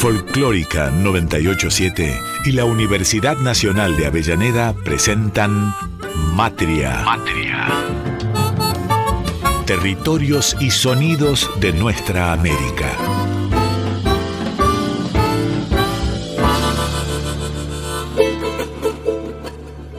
Folclórica 0.00 0.90
987 0.90 2.18
y 2.46 2.52
la 2.52 2.64
Universidad 2.64 3.36
Nacional 3.36 3.98
de 3.98 4.06
Avellaneda 4.06 4.72
presentan 4.72 5.74
Matria. 6.32 7.02
Matria. 7.04 7.68
Territorios 9.66 10.56
y 10.58 10.70
sonidos 10.70 11.50
de 11.60 11.74
nuestra 11.74 12.32
América. 12.32 12.96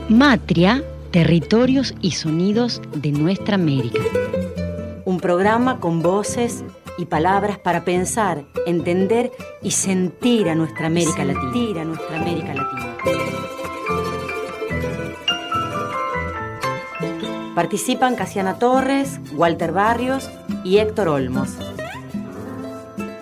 Matria, 0.10 0.84
Territorios 1.12 1.94
y 2.02 2.10
Sonidos 2.10 2.82
de 2.96 3.12
Nuestra 3.12 3.54
América. 3.54 4.02
Un 5.06 5.20
programa 5.20 5.80
con 5.80 6.02
voces 6.02 6.64
y 6.98 7.06
palabras 7.06 7.60
para 7.60 7.86
pensar, 7.86 8.46
entender 8.66 9.32
y 9.62 9.72
sentir 9.72 10.50
a 10.50 10.56
nuestra 10.56 10.88
América 10.88 11.24
Latina. 11.24 11.82
A 11.82 11.86
nuestra 11.86 12.20
América 12.20 12.54
Latina. 12.54 12.98
Participan 17.56 18.16
Casiana 18.16 18.58
Torres, 18.60 19.20
Walter 19.34 19.72
Barrios 19.72 20.30
y 20.64 20.78
Héctor 20.78 21.10
Olmos. 21.10 21.50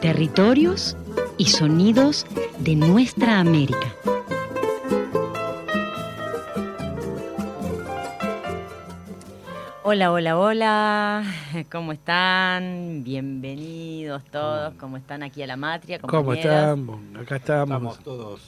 Territorios 0.02 0.96
y 1.38 1.48
sonidos 1.48 2.26
de 2.60 2.76
nuestra 2.76 3.40
América. 3.40 3.99
Hola, 9.92 10.12
hola, 10.12 10.38
hola. 10.38 11.24
¿Cómo 11.72 11.94
están? 11.94 13.04
Bienvenidos 13.04 14.24
todos. 14.26 14.76
¿Cómo 14.76 14.98
están 14.98 15.24
aquí 15.24 15.42
a 15.42 15.48
la 15.48 15.58
matria? 15.58 15.98
¿Cómo 15.98 16.32
estamos? 16.34 17.00
Acá 17.20 17.38
estamos. 17.38 17.98
Estamos 17.98 18.00
todos 18.04 18.42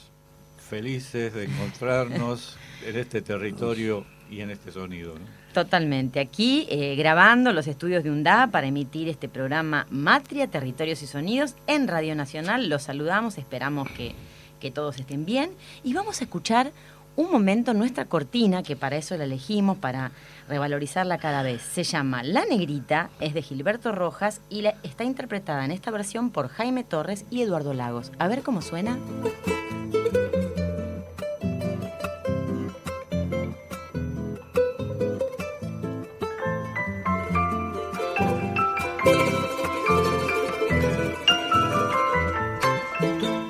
felices 0.56 1.34
de 1.34 1.46
encontrarnos 1.46 2.56
en 2.86 2.96
este 2.96 3.22
territorio 3.22 4.06
y 4.30 4.42
en 4.42 4.50
este 4.50 4.70
sonido. 4.70 5.14
Totalmente. 5.52 6.20
Aquí 6.20 6.68
eh, 6.70 6.94
grabando 6.94 7.52
los 7.52 7.66
estudios 7.66 8.04
de 8.04 8.12
UNDA 8.12 8.46
para 8.52 8.68
emitir 8.68 9.08
este 9.08 9.28
programa 9.28 9.88
Matria, 9.90 10.46
Territorios 10.46 11.02
y 11.02 11.08
Sonidos 11.08 11.56
en 11.66 11.88
Radio 11.88 12.14
Nacional. 12.14 12.68
Los 12.68 12.84
saludamos, 12.84 13.36
esperamos 13.36 13.90
que, 13.90 14.14
que 14.60 14.70
todos 14.70 14.96
estén 15.00 15.24
bien. 15.24 15.50
Y 15.82 15.92
vamos 15.92 16.20
a 16.20 16.24
escuchar 16.24 16.70
un 17.16 17.32
momento 17.32 17.74
nuestra 17.74 18.04
cortina, 18.04 18.62
que 18.62 18.76
para 18.76 18.96
eso 18.96 19.16
la 19.16 19.24
elegimos, 19.24 19.76
para 19.76 20.12
revalorizarla 20.48 21.18
cada 21.18 21.42
vez. 21.42 21.62
Se 21.62 21.84
llama 21.84 22.22
La 22.22 22.44
Negrita, 22.44 23.10
es 23.20 23.34
de 23.34 23.42
Gilberto 23.42 23.92
Rojas 23.92 24.40
y 24.48 24.64
está 24.82 25.04
interpretada 25.04 25.64
en 25.64 25.70
esta 25.70 25.90
versión 25.90 26.30
por 26.30 26.48
Jaime 26.48 26.84
Torres 26.84 27.24
y 27.30 27.42
Eduardo 27.42 27.74
Lagos. 27.74 28.12
A 28.18 28.28
ver 28.28 28.42
cómo 28.42 28.62
suena. 28.62 28.98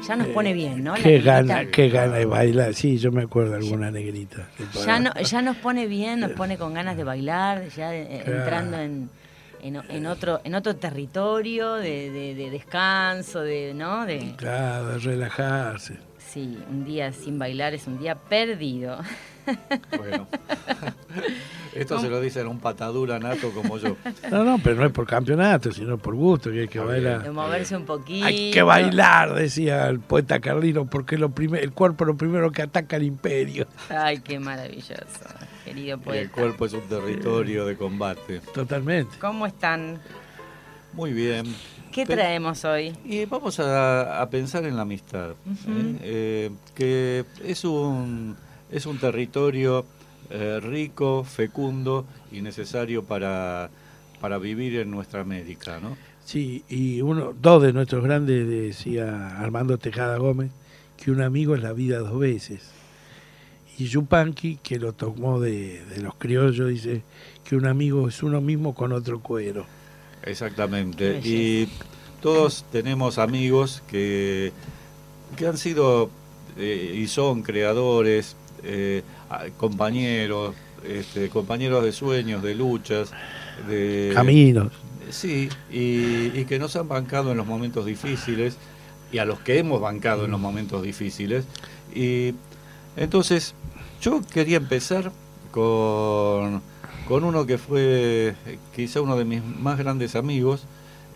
Ya 0.06 0.17
nos 0.17 0.27
pone 0.28 0.53
bien, 0.53 0.83
¿no? 0.83 0.97
La 0.97 1.03
Qué 1.03 1.08
negrita. 1.11 1.42
gana, 1.42 1.70
qué 1.70 1.89
gana 1.89 2.17
de 2.17 2.25
bailar. 2.27 2.75
Sí, 2.75 2.98
yo 2.98 3.12
me 3.12 3.22
acuerdo 3.22 3.53
de 3.53 3.58
alguna 3.58 3.91
negrita. 3.91 4.48
Ya, 4.84 4.98
no, 4.98 5.12
ya 5.14 5.42
nos 5.42 5.56
pone 5.58 5.86
bien, 5.86 6.20
nos 6.20 6.33
pone 6.33 6.58
con 6.58 6.75
ganas 6.75 6.97
de 6.97 7.05
bailar, 7.05 7.69
ya 7.69 7.95
eh, 7.95 8.23
Claro. 8.25 8.39
entrando 8.41 8.78
en, 8.80 9.11
en, 9.62 9.77
en 9.89 10.06
otro 10.06 10.41
en 10.42 10.55
otro 10.56 10.75
territorio 10.77 11.75
de, 11.75 12.11
de- 12.11 12.34
de 12.34 12.50
descanso, 12.50 13.41
de 13.42 13.75
no, 13.75 14.05
de 14.05 14.34
Claro, 14.36 14.89
de 14.89 14.98
relajarse. 14.98 15.97
sí, 16.19 16.58
un 16.69 16.84
día 16.84 17.12
sin 17.12 17.39
bailar 17.39 17.73
es 17.74 17.86
un 17.86 17.98
día 17.98 18.17
perdido. 18.17 18.98
Bueno, 19.96 20.27
esto 21.74 21.98
se 22.00 22.08
lo 22.08 22.20
dicen 22.20 22.46
a 22.46 22.48
un 22.50 22.58
patadura 22.58 23.18
nato 23.18 23.50
como 23.50 23.78
yo. 23.78 23.96
No, 24.30 24.44
no, 24.44 24.58
pero 24.62 24.77
no 24.77 24.86
es 24.86 24.92
por 24.92 25.06
campeonato, 25.06 25.72
sino 25.72 25.98
por 25.98 26.14
gusto, 26.14 26.50
que 26.50 26.60
hay 26.62 26.68
que. 26.68 26.78
De 26.78 26.84
bailar. 26.84 27.30
moverse 27.33 27.77
un 27.77 27.84
poquito. 27.84 28.27
Hay 28.27 28.50
que 28.50 28.62
bailar, 28.62 29.34
decía 29.34 29.88
el 29.88 30.00
poeta 30.00 30.40
Carlino, 30.40 30.86
porque 30.86 31.16
lo 31.18 31.30
primer- 31.30 31.62
el 31.62 31.72
cuerpo 31.72 32.05
es 32.05 32.08
lo 32.08 32.16
primero 32.16 32.50
que 32.52 32.62
ataca 32.62 32.96
al 32.96 33.02
imperio. 33.05 33.66
Ay, 33.88 34.20
qué 34.20 34.38
maravilloso, 34.38 34.94
querido 35.64 35.86
Y 35.86 35.90
el 35.90 36.00
poeta. 36.00 36.32
cuerpo 36.32 36.66
es 36.66 36.72
un 36.74 36.82
territorio 36.82 37.66
de 37.66 37.77
combate. 37.77 38.40
Totalmente. 38.52 39.16
¿Cómo 39.20 39.46
están? 39.46 39.98
Muy 40.92 41.12
bien. 41.12 41.46
¿Qué 41.90 42.06
Pe- 42.06 42.14
traemos 42.14 42.64
hoy? 42.64 42.96
Y 43.05 43.24
vamos 43.27 43.61
a, 43.61 44.20
a 44.22 44.30
pensar 44.30 44.64
en 44.64 44.77
la 44.77 44.82
amistad, 44.82 45.30
¿eh? 45.30 45.96
Eh, 46.02 46.50
que 46.74 47.24
es 47.44 47.64
un, 47.64 48.34
es 48.70 48.86
un 48.86 48.98
territorio 48.98 49.84
eh, 50.32 50.60
rico, 50.60 51.24
fecundo 51.24 52.06
y 52.30 52.40
necesario 52.40 53.04
para, 53.04 53.70
para 54.20 54.38
vivir 54.38 54.78
en 54.78 54.90
nuestra 54.90 55.20
América, 55.20 55.78
¿no? 55.80 55.96
Sí, 56.24 56.64
y 56.68 57.02
uno, 57.02 57.34
dos 57.40 57.62
de 57.62 57.72
nuestros 57.72 58.02
grandes, 58.02 58.48
decía 58.48 59.38
Armando 59.38 59.78
Tejada 59.78 60.16
Gómez, 60.16 60.50
que 60.96 61.10
un 61.10 61.20
amigo 61.20 61.54
es 61.54 61.62
la 61.62 61.72
vida 61.72 61.98
dos 61.98 62.18
veces. 62.18 62.70
Y 63.78 63.86
Yupanqui, 63.86 64.58
que 64.62 64.78
lo 64.78 64.92
tomó 64.92 65.40
de, 65.40 65.84
de 65.86 66.00
los 66.00 66.14
criollos, 66.14 66.68
dice 66.68 67.02
que 67.44 67.56
un 67.56 67.66
amigo 67.66 68.08
es 68.08 68.22
uno 68.22 68.40
mismo 68.40 68.74
con 68.74 68.92
otro 68.92 69.20
cuero. 69.20 69.66
Exactamente. 70.24 71.20
Y 71.24 71.68
todos 72.20 72.64
tenemos 72.70 73.18
amigos 73.18 73.82
que, 73.88 74.52
que 75.36 75.46
han 75.46 75.58
sido 75.58 76.10
eh, 76.56 76.94
y 76.96 77.08
son 77.08 77.42
creadores, 77.42 78.36
eh, 78.62 79.02
compañeros, 79.56 80.54
este, 80.84 81.28
compañeros 81.28 81.84
de 81.84 81.92
sueños, 81.92 82.42
de 82.42 82.54
luchas, 82.54 83.12
de 83.68 84.12
Caminos. 84.14 84.72
Sí, 85.10 85.48
y, 85.70 86.38
y 86.38 86.44
que 86.46 86.58
nos 86.58 86.74
han 86.76 86.88
bancado 86.88 87.32
en 87.32 87.36
los 87.36 87.46
momentos 87.46 87.84
difíciles 87.84 88.56
y 89.12 89.18
a 89.18 89.24
los 89.24 89.40
que 89.40 89.58
hemos 89.58 89.80
bancado 89.80 90.24
en 90.24 90.30
los 90.30 90.40
momentos 90.40 90.82
difíciles. 90.82 91.44
Y 91.94 92.34
entonces 92.96 93.54
yo 94.00 94.22
quería 94.32 94.56
empezar 94.56 95.12
con, 95.50 96.62
con 97.06 97.24
uno 97.24 97.46
que 97.46 97.58
fue 97.58 98.34
quizá 98.74 99.00
uno 99.00 99.16
de 99.16 99.24
mis 99.24 99.44
más 99.44 99.78
grandes 99.78 100.16
amigos, 100.16 100.64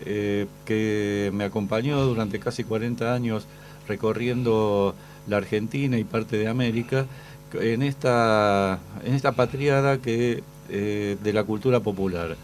eh, 0.05 0.45
que 0.65 1.31
me 1.33 1.43
acompañó 1.43 1.99
durante 2.05 2.39
casi 2.39 2.63
40 2.63 3.13
años 3.13 3.47
recorriendo 3.87 4.93
la 5.27 5.37
Argentina 5.37 5.97
y 5.97 6.03
parte 6.03 6.37
de 6.37 6.47
América 6.47 7.07
en 7.53 7.81
esta, 7.81 8.79
en 9.03 9.13
esta 9.13 9.31
patriada 9.33 9.97
que, 9.99 10.43
eh, 10.69 11.17
de 11.23 11.33
la 11.33 11.43
cultura 11.43 11.79
popular. 11.79 12.35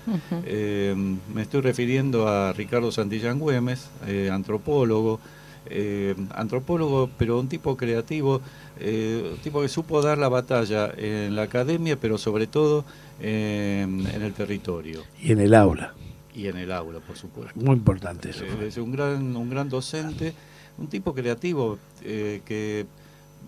Eh, 0.46 0.96
me 1.34 1.42
estoy 1.42 1.62
refiriendo 1.62 2.28
a 2.28 2.54
Ricardo 2.54 2.92
Santillán 2.92 3.40
Güemes, 3.40 3.90
eh, 4.08 4.30
antropólogo, 4.32 5.20
eh, 5.66 6.16
antropólogo, 6.36 7.10
pero 7.18 7.40
un 7.40 7.48
tipo 7.48 7.76
creativo, 7.78 8.42
eh, 8.80 9.32
un 9.34 9.40
tipo 9.40 9.62
que 9.62 9.68
supo 9.70 10.02
dar 10.02 10.18
la 10.18 10.30
batalla 10.30 10.92
en 10.98 11.36
la 11.36 11.44
academia, 11.44 11.98
pero 12.00 12.18
sobre 12.18 12.48
todo 12.48 12.86
eh, 13.22 13.82
en 13.86 14.22
el 14.22 14.34
territorio 14.34 15.04
Y 15.22 15.32
en 15.32 15.40
el 15.40 15.54
aula. 15.54 15.94
y 16.36 16.48
en 16.48 16.58
el 16.58 16.72
aula, 16.72 17.00
por 17.00 17.16
supuesto. 17.18 17.60
Muy 17.60 17.76
importante 17.76 18.30
eso. 18.32 18.44
Eh, 18.46 18.68
Es 18.68 18.78
un 18.78 18.92
gran, 18.92 19.36
un 19.36 19.50
gran 19.50 19.70
docente, 19.70 20.34
un 20.78 20.88
tipo 20.88 21.14
creativo 21.14 21.78
eh, 22.04 22.42
que 22.46 22.86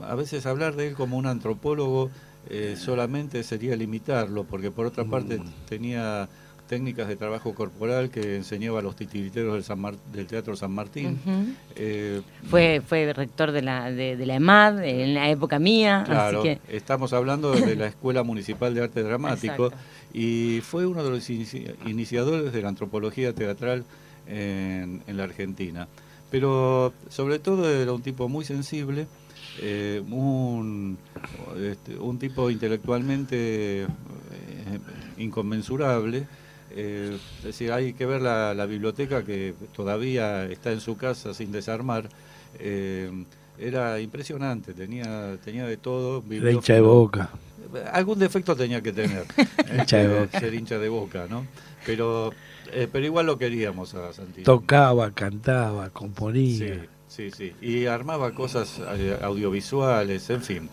a 0.02 0.16
veces 0.16 0.46
hablar 0.46 0.76
de 0.76 0.88
él 0.88 0.94
como 0.96 1.18
un 1.18 1.26
antropólogo 1.26 2.10
eh, 2.50 2.76
solamente 2.78 3.44
sería 3.44 3.76
limitarlo, 3.76 4.44
porque 4.44 4.72
por 4.72 4.86
otra 4.86 5.04
parte 5.06 5.40
tenía 5.68 6.30
técnicas 6.68 7.08
de 7.08 7.16
trabajo 7.16 7.54
corporal 7.54 8.10
que 8.10 8.36
enseñaba 8.38 8.80
a 8.80 8.82
los 8.82 8.96
titiriteros 8.96 9.54
del, 9.54 9.64
San 9.64 9.80
Mar- 9.80 9.98
del 10.12 10.26
Teatro 10.26 10.56
San 10.56 10.72
Martín. 10.72 11.20
Eh, 11.76 12.22
Fue, 12.50 12.82
fue 12.88 13.14
rector 13.14 13.52
de 13.52 13.62
la, 13.62 13.92
de, 13.92 14.16
de 14.18 14.26
la 14.26 14.36
EMAD 14.36 14.84
en 14.84 15.14
la 15.14 15.30
época 15.30 15.60
mía, 15.60 16.04
Claro, 16.06 16.40
así 16.40 16.50
que 16.50 16.76
estamos 16.76 17.14
hablando 17.14 17.52
de 17.52 17.76
la 17.76 17.86
Escuela 17.94 18.24
Municipal 18.24 18.74
de 18.74 18.82
Arte 18.84 19.04
Dramático 19.04 19.66
Exacto. 19.68 19.86
y 20.14 20.60
fue 20.62 20.88
uno 20.88 21.04
de 21.04 21.10
los 21.12 21.30
inici- 21.30 21.72
iniciadores 21.86 22.52
de 22.52 22.62
la 22.64 22.70
antropología 22.70 23.34
teatral 23.34 23.84
en, 24.28 25.04
en 25.06 25.18
la 25.18 25.24
Argentina. 25.26 25.88
Pero 26.32 26.94
sobre 27.10 27.38
todo 27.38 27.70
era 27.70 27.94
un 27.94 28.02
tipo 28.02 28.28
muy 28.28 28.44
sensible, 28.44 29.06
eh, 29.58 30.04
un, 30.10 30.98
este, 31.58 31.98
un 31.98 32.20
tipo 32.20 32.50
intelectualmente 32.50 33.84
eh, 33.84 33.88
inconmensurable. 35.18 36.28
eh, 36.70 37.18
es 37.40 37.44
decir, 37.44 37.72
hay 37.72 37.94
que 37.94 38.06
ver 38.06 38.22
la, 38.22 38.54
la 38.54 38.66
biblioteca 38.66 39.24
que 39.26 39.56
todavía 39.76 40.46
está 40.46 40.72
en 40.72 40.82
su 40.82 40.98
casa 40.98 41.34
sin 41.34 41.52
desarmar. 41.52 42.10
eh, 42.56 43.26
era 43.58 44.02
impresionante, 44.02 44.74
tenía, 44.74 45.38
tenía 45.44 45.66
de 45.66 45.78
todo. 45.78 46.24
Era 46.30 46.52
hincha 46.52 46.74
de 46.74 46.82
boca. 46.82 47.30
Algún 47.94 48.20
defecto 48.20 48.56
tenía 48.56 48.82
que 48.82 48.92
tener. 48.94 49.26
Hincha 49.72 49.98
de 49.98 50.08
este, 50.08 50.08
Boca. 50.08 50.40
Ser 50.40 50.54
hincha 50.54 50.78
de 50.78 50.90
boca, 50.90 51.28
¿no? 51.30 51.48
Pero, 51.86 52.36
pero 52.92 53.06
igual 53.06 53.26
lo 53.28 53.38
queríamos 53.38 53.94
a 53.96 54.12
Santillán. 54.14 54.44
Tocaba, 54.44 55.12
cantaba, 55.14 55.90
componía. 55.92 56.80
Sí, 56.84 56.90
Sí, 57.16 57.32
sí. 57.32 57.54
Y 57.62 57.86
armaba 57.86 58.34
cosas 58.34 58.82
eh, 58.98 59.18
audiovisuales, 59.22 60.30
en 60.30 60.42
fin. 60.42 60.70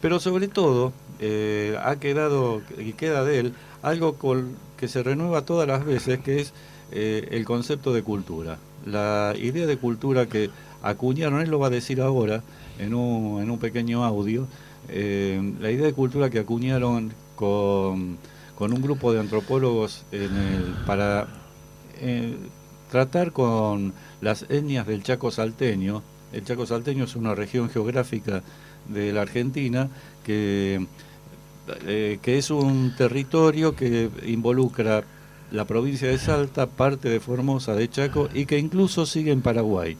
Pero 0.00 0.20
sobre 0.20 0.46
todo, 0.46 0.92
eh, 1.18 1.76
ha 1.82 1.96
quedado, 1.96 2.62
y 2.78 2.92
queda 2.92 3.24
de 3.24 3.40
él, 3.40 3.54
algo 3.82 4.14
con, 4.14 4.54
que 4.76 4.86
se 4.86 5.02
renueva 5.02 5.44
todas 5.44 5.66
las 5.66 5.84
veces, 5.84 6.20
que 6.20 6.40
es 6.40 6.52
eh, 6.92 7.26
el 7.32 7.44
concepto 7.44 7.92
de 7.92 8.04
cultura. 8.04 8.58
La 8.86 9.34
idea 9.36 9.66
de 9.66 9.78
cultura 9.78 10.26
que 10.26 10.50
acuñaron, 10.80 11.40
él 11.40 11.50
lo 11.50 11.58
va 11.58 11.66
a 11.66 11.70
decir 11.70 12.00
ahora 12.00 12.44
en 12.78 12.94
un, 12.94 13.42
en 13.42 13.50
un 13.50 13.58
pequeño 13.58 14.04
audio, 14.04 14.46
la 14.88 15.70
idea 15.70 15.86
de 15.86 15.92
cultura 15.92 16.30
que 16.30 16.38
acuñaron 16.38 17.12
con, 17.36 18.16
con 18.56 18.72
un 18.72 18.80
grupo 18.80 19.12
de 19.12 19.20
antropólogos 19.20 20.04
en 20.12 20.36
el, 20.36 20.64
para 20.86 21.28
tratar 22.90 23.32
con 23.32 23.92
las 24.20 24.42
etnias 24.50 24.86
del 24.86 25.02
Chaco 25.02 25.30
salteño. 25.30 26.02
El 26.32 26.44
Chaco 26.44 26.66
salteño 26.66 27.04
es 27.04 27.16
una 27.16 27.34
región 27.34 27.70
geográfica 27.70 28.42
de 28.88 29.12
la 29.12 29.22
Argentina 29.22 29.88
que, 30.24 30.86
eh, 31.86 32.18
que 32.22 32.38
es 32.38 32.50
un 32.50 32.94
territorio 32.96 33.74
que 33.74 34.10
involucra 34.26 35.04
la 35.50 35.64
provincia 35.64 36.08
de 36.08 36.18
Salta, 36.18 36.66
parte 36.66 37.08
de 37.08 37.20
Formosa, 37.20 37.74
de 37.74 37.88
Chaco 37.88 38.28
y 38.32 38.46
que 38.46 38.58
incluso 38.58 39.06
sigue 39.06 39.32
en 39.32 39.42
Paraguay. 39.42 39.96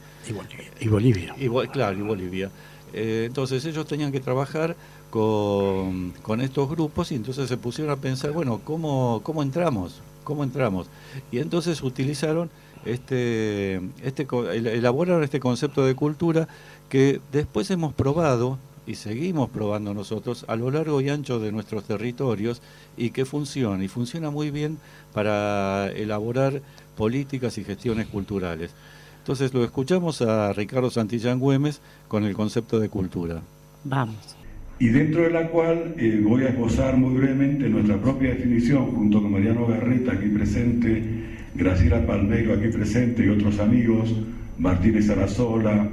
Y 0.79 0.87
Bolivia. 0.87 1.35
Y 1.37 1.49
claro, 1.67 1.97
y 1.97 2.01
Bolivia. 2.01 2.49
Eh, 2.93 3.23
entonces 3.27 3.63
ellos 3.65 3.85
tenían 3.85 4.11
que 4.11 4.19
trabajar 4.19 4.75
con, 5.09 6.11
con, 6.21 6.41
estos 6.41 6.69
grupos 6.69 7.11
y 7.11 7.15
entonces 7.15 7.47
se 7.47 7.57
pusieron 7.57 7.91
a 7.91 7.97
pensar, 7.97 8.31
bueno, 8.31 8.61
¿cómo, 8.63 9.21
cómo 9.23 9.43
entramos? 9.43 10.01
¿Cómo 10.23 10.43
entramos? 10.43 10.87
Y 11.31 11.39
entonces 11.39 11.81
utilizaron 11.81 12.49
este, 12.85 13.81
este, 14.03 14.27
elaboraron 14.53 15.23
este 15.23 15.39
concepto 15.39 15.85
de 15.85 15.95
cultura 15.95 16.47
que 16.89 17.21
después 17.31 17.69
hemos 17.71 17.93
probado 17.93 18.57
y 18.85 18.95
seguimos 18.95 19.49
probando 19.49 19.93
nosotros 19.93 20.45
a 20.47 20.55
lo 20.55 20.71
largo 20.71 21.01
y 21.01 21.09
ancho 21.09 21.39
de 21.39 21.51
nuestros 21.51 21.83
territorios 21.83 22.61
y 22.97 23.11
que 23.11 23.25
funciona, 23.25 23.83
y 23.83 23.87
funciona 23.87 24.31
muy 24.31 24.51
bien 24.51 24.77
para 25.13 25.89
elaborar 25.91 26.61
políticas 26.97 27.57
y 27.57 27.63
gestiones 27.63 28.07
culturales. 28.07 28.71
Entonces 29.19 29.53
lo 29.53 29.63
escuchamos 29.63 30.21
a 30.21 30.51
Ricardo 30.53 30.89
Santillán 30.89 31.39
Güemes 31.39 31.79
con 32.07 32.23
el 32.23 32.33
concepto 32.33 32.79
de 32.79 32.89
cultura. 32.89 33.41
Vamos. 33.83 34.35
Y 34.79 34.89
dentro 34.89 35.21
de 35.21 35.29
la 35.29 35.47
cual 35.49 35.93
eh, 35.97 36.19
voy 36.23 36.43
a 36.43 36.49
esbozar 36.49 36.97
muy 36.97 37.13
brevemente 37.13 37.69
nuestra 37.69 38.01
propia 38.01 38.29
definición, 38.29 38.87
junto 38.95 39.21
con 39.21 39.31
Mariano 39.31 39.67
Garreta 39.67 40.13
aquí 40.13 40.27
presente, 40.29 41.03
Graciela 41.53 42.05
Palmeiro 42.05 42.53
aquí 42.53 42.69
presente 42.69 43.25
y 43.25 43.29
otros 43.29 43.59
amigos, 43.59 44.15
Martínez 44.57 45.09
Arazola, 45.09 45.89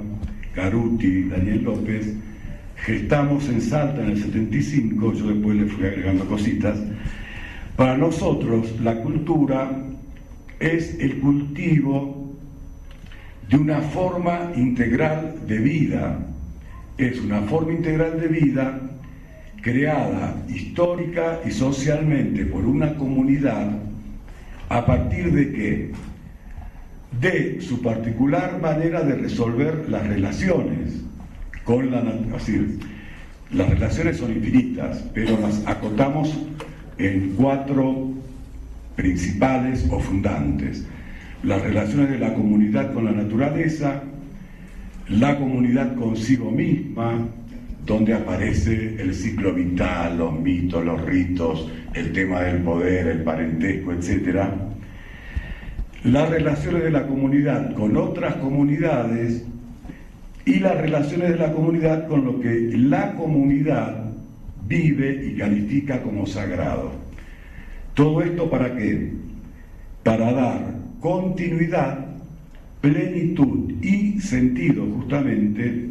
Caruti, 0.55 1.23
Daniel 1.23 1.63
López, 1.63 2.13
gestamos 2.77 3.49
en 3.49 3.61
Salta 3.61 4.01
en 4.01 4.11
el 4.11 4.21
75, 4.21 5.13
yo 5.13 5.27
después 5.27 5.57
le 5.57 5.65
fui 5.65 5.85
agregando 5.85 6.25
cositas, 6.25 6.77
para 7.75 7.97
nosotros 7.97 8.79
la 8.81 9.01
cultura 9.01 9.83
es 10.59 10.97
el 10.99 11.19
cultivo 11.19 12.35
de 13.49 13.57
una 13.57 13.81
forma 13.81 14.51
integral 14.55 15.35
de 15.45 15.57
vida, 15.57 16.19
es 16.97 17.19
una 17.19 17.41
forma 17.41 17.73
integral 17.73 18.19
de 18.19 18.27
vida 18.27 18.81
creada 19.61 20.35
histórica 20.47 21.41
y 21.45 21.51
socialmente 21.51 22.45
por 22.45 22.65
una 22.65 22.95
comunidad 22.95 23.88
a 24.69 24.85
partir 24.85 25.31
de 25.31 25.51
que 25.51 25.91
de 27.19 27.59
su 27.61 27.81
particular 27.81 28.61
manera 28.61 29.01
de 29.01 29.15
resolver 29.15 29.89
las 29.89 30.07
relaciones 30.07 31.01
con 31.63 31.91
la 31.91 32.01
naturaleza. 32.01 32.85
Las 33.51 33.69
relaciones 33.69 34.17
son 34.17 34.31
infinitas, 34.31 35.03
pero 35.13 35.39
las 35.39 35.65
acotamos 35.65 36.37
en 36.99 37.33
cuatro 37.35 38.11
principales 38.95 39.87
o 39.89 39.99
fundantes. 39.99 40.85
Las 41.41 41.61
relaciones 41.61 42.11
de 42.11 42.19
la 42.19 42.33
comunidad 42.35 42.93
con 42.93 43.05
la 43.05 43.11
naturaleza, 43.11 44.03
la 45.07 45.37
comunidad 45.37 45.95
consigo 45.95 46.51
misma, 46.51 47.27
donde 47.85 48.13
aparece 48.13 49.01
el 49.01 49.15
ciclo 49.15 49.53
vital, 49.53 50.19
los 50.19 50.39
mitos, 50.39 50.85
los 50.85 51.03
ritos, 51.03 51.71
el 51.93 52.13
tema 52.13 52.41
del 52.41 52.61
poder, 52.61 53.07
el 53.07 53.23
parentesco, 53.23 53.93
etc. 53.93 54.45
Las 56.03 56.29
relaciones 56.29 56.83
de 56.83 56.91
la 56.91 57.07
comunidad 57.07 57.73
con 57.73 57.97
otras 57.97 58.35
comunidades 58.35 59.43
y 60.45 60.59
las 60.59 60.77
relaciones 60.77 61.29
de 61.29 61.37
la 61.37 61.51
comunidad 61.51 62.07
con 62.07 62.25
lo 62.25 62.39
que 62.39 62.71
la 62.73 63.13
comunidad 63.15 64.05
vive 64.67 65.25
y 65.25 65.37
califica 65.37 66.01
como 66.01 66.25
sagrado. 66.25 66.91
Todo 67.93 68.21
esto 68.21 68.49
para 68.49 68.75
qué? 68.75 69.11
Para 70.03 70.31
dar 70.31 70.73
continuidad, 70.99 72.05
plenitud 72.81 73.71
y 73.83 74.19
sentido 74.21 74.85
justamente 74.85 75.89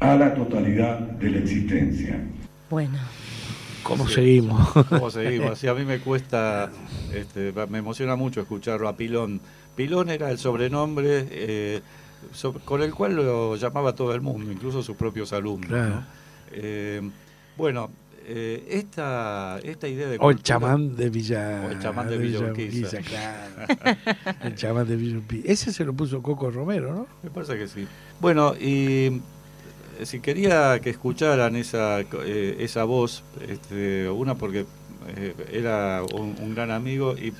a 0.00 0.14
la 0.16 0.34
totalidad 0.34 0.98
de 0.98 1.30
la 1.30 1.38
existencia. 1.38 2.20
Bueno. 2.70 2.98
¿Cómo 3.88 4.06
seguimos? 4.06 4.68
¿Cómo 4.90 5.10
seguimos? 5.10 5.64
a 5.64 5.74
mí 5.74 5.84
me 5.86 5.98
cuesta, 6.00 6.70
este, 7.14 7.54
me 7.70 7.78
emociona 7.78 8.16
mucho 8.16 8.42
escucharlo 8.42 8.86
a 8.86 8.96
Pilón. 8.96 9.40
Pilón 9.74 10.10
era 10.10 10.30
el 10.30 10.38
sobrenombre 10.38 11.26
eh, 11.30 11.80
con 12.66 12.82
el 12.82 12.92
cual 12.92 13.16
lo 13.16 13.56
llamaba 13.56 13.94
todo 13.94 14.14
el 14.14 14.20
mundo, 14.20 14.52
incluso 14.52 14.82
sus 14.82 14.94
propios 14.94 15.32
alumnos. 15.32 16.04
Eh, 16.52 17.00
bueno, 17.56 17.90
eh, 18.26 18.66
esta, 18.68 19.58
esta 19.62 19.88
idea 19.88 20.08
de... 20.08 20.18
O 20.20 20.30
el 20.30 20.42
chamán 20.42 20.94
de 20.94 21.08
Villa... 21.08 21.62
O 21.66 21.70
el 21.70 21.80
chamán 21.80 22.10
de 22.10 22.18
Villa, 22.18 22.40
Urquiza. 22.40 22.98
el 24.42 24.54
chamán 24.54 24.86
de 24.86 24.96
Villa 24.96 25.20
Ese 25.44 25.72
se 25.72 25.86
lo 25.86 25.94
puso 25.94 26.22
Coco 26.22 26.50
Romero, 26.50 26.92
¿no? 26.92 27.06
Me 27.22 27.30
parece 27.30 27.56
que 27.56 27.66
sí. 27.66 27.88
Bueno, 28.20 28.54
y 28.54 29.22
si 30.04 30.20
quería 30.20 30.80
que 30.80 30.90
escucharan 30.90 31.56
esa, 31.56 32.00
eh, 32.00 32.56
esa 32.60 32.84
voz, 32.84 33.22
este, 33.48 34.08
una 34.08 34.34
porque 34.34 34.66
eh, 35.16 35.34
era 35.52 36.02
un, 36.02 36.54
gran 36.54 36.70
amigo 36.70 37.16
y 37.16 37.32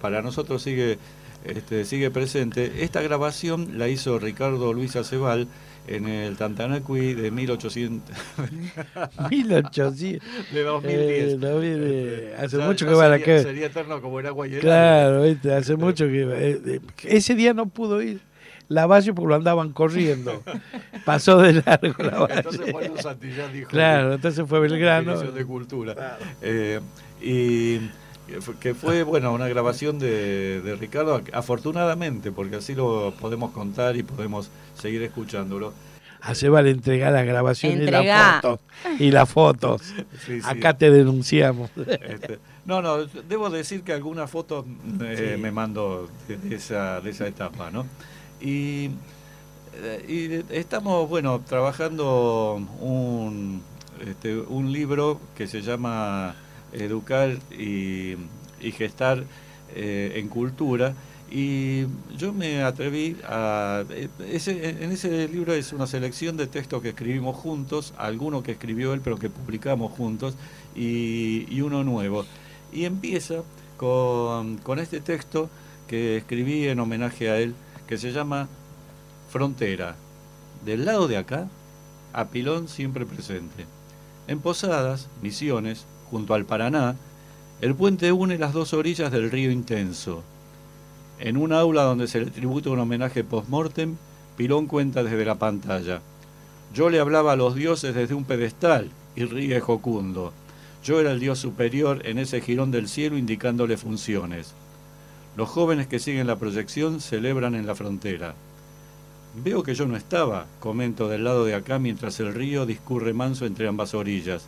para 0.00 0.22
nosotros 0.22 0.62
sigue, 0.62 0.98
este, 1.44 1.84
sigue 1.84 2.10
presente. 2.10 2.84
Esta 2.84 3.02
grabación 3.02 3.78
la 3.78 3.88
hizo 3.88 4.18
Ricardo 4.18 4.72
Luis 4.72 4.96
Acebal 4.96 5.48
en 5.88 6.08
el 6.08 6.36
Tantanacui 6.36 7.14
de 7.14 7.30
1800. 7.30 8.16
1800. 9.30 10.28
de 10.52 10.62
2010. 10.62 11.38
Eh, 11.42 12.34
hace 12.38 12.58
mucho 12.58 12.86
que 12.86 12.94
va 12.94 13.06
a 13.06 13.08
la 13.08 13.18
que. 13.18 13.40
Sería 13.40 13.66
eterno 13.66 14.00
como 14.00 14.20
el 14.20 14.26
agua 14.26 14.46
y 14.48 14.54
el 14.54 14.60
Claro, 14.60 15.24
hace 15.56 15.76
mucho 15.76 16.06
que. 16.06 16.80
ese 17.04 17.34
día 17.34 17.54
no 17.54 17.66
pudo 17.66 18.02
ir. 18.02 18.20
Lavalle 18.68 19.12
porque 19.12 19.28
lo 19.28 19.34
andaban 19.36 19.72
corriendo. 19.72 20.42
Pasó 21.04 21.38
de 21.38 21.54
largo 21.54 22.02
Lavalle. 22.02 22.34
Entonces 22.38 22.72
Juan 22.72 22.98
Santillán 22.98 23.52
dijo. 23.52 23.70
Claro, 23.70 24.14
entonces 24.14 24.44
fue 24.48 24.60
Belgrano. 24.60 25.20
de 25.20 25.44
cultura. 25.44 26.18
Eh, 26.42 26.80
y 27.20 27.80
que 28.60 28.74
fue 28.74 29.02
bueno 29.02 29.32
una 29.32 29.48
grabación 29.48 29.98
de, 29.98 30.76
Ricardo 30.80 31.22
afortunadamente 31.32 32.32
porque 32.32 32.56
así 32.56 32.74
lo 32.74 33.14
podemos 33.20 33.52
contar 33.52 33.96
y 33.96 34.02
podemos 34.02 34.50
seguir 34.74 35.02
escuchándolo 35.02 35.72
a 36.20 36.34
Seba 36.34 36.60
le 36.62 36.70
entrega 36.70 37.10
la 37.10 37.22
grabación 37.22 37.80
y 37.80 37.86
las 37.86 38.40
fotos 38.40 38.60
y 38.98 39.10
las 39.12 39.28
fotos 39.28 39.82
acá 40.44 40.76
te 40.76 40.90
denunciamos 40.90 41.70
este, 41.76 42.38
no 42.64 42.82
no 42.82 43.06
debo 43.06 43.48
decir 43.48 43.82
que 43.82 43.92
algunas 43.92 44.28
fotos 44.28 44.64
eh, 45.02 45.36
me 45.40 45.52
mando 45.52 46.08
de 46.26 46.56
esa 46.56 47.00
de 47.00 47.10
esa 47.10 47.28
etapa 47.28 47.70
no 47.70 47.86
y, 48.40 48.90
eh, 49.74 50.44
estamos, 50.50 51.08
bueno, 51.08 51.40
trabajando 51.46 52.60
un, 52.80 53.62
este, 54.06 54.36
un 54.38 54.72
libro 54.72 55.20
que 55.36 55.46
se 55.46 55.62
llama 55.62 56.34
Educar 56.72 57.38
y, 57.56 58.16
Gestar 58.60 59.24
eh, 59.74 60.14
en 60.16 60.28
Cultura. 60.28 60.94
Y 61.30 61.86
yo 62.16 62.32
me 62.32 62.62
atreví 62.62 63.16
a... 63.24 63.84
Ese, 64.30 64.70
en 64.82 64.92
ese 64.92 65.28
libro 65.28 65.54
es 65.54 65.72
una 65.72 65.86
selección 65.86 66.36
de 66.36 66.46
textos 66.46 66.82
que 66.82 66.90
escribimos 66.90 67.36
juntos, 67.36 67.94
alguno 67.96 68.42
que 68.42 68.52
escribió 68.52 68.92
él, 68.92 69.00
pero 69.02 69.18
que 69.18 69.28
publicamos 69.28 69.92
juntos, 69.92 70.34
y, 70.74 71.46
y 71.48 71.60
uno 71.62 71.84
nuevo. 71.84 72.24
Y 72.72 72.84
empieza 72.84 73.42
con, 73.76 74.58
con 74.58 74.78
este 74.78 75.00
texto 75.00 75.48
que 75.88 76.16
escribí 76.16 76.68
en 76.68 76.80
homenaje 76.80 77.30
a 77.30 77.38
él, 77.38 77.54
que 77.86 77.98
se 77.98 78.12
llama 78.12 78.48
Frontera. 79.30 79.96
Del 80.64 80.84
lado 80.84 81.08
de 81.08 81.16
acá, 81.16 81.48
a 82.12 82.26
Pilón 82.26 82.68
siempre 82.68 83.06
presente. 83.06 83.66
En 84.26 84.40
Posadas, 84.40 85.08
Misiones, 85.22 85.84
junto 86.10 86.34
al 86.34 86.44
Paraná, 86.44 86.96
el 87.60 87.74
puente 87.74 88.12
une 88.12 88.38
las 88.38 88.52
dos 88.52 88.74
orillas 88.74 89.12
del 89.12 89.30
río 89.30 89.50
Intenso. 89.50 90.22
En 91.18 91.36
un 91.36 91.52
aula 91.52 91.82
donde 91.82 92.08
se 92.08 92.20
le 92.20 92.30
tributa 92.30 92.70
un 92.70 92.80
homenaje 92.80 93.24
post-mortem, 93.24 93.96
Pilón 94.36 94.66
cuenta 94.66 95.02
desde 95.02 95.24
la 95.24 95.36
pantalla. 95.36 96.00
Yo 96.74 96.90
le 96.90 97.00
hablaba 97.00 97.32
a 97.32 97.36
los 97.36 97.54
dioses 97.54 97.94
desde 97.94 98.14
un 98.14 98.24
pedestal 98.24 98.90
y 99.14 99.24
ríe 99.24 99.60
jocundo. 99.60 100.32
Yo 100.84 101.00
era 101.00 101.12
el 101.12 101.20
dios 101.20 101.38
superior 101.38 102.06
en 102.06 102.18
ese 102.18 102.40
jirón 102.40 102.70
del 102.70 102.88
cielo 102.88 103.16
indicándole 103.16 103.76
funciones. 103.76 104.54
Los 105.36 105.50
jóvenes 105.50 105.86
que 105.86 105.98
siguen 105.98 106.26
la 106.26 106.38
proyección 106.38 107.00
celebran 107.00 107.54
en 107.54 107.66
la 107.66 107.74
frontera. 107.74 108.34
Veo 109.44 109.62
que 109.62 109.74
yo 109.74 109.86
no 109.86 109.96
estaba, 109.96 110.46
comento 110.60 111.08
del 111.08 111.24
lado 111.24 111.44
de 111.44 111.54
acá 111.54 111.78
mientras 111.78 112.18
el 112.20 112.32
río 112.32 112.64
discurre 112.64 113.12
manso 113.12 113.44
entre 113.44 113.68
ambas 113.68 113.92
orillas. 113.92 114.46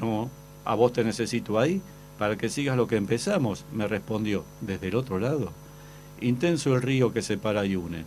No, 0.00 0.30
a 0.64 0.76
vos 0.76 0.92
te 0.92 1.02
necesito 1.02 1.58
ahí 1.58 1.82
para 2.18 2.38
que 2.38 2.48
sigas 2.48 2.76
lo 2.76 2.86
que 2.86 2.94
empezamos, 2.94 3.64
me 3.72 3.88
respondió, 3.88 4.44
desde 4.60 4.88
el 4.88 4.94
otro 4.94 5.18
lado. 5.18 5.50
Intenso 6.20 6.76
el 6.76 6.82
río 6.82 7.12
que 7.12 7.20
separa 7.20 7.66
y 7.66 7.74
une. 7.74 8.04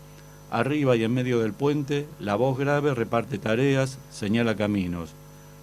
Arriba 0.52 0.96
y 0.96 1.04
en 1.04 1.14
medio 1.14 1.40
del 1.40 1.52
puente, 1.52 2.08
la 2.22 2.36
voz 2.36 2.58
grave 2.58 2.94
reparte 2.94 3.40
tareas, 3.40 3.98
señala 4.10 4.56
caminos. 4.56 5.10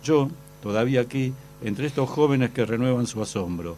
Yo, 0.04 0.28
todavía 0.62 1.00
aquí, 1.00 1.32
entre 1.62 1.86
estos 1.86 2.10
jóvenes 2.10 2.50
que 2.50 2.66
renuevan 2.66 3.06
su 3.06 3.22
asombro, 3.22 3.76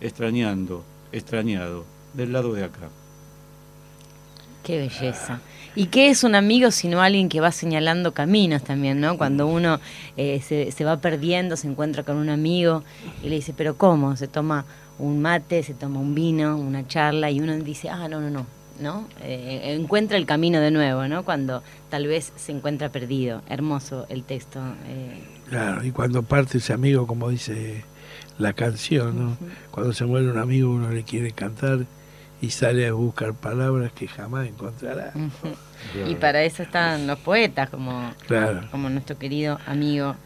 extrañando, 0.00 0.82
extrañado, 1.12 1.84
del 2.16 2.32
lado 2.32 2.52
de 2.54 2.64
acá. 2.64 2.88
Qué 4.62 4.78
belleza. 4.78 5.40
¿Y 5.76 5.86
qué 5.86 6.08
es 6.08 6.24
un 6.24 6.34
amigo 6.34 6.70
sino 6.70 7.02
alguien 7.02 7.28
que 7.28 7.40
va 7.40 7.52
señalando 7.52 8.12
caminos 8.14 8.64
también, 8.64 8.98
¿no? 9.00 9.18
Cuando 9.18 9.46
uno 9.46 9.78
eh, 10.16 10.40
se, 10.40 10.72
se, 10.72 10.84
va 10.84 10.96
perdiendo, 10.96 11.56
se 11.56 11.68
encuentra 11.68 12.02
con 12.02 12.16
un 12.16 12.30
amigo 12.30 12.82
y 13.22 13.28
le 13.28 13.36
dice, 13.36 13.52
pero 13.54 13.76
¿cómo? 13.76 14.16
Se 14.16 14.26
toma 14.26 14.64
un 14.98 15.20
mate, 15.20 15.62
se 15.62 15.74
toma 15.74 16.00
un 16.00 16.14
vino, 16.14 16.56
una 16.56 16.86
charla 16.86 17.30
y 17.30 17.40
uno 17.40 17.54
dice, 17.58 17.90
ah, 17.90 18.08
no, 18.08 18.20
no, 18.20 18.30
no, 18.30 18.46
¿no? 18.80 19.06
Eh, 19.22 19.76
encuentra 19.78 20.16
el 20.16 20.26
camino 20.26 20.60
de 20.60 20.70
nuevo, 20.70 21.06
¿no? 21.08 21.24
Cuando 21.24 21.62
tal 21.90 22.06
vez 22.06 22.32
se 22.36 22.52
encuentra 22.52 22.88
perdido. 22.88 23.42
Hermoso 23.48 24.06
el 24.08 24.24
texto. 24.24 24.60
Eh. 24.86 25.22
Claro, 25.50 25.84
y 25.84 25.90
cuando 25.90 26.22
parte 26.22 26.58
ese 26.58 26.72
amigo, 26.72 27.06
como 27.06 27.28
dice 27.28 27.84
la 28.38 28.52
canción, 28.52 29.18
¿no? 29.18 29.28
Uh 29.28 29.32
-huh. 29.32 29.70
Cuando 29.70 29.92
se 29.92 30.04
muere 30.06 30.30
un 30.30 30.38
amigo 30.38 30.70
uno 30.70 30.90
le 30.90 31.02
quiere 31.04 31.32
cantar 31.32 31.86
y 32.40 32.50
sale 32.50 32.86
a 32.86 32.92
buscar 32.92 33.34
palabras 33.34 33.92
que 33.92 34.08
jamás 34.08 34.46
encontrará. 34.46 35.12
Y 36.06 36.14
para 36.16 36.42
eso 36.42 36.62
están 36.62 37.06
los 37.06 37.18
poetas, 37.18 37.70
como, 37.70 38.12
claro. 38.26 38.68
como 38.70 38.90
nuestro 38.90 39.18
querido 39.18 39.58
amigo 39.66 40.16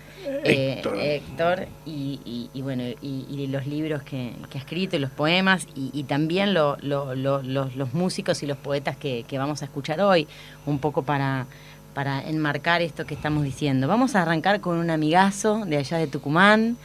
eh, 0.45 0.75
Héctor, 0.77 0.97
Héctor 0.99 1.69
y, 1.87 2.21
y, 2.25 2.51
y, 2.53 2.63
bueno 2.63 2.83
y, 3.01 3.27
y, 3.31 3.47
los 3.47 3.67
libros 3.67 4.03
que, 4.03 4.33
que, 4.51 4.59
ha 4.59 4.61
escrito 4.61 4.97
y 4.97 4.99
los 4.99 5.11
poemas 5.11 5.67
y, 5.75 6.05
también 6.05 6.53
lo, 6.53 6.77
lo, 6.83 7.15
lo, 7.15 7.43
los, 7.43 7.75
los, 7.75 7.95
músicos 7.95 8.43
y 8.43 8.47
los 8.47 8.59
poetas 8.59 8.97
que, 8.97 9.25
que, 9.27 9.39
vamos 9.39 9.63
a 9.63 9.65
escuchar 9.65 10.01
hoy 10.01 10.29
un 10.67 10.79
poco 10.79 11.03
para 11.03 11.47
para 11.95 12.23
enmarcar 12.23 12.83
esto 12.83 13.07
que 13.07 13.15
estamos 13.15 13.45
diciendo 13.45 13.89
vamos 13.89 14.15
a 14.15 14.23
arrancar 14.23 14.61
con 14.61 14.77
un 14.77 14.91
amigazo 14.91 15.65
de 15.65 15.79
allá 15.79 15.97
de 15.97 16.07
Tucumán 16.07 16.77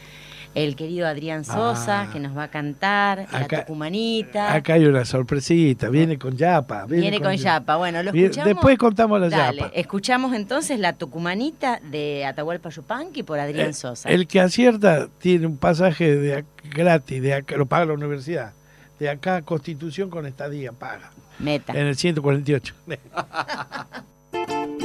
el 0.55 0.77
querido 0.77 1.05
Adrián 1.05 1.43
Sosa, 1.43 2.03
ah, 2.03 2.09
que 2.12 2.19
nos 2.19 2.35
va 2.35 2.43
a 2.43 2.47
cantar, 2.47 3.19
acá, 3.19 3.39
la 3.39 3.47
tucumanita. 3.62 4.53
Acá 4.53 4.75
hay 4.75 4.85
una 4.85 5.03
sorpresita, 5.03 5.89
viene 5.89 6.17
con 6.17 6.38
Yapa. 6.38 6.85
Viene, 6.85 7.01
viene 7.01 7.17
con, 7.17 7.27
con 7.27 7.35
Yapa, 7.35 7.75
bueno, 7.75 8.01
lo 8.01 8.12
escuchamos. 8.12 8.53
Después 8.53 8.77
contamos 8.77 9.19
la 9.19 9.29
Dale, 9.29 9.62
Yapa. 9.62 9.71
Escuchamos 9.75 10.33
entonces 10.33 10.79
la 10.79 10.93
tucumanita 10.93 11.81
de 11.91 12.25
Atahualpa 12.25 12.69
Yupanqui 12.69 13.24
por 13.24 13.38
Adrián 13.38 13.67
el, 13.67 13.74
Sosa. 13.75 14.09
El 14.09 14.27
que 14.27 14.39
acierta 14.39 15.09
tiene 15.19 15.45
un 15.45 15.57
pasaje 15.57 16.15
de, 16.15 16.45
gratis, 16.74 17.21
de 17.21 17.33
acá, 17.33 17.57
lo 17.57 17.65
paga 17.65 17.85
la 17.85 17.93
universidad. 17.93 18.53
De 18.97 19.09
acá, 19.09 19.41
Constitución 19.41 20.09
con 20.09 20.25
estadía, 20.25 20.71
paga. 20.71 21.12
Meta. 21.38 21.74
En 21.74 21.88
el 21.88 21.97
148. 21.97 22.74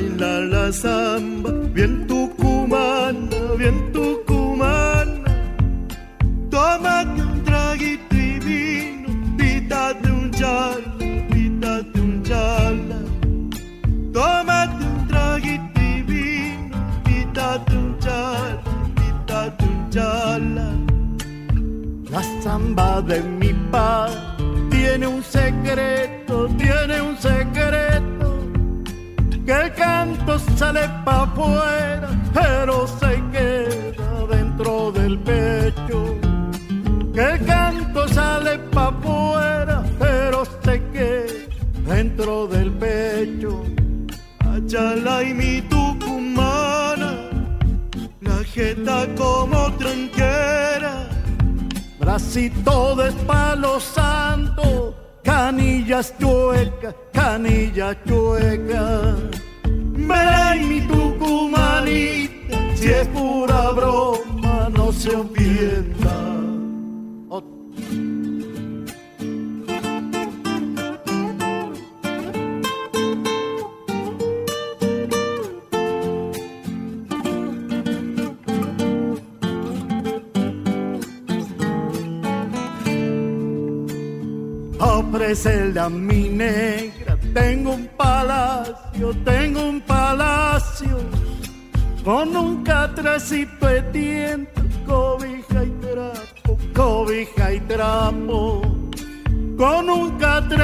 bailar 0.00 0.42
la 0.42 0.72
samba, 0.72 1.50
bien 1.74 2.06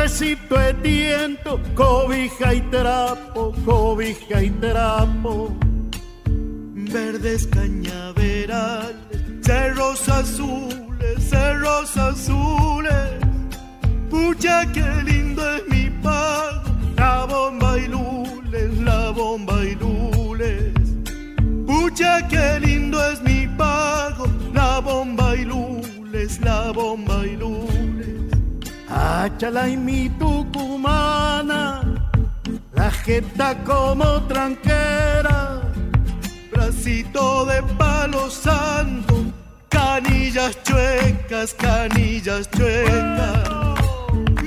catrecito 0.06 0.56
de 0.56 0.75
tiento, 0.75 1.60
cobija 1.75 2.54
y 2.54 2.60
trapo, 2.70 3.52
cobija 3.64 4.40
y 4.40 4.50
trapo. 4.50 5.52
Verdes 6.75 7.48
cañaverales, 7.48 8.94
cerros 9.42 10.08
azules, 10.08 11.28
cerros 11.28 11.96
azules 11.96 13.20
Pucha, 14.08 14.64
qué 14.72 14.86
lindo 15.04 15.42
es 15.56 15.62
mi 15.68 15.90
pago, 16.02 16.70
la 16.96 17.25
bomba 17.25 17.76
y 17.76 17.88
lules, 17.88 18.78
la 18.78 19.10
bomba 19.10 19.64
y 19.64 19.75
lules. 19.75 20.72
Pucha, 21.66 22.26
qué 22.28 22.60
lindo 22.60 23.04
es 23.10 23.20
mi 23.22 23.48
pago, 23.58 24.26
la 24.54 24.78
bomba 24.78 25.34
y 25.34 25.44
lules, 25.44 26.40
la 26.40 26.70
bomba 26.70 27.26
y 27.26 27.36
lules. 27.36 27.75
Achala 29.06 29.68
y 29.68 29.76
mi 29.76 30.08
tucumana, 30.18 31.82
la 32.75 32.90
jeta 32.90 33.56
como 33.64 34.22
tranquera, 34.22 35.60
bracito 36.50 37.46
de 37.46 37.62
palo 37.78 38.28
santo, 38.28 39.14
canillas 39.68 40.60
chuecas, 40.64 41.54
canillas 41.54 42.50
chuecas 42.50 43.56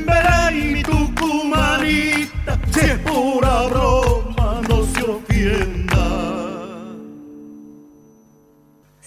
verá 0.10 0.52
y 0.52 0.62
mi 0.74 0.84
tucumanita, 0.84 2.60
si 2.72 2.80
es 2.80 2.98
pura 3.00 3.68
broma, 3.68 4.62
no 4.68 4.86
se 4.86 5.02
ofenda. 5.04 6.49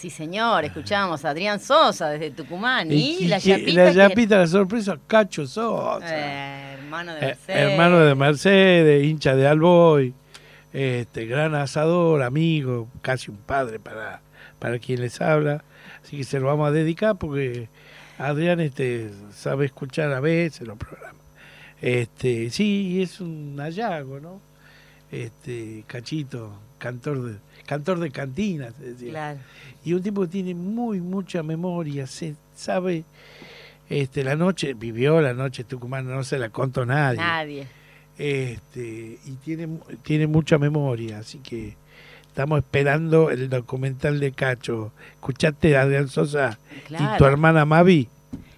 Sí, 0.02 0.10
señor, 0.10 0.64
escuchábamos 0.64 1.24
a 1.24 1.30
Adrián 1.30 1.60
Sosa 1.60 2.08
desde 2.10 2.32
Tucumán 2.32 2.90
y, 2.90 3.28
la 3.28 3.38
Yapita. 3.38 3.84
la 3.84 3.92
que- 3.92 3.96
Yapita, 3.98 4.38
la 4.38 4.46
sorpresa, 4.48 4.98
Cacho 5.06 5.46
Sosa. 5.46 6.00
Eh, 6.10 6.74
hermano 6.74 7.12
de 7.14 7.18
Eh, 7.20 7.26
Mercedes. 7.26 7.70
hermano 7.70 8.00
de 8.00 8.14
Mercedes, 8.16 9.04
hincha 9.04 9.36
de 9.36 9.46
Alboy, 9.46 10.12
este, 10.72 11.26
gran 11.26 11.54
asador, 11.54 12.20
amigo, 12.24 12.88
casi 13.00 13.30
un 13.30 13.36
padre 13.36 13.78
para, 13.78 14.22
para 14.58 14.80
quien 14.80 15.02
les 15.02 15.20
habla. 15.20 15.62
Así 16.02 16.16
que 16.16 16.24
se 16.24 16.40
lo 16.40 16.46
vamos 16.48 16.66
a 16.66 16.72
dedicar 16.72 17.14
porque 17.16 17.68
Adrián 18.18 18.58
este, 18.58 19.08
sabe 19.32 19.66
escuchar 19.66 20.12
a 20.12 20.18
veces 20.18 20.66
los 20.66 20.78
programas. 20.78 21.22
Este, 21.80 22.50
sí, 22.50 23.00
es 23.00 23.20
un 23.20 23.54
hallazgo, 23.60 24.18
¿no? 24.18 24.40
Este, 25.12 25.84
Cachito, 25.86 26.58
cantor 26.78 27.22
de, 27.22 27.36
cantor 27.66 27.98
de 28.00 28.10
cantinas, 28.10 28.78
decía. 28.78 29.10
Claro. 29.10 29.38
Y 29.84 29.94
un 29.94 30.02
tipo 30.02 30.22
que 30.22 30.28
tiene 30.28 30.54
muy 30.54 31.00
mucha 31.00 31.42
memoria, 31.42 32.06
se 32.06 32.34
sabe 32.54 33.04
este 33.88 34.24
la 34.24 34.36
noche, 34.36 34.74
vivió 34.74 35.20
la 35.20 35.34
noche 35.34 35.64
tucumana, 35.64 36.14
no 36.14 36.24
se 36.24 36.38
la 36.38 36.48
contó 36.50 36.86
nadie. 36.86 37.18
Nadie. 37.18 37.66
Este, 38.18 39.18
y 39.24 39.32
tiene 39.44 39.68
tiene 40.02 40.26
mucha 40.26 40.58
memoria, 40.58 41.18
así 41.18 41.38
que 41.38 41.76
estamos 42.26 42.58
esperando 42.58 43.30
el 43.30 43.48
documental 43.48 44.20
de 44.20 44.32
Cacho. 44.32 44.92
¿Escuchaste 45.14 45.76
a 45.76 45.82
Adrián 45.82 46.08
Sosa 46.08 46.58
y 46.86 46.92
tu 46.92 46.96
Claro. 46.96 47.26
hermana 47.26 47.64
Mavi? 47.64 48.08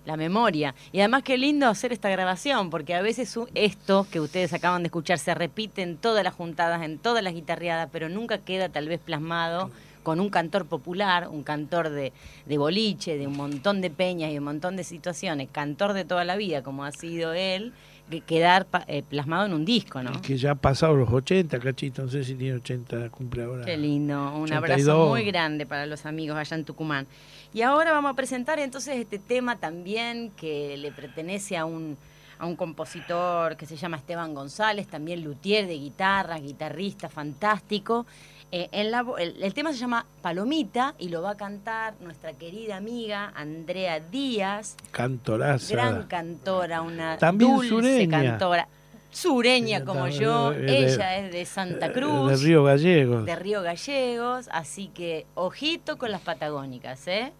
La 0.04 0.16
memoria. 0.16 0.74
Y 0.92 1.00
además 1.00 1.22
qué 1.22 1.38
lindo 1.38 1.66
hacer 1.66 1.92
esta 1.92 2.10
grabación, 2.10 2.70
porque 2.70 2.94
a 2.94 3.02
veces 3.02 3.38
esto 3.54 4.06
que 4.10 4.20
ustedes 4.20 4.52
acaban 4.52 4.82
de 4.82 4.88
escuchar 4.88 5.18
se 5.18 5.34
repite 5.34 5.82
en 5.82 5.96
todas 5.96 6.22
las 6.22 6.34
juntadas, 6.34 6.82
en 6.82 6.98
todas 6.98 7.22
las 7.22 7.32
guitarreadas, 7.32 7.88
pero 7.90 8.08
nunca 8.08 8.38
queda 8.38 8.68
tal 8.68 8.88
vez 8.88 9.00
plasmado 9.00 9.70
con 10.02 10.20
un 10.20 10.28
cantor 10.28 10.66
popular, 10.66 11.28
un 11.28 11.42
cantor 11.42 11.88
de, 11.88 12.12
de 12.46 12.58
boliche, 12.58 13.16
de 13.16 13.26
un 13.26 13.36
montón 13.36 13.80
de 13.80 13.90
peñas 13.90 14.30
y 14.30 14.38
un 14.38 14.44
montón 14.44 14.76
de 14.76 14.84
situaciones, 14.84 15.48
cantor 15.50 15.94
de 15.94 16.04
toda 16.04 16.24
la 16.24 16.36
vida, 16.36 16.62
como 16.62 16.84
ha 16.84 16.92
sido 16.92 17.32
él, 17.32 17.72
que 18.10 18.20
quedar 18.20 18.66
eh, 18.86 19.02
plasmado 19.02 19.46
en 19.46 19.54
un 19.54 19.64
disco, 19.64 20.02
¿no? 20.02 20.12
Que 20.20 20.36
ya 20.36 20.52
ha 20.52 20.54
pasado 20.54 20.94
los 20.94 21.10
80, 21.10 21.58
Cachito, 21.58 22.02
no 22.02 22.08
sé 22.08 22.22
si 22.22 22.34
tiene 22.34 22.56
80, 22.56 23.08
cumple 23.10 23.44
ahora. 23.44 23.64
Qué 23.64 23.76
lindo, 23.76 24.14
un 24.36 24.44
82. 24.44 24.56
abrazo 24.56 25.06
muy 25.08 25.24
grande 25.24 25.66
para 25.66 25.86
los 25.86 26.04
amigos 26.06 26.36
allá 26.36 26.56
en 26.56 26.64
Tucumán. 26.64 27.06
Y 27.54 27.62
ahora 27.62 27.92
vamos 27.92 28.10
a 28.10 28.14
presentar 28.14 28.58
entonces 28.58 28.96
este 28.96 29.18
tema 29.18 29.56
también 29.56 30.30
que 30.36 30.76
le 30.76 30.90
pertenece 30.90 31.56
a 31.56 31.64
un, 31.64 31.96
a 32.38 32.46
un 32.46 32.56
compositor 32.56 33.56
que 33.56 33.64
se 33.64 33.76
llama 33.76 33.96
Esteban 33.96 34.34
González, 34.34 34.88
también 34.88 35.22
luthier 35.22 35.66
de 35.68 35.74
guitarras, 35.78 36.42
guitarrista 36.42 37.08
fantástico. 37.08 38.06
Eh, 38.50 38.68
en 38.72 38.90
la 38.90 39.02
vo- 39.04 39.18
el, 39.18 39.40
el 39.42 39.54
tema 39.54 39.72
se 39.72 39.78
llama 39.78 40.04
Palomita 40.20 40.94
y 40.98 41.08
lo 41.08 41.22
va 41.22 41.30
a 41.30 41.36
cantar 41.36 41.94
nuestra 42.00 42.32
querida 42.34 42.76
amiga 42.76 43.32
Andrea 43.36 44.00
Díaz, 44.00 44.76
Cantoraza. 44.90 45.72
gran 45.74 46.02
cantora, 46.08 46.82
una 46.82 47.18
También 47.18 47.52
dulce 47.52 47.68
sureña. 47.68 48.22
cantora, 48.30 48.68
sureña 49.14 49.84
como 49.84 50.08
yo, 50.08 50.52
eh, 50.52 50.56
de- 50.60 50.78
ella 50.92 51.16
es 51.18 51.32
de 51.32 51.44
Santa 51.44 51.92
Cruz 51.92 52.30
De 52.30 52.36
Río 52.36 52.64
Gallegos. 52.64 53.24
de 53.24 53.36
Río 53.36 53.62
Gallegos, 53.62 54.48
así 54.52 54.88
que 54.88 55.26
ojito 55.34 55.96
con 55.98 56.10
las 56.10 56.20
patagónicas, 56.20 57.06
¿eh? 57.08 57.32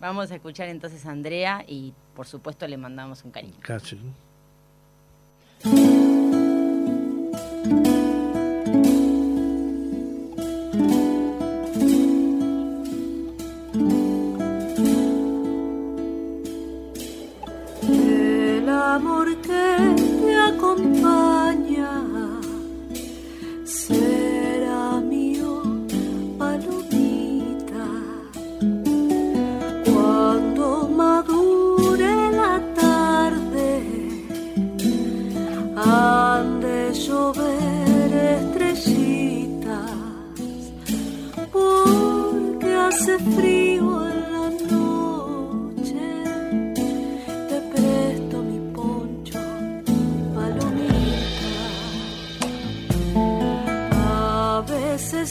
Vamos 0.00 0.30
a 0.32 0.34
escuchar 0.34 0.68
entonces 0.68 1.06
a 1.06 1.10
Andrea 1.10 1.64
y 1.68 1.92
por 2.16 2.26
supuesto 2.26 2.66
le 2.66 2.76
mandamos 2.76 3.24
un 3.24 3.30
cariño. 3.30 3.54
Casi. 3.60 3.98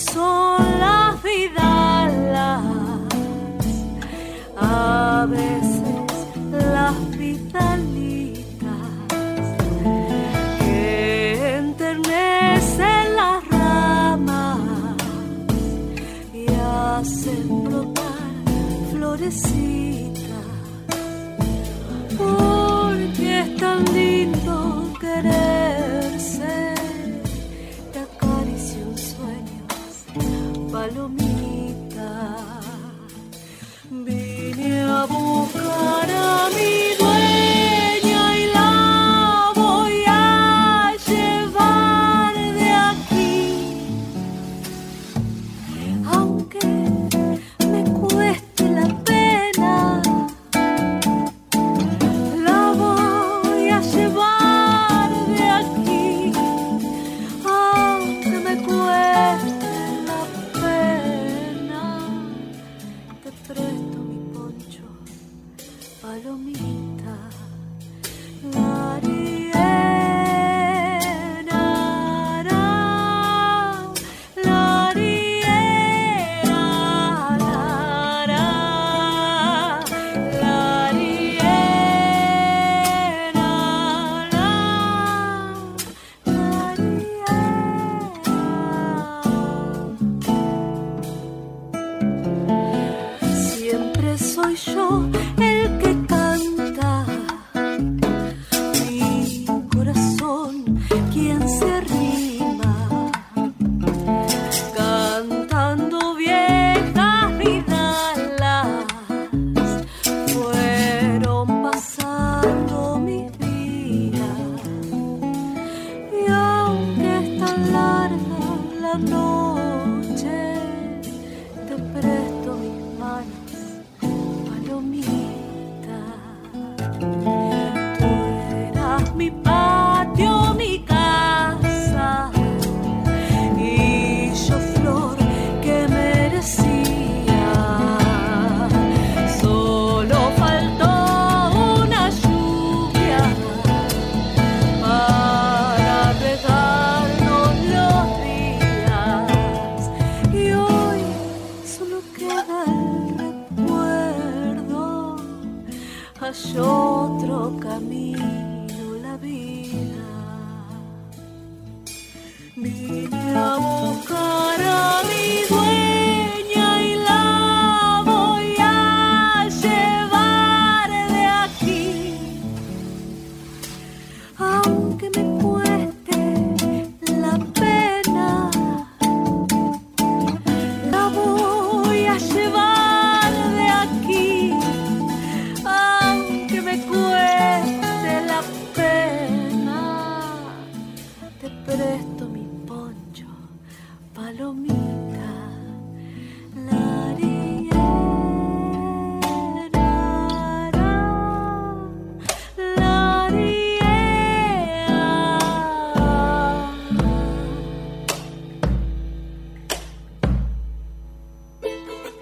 Son 0.10 0.80
las 0.80 1.22
vidalas, 1.22 2.62
a 4.58 5.28
veces 5.30 5.82
las 6.52 7.18
vitalitas 7.18 8.48
que 10.60 11.58
enternecen 11.58 13.16
las 13.16 13.48
ramas 13.50 14.60
y 16.34 16.46
hacen 16.54 17.64
brotar 17.64 18.32
florecitas 18.92 19.91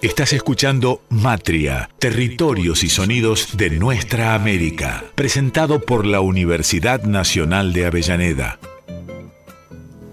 Estás 0.02 0.32
escuchando 0.32 1.02
Matria, 1.10 1.90
Territorios 2.00 2.86
y 2.86 2.90
Sonidos 2.90 3.58
de 3.58 3.70
Nuestra 3.72 4.34
América, 4.34 5.04
presentado 5.14 5.82
por 5.82 6.06
la 6.06 6.22
Universidad 6.22 7.04
Nacional 7.04 7.74
de 7.74 7.86
Avellaneda. 7.86 8.60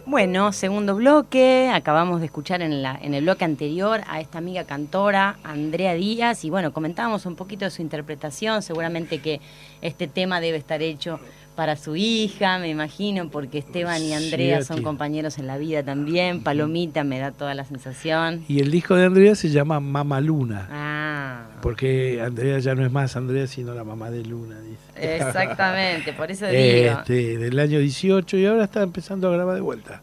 Bueno, 0.04 0.52
segundo 0.52 0.96
bloque, 0.96 1.70
acabamos 1.72 2.18
de 2.18 2.26
escuchar 2.26 2.62
en, 2.62 2.82
la, 2.82 2.98
en 3.00 3.14
el 3.14 3.22
bloque 3.22 3.44
anterior 3.44 4.00
a 4.08 4.20
esta 4.20 4.38
amiga 4.38 4.64
cantora, 4.64 5.38
Andrea 5.44 5.94
Díaz, 5.94 6.44
y 6.44 6.50
bueno, 6.50 6.72
comentábamos 6.72 7.24
un 7.24 7.36
poquito 7.36 7.64
de 7.64 7.70
su 7.70 7.80
interpretación, 7.80 8.62
seguramente 8.62 9.20
que 9.20 9.40
este 9.82 10.08
tema 10.08 10.40
debe 10.40 10.58
estar 10.58 10.82
hecho 10.82 11.20
para 11.56 11.76
su 11.76 11.96
hija, 11.96 12.58
me 12.58 12.68
imagino, 12.68 13.28
porque 13.30 13.58
Esteban 13.58 14.02
y 14.02 14.12
Andrea 14.12 14.60
Sí, 14.60 14.66
son 14.66 14.82
compañeros 14.82 15.38
en 15.38 15.46
la 15.46 15.56
vida 15.58 15.82
también, 15.82 16.42
Palomita 16.42 17.02
me 17.02 17.18
da 17.18 17.32
toda 17.32 17.54
la 17.54 17.64
sensación. 17.64 18.44
Y 18.46 18.60
el 18.60 18.70
disco 18.70 18.94
de 18.94 19.06
Andrea 19.06 19.34
se 19.34 19.48
llama 19.48 19.80
Mama 19.80 20.20
Luna, 20.20 20.68
Ah, 20.70 21.46
porque 21.62 22.20
Andrea 22.22 22.58
ya 22.58 22.74
no 22.74 22.84
es 22.84 22.92
más 22.92 23.16
Andrea, 23.16 23.46
sino 23.46 23.74
la 23.74 23.84
mamá 23.84 24.10
de 24.10 24.22
Luna, 24.24 24.56
dice. 24.60 25.16
exactamente, 25.16 26.12
por 26.12 26.30
eso 26.30 26.46
digo. 26.46 26.58
Este, 26.58 27.38
del 27.38 27.58
año 27.58 27.78
18 27.78 28.36
y 28.36 28.46
ahora 28.46 28.64
está 28.64 28.82
empezando 28.82 29.28
a 29.28 29.32
grabar 29.32 29.54
de 29.56 29.62
vuelta, 29.62 30.02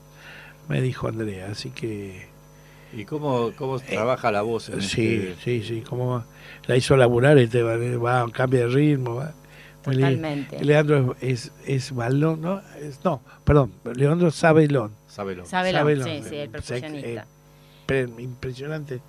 me 0.68 0.82
dijo 0.82 1.08
Andrea, 1.08 1.48
así 1.52 1.70
que 1.70 2.28
¿Y 2.96 3.06
cómo, 3.06 3.52
cómo 3.58 3.80
trabaja 3.80 4.32
la 4.32 4.44
voz 4.44 4.70
en 4.70 4.82
sí, 4.84 5.16
este- 5.32 5.36
sí, 5.44 5.64
sí, 5.68 5.82
como 5.82 6.24
la 6.68 6.76
hizo 6.78 6.96
laburar, 6.96 7.38
este, 7.40 7.64
va, 7.64 7.76
va, 7.98 8.32
cambia 8.32 8.62
de 8.62 8.68
ritmo, 8.68 9.16
va. 9.16 9.34
Totalmente. 9.84 10.64
Leandro 10.64 11.16
es, 11.22 11.46
es, 11.46 11.52
es 11.66 11.92
balón, 11.94 12.42
¿no? 12.42 12.62
Es- 12.82 13.00
no, 13.04 13.22
perdón, 13.44 13.72
Leandro 13.96 14.32
Sabelón. 14.32 14.92
Sábelo. 15.08 15.46
Sabelón, 15.46 15.80
Sabelón. 15.82 16.08
sí, 16.08 16.24
sí, 16.30 16.36
el 16.38 16.50
percusionista. 16.50 17.08
eh, 17.22 17.24
pre- 17.86 18.10
impresionante 18.20 19.02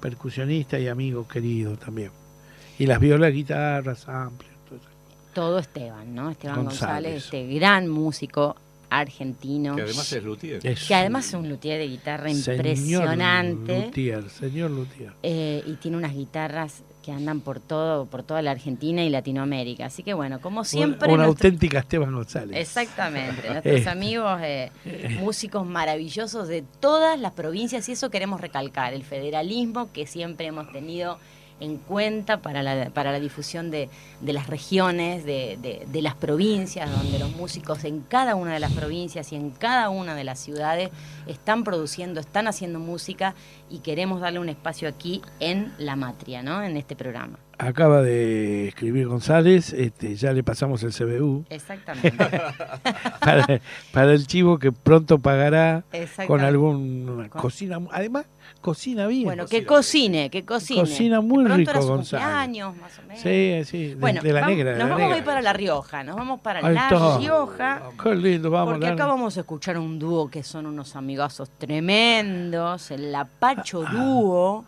percusionista 0.00 0.78
y 0.78 0.88
amigo 0.88 1.26
querido 1.28 1.76
también. 1.76 2.10
Y 2.78 2.86
las 2.86 2.98
violas, 3.00 3.32
guitarras, 3.32 4.08
amplios. 4.08 4.54
todo 4.66 4.78
eso. 4.78 4.88
Todo 5.34 5.58
Esteban, 5.58 6.14
¿no? 6.14 6.30
Esteban 6.30 6.64
González, 6.64 6.80
González. 6.80 7.24
este 7.24 7.46
gran 7.54 7.88
músico 7.88 8.56
argentino. 8.88 9.76
Que 9.76 9.82
además 9.82 10.12
es 10.12 10.24
luthier. 10.24 10.66
Es 10.66 10.88
que 10.88 10.94
además 10.94 11.26
es 11.28 11.34
un 11.34 11.48
luthier 11.48 11.78
de 11.78 11.86
guitarra 11.88 12.30
impresionante. 12.30 13.66
Señor 13.66 13.86
Luthier, 13.86 14.30
señor 14.30 14.70
Luthier. 14.70 15.12
eh, 15.22 15.62
y 15.66 15.74
tiene 15.74 15.96
unas 15.98 16.14
guitarras 16.14 16.82
que 17.02 17.12
andan 17.12 17.40
por 17.40 17.60
todo, 17.60 18.06
por 18.06 18.22
toda 18.22 18.42
la 18.42 18.50
Argentina 18.50 19.02
y 19.02 19.10
Latinoamérica. 19.10 19.86
Así 19.86 20.02
que 20.02 20.14
bueno, 20.14 20.40
como 20.40 20.64
siempre. 20.64 21.06
una, 21.08 21.14
una 21.14 21.26
nuestro- 21.26 21.46
auténtica 21.48 21.78
Esteban 21.80 22.12
González. 22.14 22.56
Exactamente, 22.56 23.48
nuestros 23.50 23.76
Este. 23.76 23.88
amigos 23.90 24.40
eh, 24.42 24.70
músicos 25.20 25.66
maravillosos 25.66 26.48
de 26.48 26.62
todas 26.80 27.18
las 27.18 27.32
provincias 27.32 27.88
y 27.88 27.92
eso 27.92 28.10
queremos 28.10 28.40
recalcar, 28.40 28.92
el 28.94 29.02
federalismo 29.04 29.90
que 29.92 30.06
siempre 30.06 30.46
hemos 30.46 30.70
tenido 30.72 31.18
en 31.60 31.76
cuenta 31.76 32.40
para 32.42 32.62
la, 32.62 32.90
para 32.90 33.12
la 33.12 33.20
difusión 33.20 33.70
de, 33.70 33.88
de 34.20 34.32
las 34.32 34.46
regiones, 34.48 35.24
de, 35.24 35.58
de- 35.60 35.86
de 35.86 36.02
las 36.02 36.14
provincias, 36.14 36.90
donde 36.90 37.18
los 37.18 37.30
músicos 37.36 37.84
en 37.84 38.00
cada 38.00 38.34
una 38.34 38.54
de 38.54 38.60
las 38.60 38.72
provincias 38.72 39.30
y 39.32 39.36
en 39.36 39.50
cada 39.50 39.90
una 39.90 40.14
de 40.14 40.24
las 40.24 40.38
ciudades 40.38 40.90
están 41.26 41.62
produciendo, 41.64 42.20
están 42.20 42.48
haciendo 42.48 42.78
música 42.80 43.34
y 43.68 43.78
queremos 43.80 44.20
darle 44.20 44.38
un 44.40 44.48
espacio 44.48 44.88
aquí 44.88 45.20
en 45.38 45.72
La 45.78 45.96
Matria, 45.96 46.42
¿no? 46.42 46.62
En 46.62 46.76
este 46.76 46.96
programa. 46.96 47.38
Acaba 47.62 48.00
de 48.02 48.68
escribir 48.68 49.06
González, 49.06 49.72
este, 49.74 50.14
ya 50.16 50.32
le 50.32 50.42
pasamos 50.42 50.82
el 50.82 50.92
CBU 50.94 51.44
Exactamente. 51.50 52.16
para, 53.20 53.60
para 53.92 54.12
el 54.12 54.26
chivo 54.26 54.58
que 54.58 54.72
pronto 54.72 55.18
pagará 55.18 55.84
con 56.26 56.40
Con- 57.06 57.28
cocina, 57.28 57.78
además 57.92 58.24
cocina 58.62 59.06
bien. 59.06 59.24
Bueno, 59.24 59.46
que 59.46 59.64
cocine, 59.66 60.30
que 60.30 60.44
cocine. 60.44 60.80
Cocina 60.80 61.20
muy 61.20 61.44
De 61.44 61.54
rico, 61.56 61.72
Gonzalo. 61.80 62.22
cumpleaños, 62.24 62.76
más 62.76 62.98
o 62.98 63.02
menos. 63.02 63.20
Sí, 63.22 63.60
sí, 63.64 63.86
de, 63.88 63.94
Bueno, 63.96 64.22
de 64.22 64.32
la 64.32 64.40
vamos- 64.40 64.56
negra. 64.56 64.72
de 64.72 64.78
nos 64.78 64.88
la 64.88 64.94
vamos 64.94 65.00
a 65.00 65.06
negra. 65.08 65.18
ir 65.18 65.24
para 65.24 65.42
La 65.42 65.52
Rioja, 65.52 66.02
nos 66.02 66.16
vamos 66.16 66.40
para 66.40 66.66
Ahí 66.66 66.74
La 66.74 66.82
está. 66.88 67.18
Rioja. 67.18 67.82
Qué 68.02 68.14
lindo, 68.14 68.50
vamos. 68.50 68.72
Porque 68.74 68.86
acá 68.88 69.06
vamos 69.06 69.36
a 69.36 69.40
escuchar 69.40 69.78
un 69.78 69.98
dúo 69.98 70.28
que 70.30 70.42
son 70.42 70.64
unos 70.66 70.96
amigazos 70.96 71.50
tremendos, 71.58 72.90
el 72.90 73.12
Lapacho 73.12 73.84
Ah, 73.86 73.92
Dúo. 73.92 74.64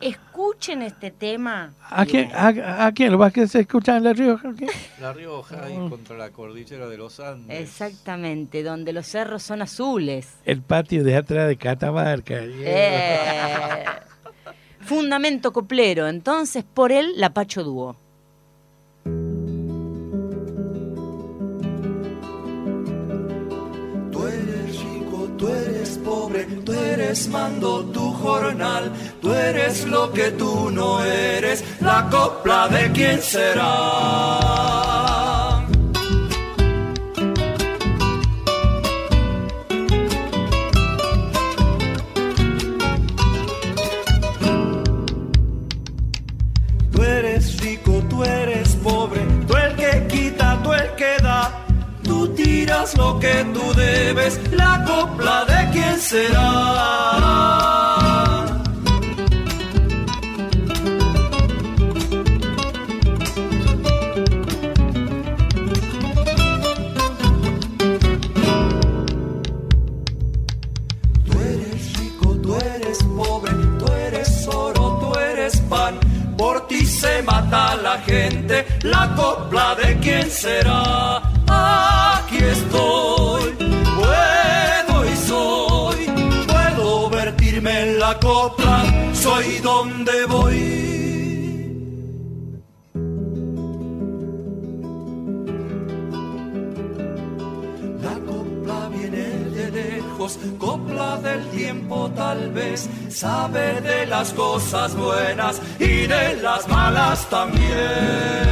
Escuchen 0.00 0.82
este 0.82 1.10
tema. 1.10 1.72
¿A 1.88 2.04
quién, 2.04 2.30
a, 2.34 2.86
a 2.86 2.92
quién 2.92 3.12
lo 3.12 3.18
vas 3.18 3.34
a 3.36 3.58
escuchar 3.58 3.96
en 3.96 4.04
La 4.04 4.12
Rioja? 4.12 4.52
¿Qué? 4.56 4.66
La 5.00 5.12
Rioja 5.12 5.64
ahí 5.64 5.76
Mm. 5.78 5.88
contra 5.88 6.16
la 6.18 6.30
cordillera 6.30 6.86
de 6.86 6.98
los 6.98 7.18
Andes. 7.18 7.60
Exactamente, 7.60 8.62
donde 8.62 8.92
los 8.92 9.06
cerros 9.06 9.42
son 9.42 9.62
azules. 9.62 10.34
El 10.44 10.60
patio 10.62 11.02
de 11.02 11.16
atrás 11.16 11.48
de 11.48 11.56
Catamarca. 11.56 12.34
Eh, 12.38 13.84
fundamento 14.80 15.52
coplero, 15.52 16.06
entonces 16.08 16.62
por 16.64 16.92
él 16.92 17.12
Lapacho 17.16 17.64
Dúo. 17.64 17.96
Pobre, 26.06 26.44
tú 26.64 26.72
eres 26.72 27.28
mando 27.28 27.84
tu 27.86 28.12
jornal, 28.12 28.92
tú 29.20 29.32
eres 29.34 29.84
lo 29.86 30.12
que 30.12 30.30
tú 30.30 30.70
no 30.70 31.04
eres, 31.04 31.64
la 31.80 32.08
copla 32.08 32.68
de 32.68 32.92
quién 32.92 33.20
será. 33.20 33.66
Lo 52.94 53.18
que 53.18 53.44
tú 53.52 53.74
debes, 53.74 54.38
la 54.52 54.84
copla 54.84 55.44
de 55.44 55.70
quién 55.72 55.98
será. 55.98 56.46
Tú 71.24 71.32
eres 71.40 71.98
rico, 71.98 72.36
tú 72.42 72.56
eres 72.56 72.98
pobre, 73.02 73.52
tú 73.78 73.86
eres 73.92 74.48
oro, 74.48 74.98
tú 75.00 75.18
eres 75.18 75.56
pan. 75.68 75.98
Por 76.36 76.66
ti 76.68 76.84
se 76.86 77.22
mata 77.22 77.74
la 77.76 77.98
gente, 77.98 78.66
la 78.82 79.12
copla 79.16 79.74
de 79.74 79.98
quién 79.98 80.30
será. 80.30 81.05
copla 100.66 101.16
del 101.18 101.42
tiempo 101.50 102.10
tal 102.16 102.50
vez 102.50 102.88
sabe 103.08 103.80
de 103.82 104.04
las 104.06 104.32
cosas 104.32 104.96
buenas 104.96 105.62
y 105.78 106.08
de 106.08 106.42
las 106.42 106.66
malas 106.66 107.18
también. 107.30 108.46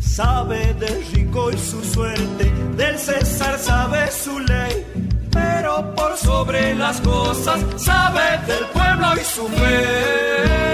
sabe 0.00 0.74
del 0.74 1.06
rico 1.14 1.50
y 1.50 1.56
su 1.56 1.82
suerte, 1.82 2.44
del 2.76 2.98
César 2.98 3.58
sabe 3.58 4.10
su 4.10 4.38
ley, 4.40 4.74
pero 5.32 5.94
por 5.94 6.18
sobre 6.18 6.74
las 6.74 7.00
cosas 7.00 7.60
sabe 7.76 8.26
del 8.46 8.71
pueblo 8.82 9.08
y 9.20 9.24
su 9.24 9.48
fe. 9.48 10.72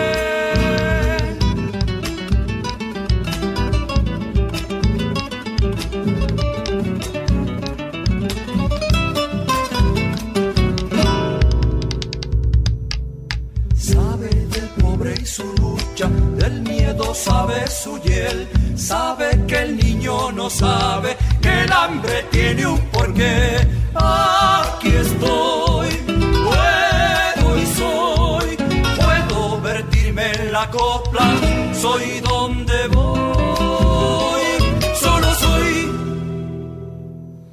Sabe 13.76 14.28
del 14.54 14.68
pobre 14.80 15.14
y 15.20 15.26
su 15.26 15.44
lucha, 15.60 16.08
del 16.36 16.62
miedo 16.62 17.14
sabe 17.14 17.66
su 17.66 18.00
hiel, 18.02 18.48
sabe 18.76 19.44
que 19.46 19.58
el 19.62 19.76
niño 19.76 20.32
no 20.32 20.50
sabe, 20.50 21.16
que 21.40 21.64
el 21.64 21.72
hambre 21.72 22.24
tiene 22.30 22.66
un 22.66 22.80
porqué. 22.92 23.66
Aquí 23.94 24.88
estoy, 24.88 25.57
soy 31.98 32.20
donde 32.20 32.88
voy, 32.94 34.42
solo 34.94 35.26
soy. 35.34 35.90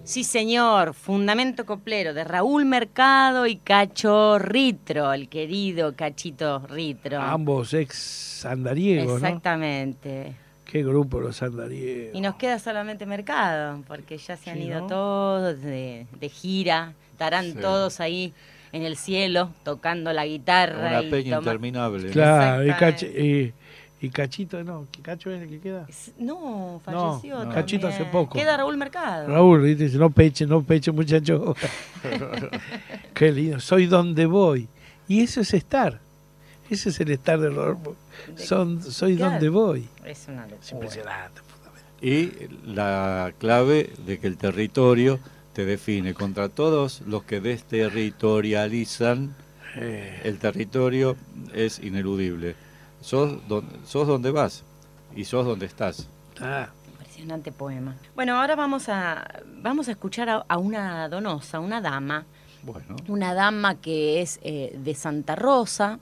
Sí, 0.03 0.23
señor, 0.23 0.93
Fundamento 0.93 1.65
Coplero 1.65 2.13
de 2.13 2.23
Raúl 2.23 2.65
Mercado 2.65 3.47
y 3.47 3.55
Cacho 3.57 4.37
Ritro, 4.39 5.13
el 5.13 5.29
querido 5.29 5.95
Cachito 5.95 6.59
Ritro. 6.67 7.19
Ambos 7.21 7.73
ex 7.73 8.45
andariegos, 8.45 9.21
¿no? 9.21 9.27
Exactamente. 9.27 10.35
Qué 10.65 10.83
grupo 10.83 11.19
los 11.19 11.41
andariegos. 11.41 12.15
Y 12.15 12.21
nos 12.21 12.35
queda 12.35 12.59
solamente 12.59 13.05
Mercado, 13.05 13.81
porque 13.87 14.17
ya 14.17 14.35
se 14.37 14.51
han 14.51 14.57
Sí, 14.57 14.63
ido 14.65 14.81
¿no? 14.81 14.87
todos 14.87 15.61
de, 15.61 16.05
de 16.19 16.29
gira, 16.29 16.93
estarán 17.11 17.45
Sí. 17.53 17.57
todos 17.61 17.99
ahí 17.99 18.33
en 18.71 18.83
el 18.83 18.97
cielo 18.97 19.51
tocando 19.63 20.11
la 20.13 20.25
guitarra. 20.25 20.89
Una 20.89 21.01
y 21.03 21.09
peña 21.09 21.37
toma- 21.37 21.51
interminable. 21.51 22.09
Claro, 22.09 22.63
y, 22.65 22.69
y- 23.21 23.53
y 24.05 24.09
Cachito, 24.09 24.63
no, 24.63 24.87
¿qué 24.91 25.01
Cacho 25.01 25.31
es 25.31 25.41
el 25.41 25.49
que 25.49 25.59
queda? 25.59 25.87
No, 26.17 26.81
falleció. 26.83 27.35
No, 27.35 27.39
también. 27.41 27.61
Cachito 27.61 27.87
hace 27.87 28.05
poco. 28.05 28.37
Queda 28.37 28.57
Raúl 28.57 28.77
Mercado. 28.77 29.27
Raúl, 29.27 29.75
dice, 29.77 29.97
no 29.97 30.09
peche, 30.09 30.45
no 30.45 30.61
peche, 30.63 30.91
muchacho. 30.91 31.55
Qué 33.13 33.31
lindo, 33.31 33.59
soy 33.59 33.85
donde 33.87 34.25
voy. 34.25 34.67
Y 35.07 35.21
eso 35.21 35.41
es 35.41 35.53
estar. 35.53 35.99
Ese 36.69 36.89
es 36.89 36.99
el 36.99 37.11
estar 37.11 37.39
del 37.39 37.55
Rodolfo. 37.55 37.95
Son, 38.35 38.81
soy 38.81 39.15
Claro. 39.17 39.31
donde 39.33 39.49
voy. 39.49 39.87
Es 40.05 40.25
una 40.27 40.41
locura. 40.43 40.59
Es 40.61 40.71
impresionante. 40.71 41.41
Y 42.01 42.31
la 42.65 43.33
clave 43.39 43.91
de 44.05 44.19
que 44.19 44.27
el 44.27 44.37
territorio 44.37 45.19
te 45.53 45.63
define 45.65 46.13
contra 46.13 46.49
todos 46.49 47.01
los 47.07 47.23
que 47.23 47.39
desterritorializan, 47.41 49.35
Eh, 49.77 50.21
el 50.23 50.37
territorio 50.39 51.17
es 51.53 51.79
ineludible. 51.83 52.55
Sos, 53.05 53.47
don- 53.47 53.69
sos 53.85 54.07
donde 54.07 54.31
vas 54.31 54.63
y 55.15 55.25
sos 55.25 55.45
donde 55.45 55.67
estás. 55.67 56.07
ah, 56.41 56.69
Impresionante 56.89 57.51
poema. 57.51 57.95
Bueno, 58.15 58.39
ahora 58.41 58.55
vamos 58.55 58.89
a, 58.89 59.43
vamos 59.61 59.87
a 59.87 59.91
escuchar 59.91 60.27
a, 60.29 60.45
a 60.47 60.57
una 60.57 61.07
donosa, 61.07 61.59
una 61.59 61.81
dama, 61.81 62.25
Bueno, 62.63 62.95
una 63.07 63.35
dama 63.35 63.75
que 63.75 64.21
es 64.21 64.39
eh, 64.41 64.75
de 64.83 64.95
Santa 64.95 65.35
Rosa. 65.35 65.99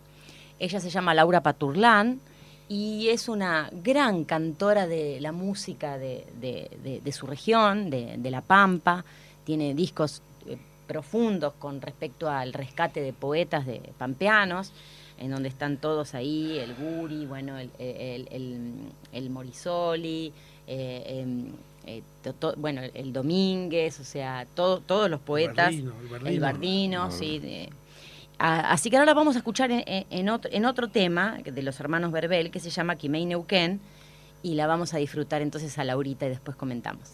Ella 0.59 0.79
se 0.79 0.89
llama 0.89 1.13
Laura 1.13 1.41
Paturlán 1.43 2.21
y 2.69 3.09
es 3.09 3.27
una 3.27 3.69
gran 3.73 4.23
cantora 4.23 4.87
de 4.87 5.19
la 5.19 5.33
música 5.33 5.97
de, 5.97 6.25
de- 6.39 6.71
de- 6.81 7.01
de 7.01 7.11
su 7.11 7.27
región, 7.27 7.89
de, 7.89 8.15
de 8.17 8.31
La 8.31 8.39
Pampa. 8.41 9.03
Tiene 9.43 9.73
discos 9.75 10.21
eh, 10.47 10.57
profundos 10.87 11.51
con 11.59 11.81
respecto 11.81 12.29
al 12.29 12.53
rescate 12.53 13.01
de 13.01 13.11
poetas 13.11 13.65
de 13.65 13.91
pampeanos, 13.97 14.71
en 15.17 15.31
donde 15.31 15.49
están 15.49 15.77
todos 15.77 16.15
ahí, 16.15 16.57
el 16.59 16.73
Guri, 16.75 17.25
bueno, 17.25 17.57
el, 17.57 17.69
el, 17.79 18.27
el- 18.31 18.73
el 19.11 19.29
Morisoli, 19.29 20.33
eh, 20.67 21.03
em, 21.21 21.47
eh, 21.85 22.01
to- 22.23 22.33
to- 22.33 22.53
bueno, 22.57 22.81
el 22.93 23.13
Domínguez, 23.13 23.99
o 23.99 24.03
sea, 24.03 24.45
todo- 24.55 24.79
todos 24.79 25.09
los 25.09 25.19
poetas, 25.19 25.73
Bardino, 25.75 25.93
el 26.21 26.27
el 26.27 26.39
Bardino. 26.39 27.11
Sí, 27.11 27.39
de- 27.39 27.69
a- 28.39 28.71
así 28.71 28.89
que 28.89 28.97
ahora 28.97 29.13
vamos 29.13 29.35
a 29.35 29.39
escuchar 29.39 29.69
en, 29.71 30.29
otro, 30.29 30.49
en 30.51 30.65
otro 30.65 30.87
tema 30.89 31.37
de 31.43 31.61
los 31.61 31.79
hermanos 31.79 32.11
Verbel 32.11 32.51
que 32.51 32.59
se 32.59 32.69
llama 32.69 32.95
Quimei 32.95 33.25
Neuquén 33.25 33.79
y 34.41 34.55
la 34.55 34.67
vamos 34.67 34.93
a 34.93 34.97
disfrutar 34.97 35.41
entonces 35.41 35.77
a 35.77 35.83
Laurita 35.83 36.25
y 36.25 36.29
después 36.29 36.57
comentamos. 36.57 37.11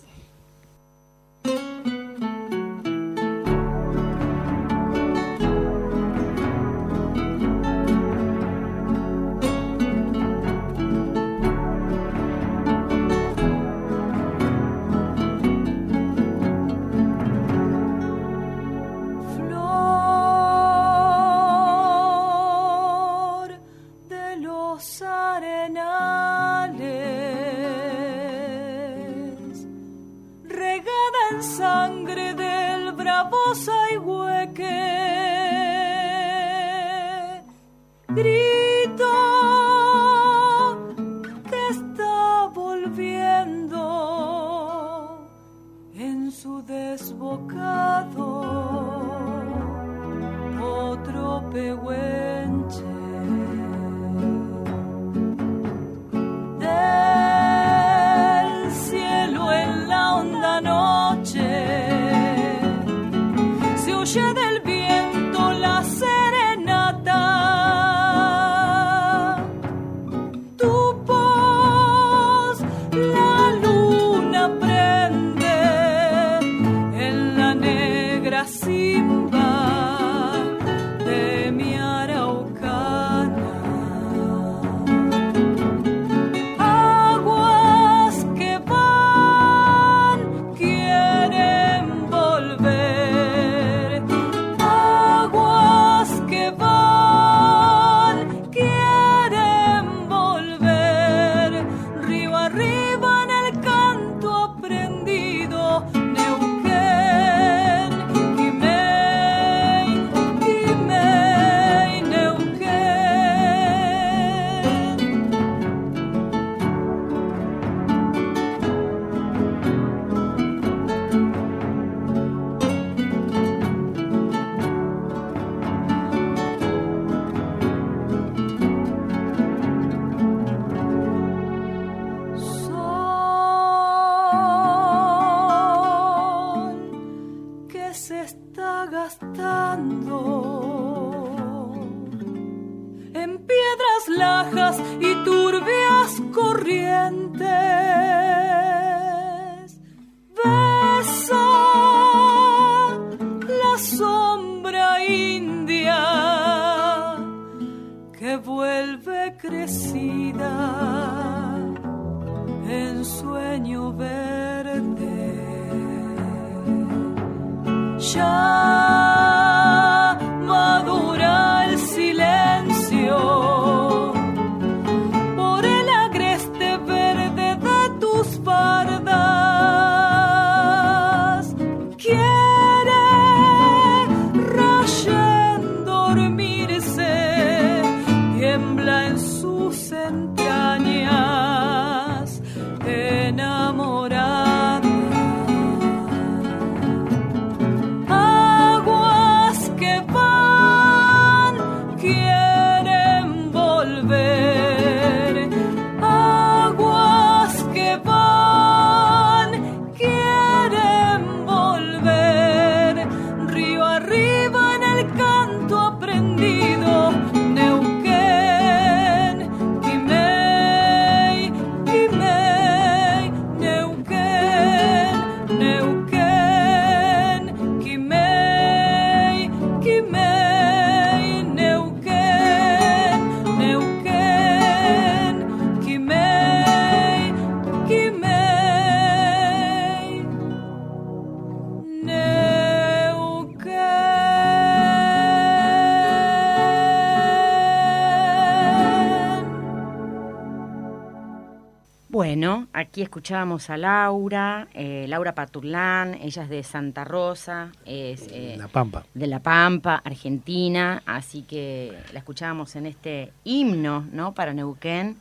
Aquí 252.79 253.01
escuchábamos 253.01 253.69
a 253.69 253.77
Laura, 253.77 254.67
eh, 254.73 255.05
Laura 255.07 255.35
Paturlán, 255.35 256.15
ella 256.15 256.43
es 256.43 256.49
de 256.49 256.63
Santa 256.63 257.03
Rosa, 257.03 257.71
es 257.85 258.27
eh, 258.31 258.55
La 258.57 258.67
Pampa. 258.67 259.05
de 259.13 259.27
La 259.27 259.39
Pampa, 259.39 260.01
Argentina, 260.03 261.03
así 261.05 261.43
que 261.43 261.93
la 262.13 262.19
escuchábamos 262.19 262.75
en 262.75 262.85
este 262.85 263.31
himno, 263.43 264.07
¿no? 264.11 264.33
Para 264.33 264.53
Neuquén, 264.53 265.17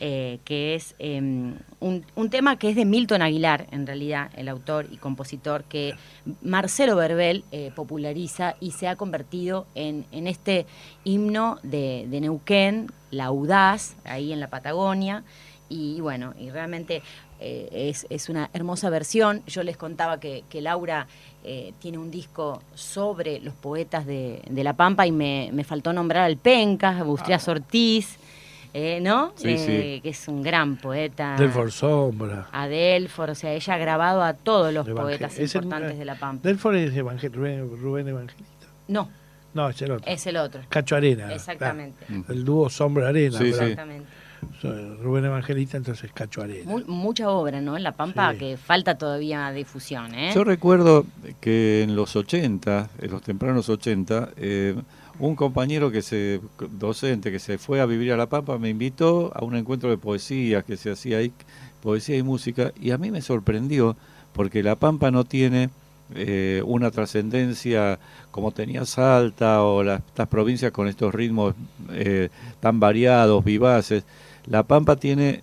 eh, 0.00 0.38
que 0.44 0.74
es 0.74 0.94
eh, 0.98 1.18
un, 1.18 2.04
un 2.14 2.30
tema 2.30 2.56
que 2.56 2.70
es 2.70 2.76
de 2.76 2.84
Milton 2.84 3.22
Aguilar, 3.22 3.66
en 3.70 3.86
realidad, 3.86 4.30
el 4.36 4.48
autor 4.48 4.86
y 4.90 4.96
compositor, 4.96 5.64
que 5.64 5.94
Marcelo 6.42 6.96
Verbel 6.96 7.44
populariza 7.74 8.54
y 8.60 8.72
se 8.72 8.88
ha 8.88 8.96
convertido 8.96 9.66
en, 9.74 10.06
en 10.12 10.26
este 10.26 10.66
himno 11.04 11.58
de, 11.62 12.06
de 12.08 12.20
Neuquén, 12.20 12.90
la 13.10 13.26
audaz, 13.26 13.96
ahí 14.04 14.32
en 14.32 14.40
la 14.40 14.48
Patagonia, 14.48 15.22
y 15.72 16.00
bueno, 16.00 16.34
y 16.38 16.50
realmente 16.50 17.02
eh, 17.40 17.68
es, 17.90 18.06
es 18.10 18.28
una 18.28 18.50
hermosa 18.52 18.90
versión. 18.90 19.42
Yo 19.46 19.62
les 19.62 19.76
contaba 19.76 20.20
que, 20.20 20.44
que 20.48 20.60
Laura 20.60 21.06
eh, 21.44 21.72
tiene 21.80 21.98
un 21.98 22.10
disco 22.10 22.62
sobre 22.74 23.40
los 23.40 23.54
poetas 23.54 24.06
de, 24.06 24.42
de 24.48 24.64
La 24.64 24.74
Pampa 24.74 25.06
y 25.06 25.12
me, 25.12 25.50
me 25.52 25.64
faltó 25.64 25.92
nombrar 25.92 26.24
al 26.24 26.36
Pencas, 26.36 27.00
a 27.00 27.02
Bustrias 27.02 27.48
Ortiz, 27.48 28.16
eh, 28.74 29.00
¿no? 29.02 29.26
Ah. 29.26 29.32
Sí, 29.36 29.48
Eh, 29.48 29.58
sí. 29.94 30.00
Que 30.02 30.08
es 30.10 30.28
un 30.28 30.42
gran 30.42 30.76
poeta. 30.76 31.36
Delfor 31.36 31.72
Sombra. 31.72 32.48
A 32.52 32.68
Delfor, 32.68 33.30
o 33.30 33.34
sea, 33.34 33.52
ella 33.52 33.74
ha 33.74 33.78
grabado 33.78 34.22
a 34.22 34.34
todos 34.34 34.72
los 34.72 34.86
Evangel- 34.86 35.02
poetas 35.02 35.38
es 35.38 35.54
el- 35.54 35.64
importantes 35.64 35.98
de 35.98 36.04
La 36.04 36.14
Pampa. 36.14 36.46
Delfor 36.48 36.76
es 36.76 36.94
Evangel- 36.94 37.32
Rubén, 37.32 37.68
Rubén 37.80 38.08
Evangelista. 38.08 38.66
No, 38.88 39.08
No, 39.54 39.68
es 39.68 39.82
el 39.82 39.90
otro. 39.90 40.10
es 40.10 40.26
el 40.26 40.36
otro. 40.38 40.60
Cacho 40.68 40.96
Arena. 40.96 41.32
Exactamente. 41.34 42.04
claro. 42.06 42.24
El 42.28 42.44
dúo 42.44 42.70
Sombra 42.70 43.08
Arena. 43.08 43.36
Sí, 43.36 43.44
pero- 43.50 43.56
sí. 43.56 43.62
Exactamente. 43.64 44.08
Rubén 45.02 45.24
Evangelista, 45.24 45.76
entonces 45.76 46.10
Cacho 46.12 46.42
Arena. 46.42 46.70
Mu- 46.70 46.84
mucha 46.86 47.30
obra, 47.30 47.60
¿no? 47.60 47.76
En 47.76 47.82
La 47.82 47.92
Pampa 47.92 48.32
Sí. 48.32 48.38
que 48.38 48.56
falta 48.56 48.96
todavía 48.96 49.50
difusión, 49.50 50.14
¿eh? 50.14 50.30
Yo 50.34 50.44
recuerdo 50.44 51.04
que 51.40 51.82
en 51.82 51.96
los 51.96 52.14
80, 52.16 52.90
en 53.00 53.10
los 53.10 53.22
tempranos 53.22 53.68
80, 53.68 54.30
eh, 54.36 54.74
un 55.18 55.36
compañero 55.36 55.90
que 55.90 56.02
se 56.02 56.40
docente 56.70 57.30
que 57.30 57.38
se 57.38 57.58
fue 57.58 57.80
a 57.80 57.86
vivir 57.86 58.12
a 58.12 58.16
La 58.16 58.26
Pampa 58.28 58.58
me 58.58 58.68
invitó 58.70 59.32
a 59.34 59.44
un 59.44 59.56
encuentro 59.56 59.90
de 59.90 59.98
poesía 59.98 60.62
que 60.62 60.76
se 60.76 60.90
hacía 60.90 61.18
ahí, 61.18 61.32
poesía 61.82 62.16
y 62.16 62.22
música, 62.22 62.72
y 62.80 62.90
a 62.92 62.98
mí 62.98 63.10
me 63.10 63.20
sorprendió 63.20 63.96
porque 64.32 64.62
La 64.62 64.76
Pampa 64.76 65.10
no 65.10 65.24
tiene 65.24 65.70
eh, 66.14 66.62
una 66.66 66.90
trascendencia 66.90 67.98
como 68.30 68.52
tenía 68.52 68.84
Salta 68.84 69.62
o 69.62 69.82
las, 69.82 70.00
estas 70.06 70.28
provincias 70.28 70.70
con 70.72 70.86
estos 70.88 71.14
ritmos 71.14 71.54
eh, 71.90 72.28
tan 72.60 72.80
variados, 72.80 73.42
vivaces. 73.44 74.04
La 74.46 74.62
Pampa 74.64 74.96
tiene 74.96 75.42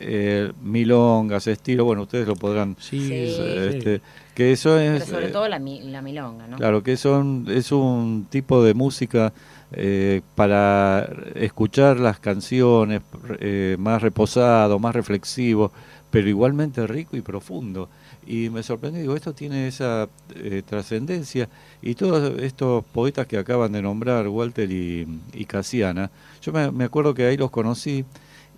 eh, 0.00 0.52
milongas, 0.62 1.46
estilo, 1.46 1.84
bueno, 1.84 2.02
ustedes 2.02 2.26
lo 2.26 2.36
podrán 2.36 2.76
Sí, 2.78 2.98
Sí. 3.08 3.12
eh, 3.14 3.68
sí. 3.70 3.76
este, 3.78 4.00
que 4.34 4.52
eso 4.52 4.76
Pero 4.76 4.96
es 4.96 5.04
sobre 5.04 5.26
eh, 5.26 5.30
todo 5.30 5.48
la, 5.48 5.58
mi- 5.58 5.82
la 5.82 6.02
milonga, 6.02 6.46
¿no? 6.48 6.56
claro 6.56 6.82
que 6.82 6.96
son 6.96 7.46
es 7.48 7.70
un 7.72 8.26
tipo 8.28 8.62
de 8.64 8.74
música 8.74 9.32
eh, 9.72 10.20
para 10.34 11.08
escuchar 11.36 11.98
las 12.00 12.18
canciones 12.18 13.00
eh, 13.40 13.76
más 13.78 14.02
reposado 14.02 14.78
más 14.78 14.94
reflexivo 14.94 15.72
pero 16.10 16.28
igualmente 16.28 16.86
rico 16.86 17.16
y 17.16 17.22
profundo 17.22 17.88
y 18.26 18.50
me 18.50 18.62
sorprendió 18.62 19.00
digo 19.00 19.16
esto 19.16 19.32
tiene 19.32 19.66
esa 19.68 20.08
eh, 20.34 20.62
trascendencia 20.66 21.48
y 21.82 21.94
todos 21.94 22.38
estos 22.40 22.84
poetas 22.84 23.26
que 23.26 23.38
acaban 23.38 23.72
de 23.72 23.82
nombrar 23.82 24.28
Walter 24.28 24.70
y, 24.70 25.06
y 25.32 25.44
Casiana 25.44 26.10
yo 26.42 26.52
me, 26.52 26.70
me 26.70 26.84
acuerdo 26.84 27.14
que 27.14 27.24
ahí 27.26 27.36
los 27.36 27.50
conocí 27.50 28.04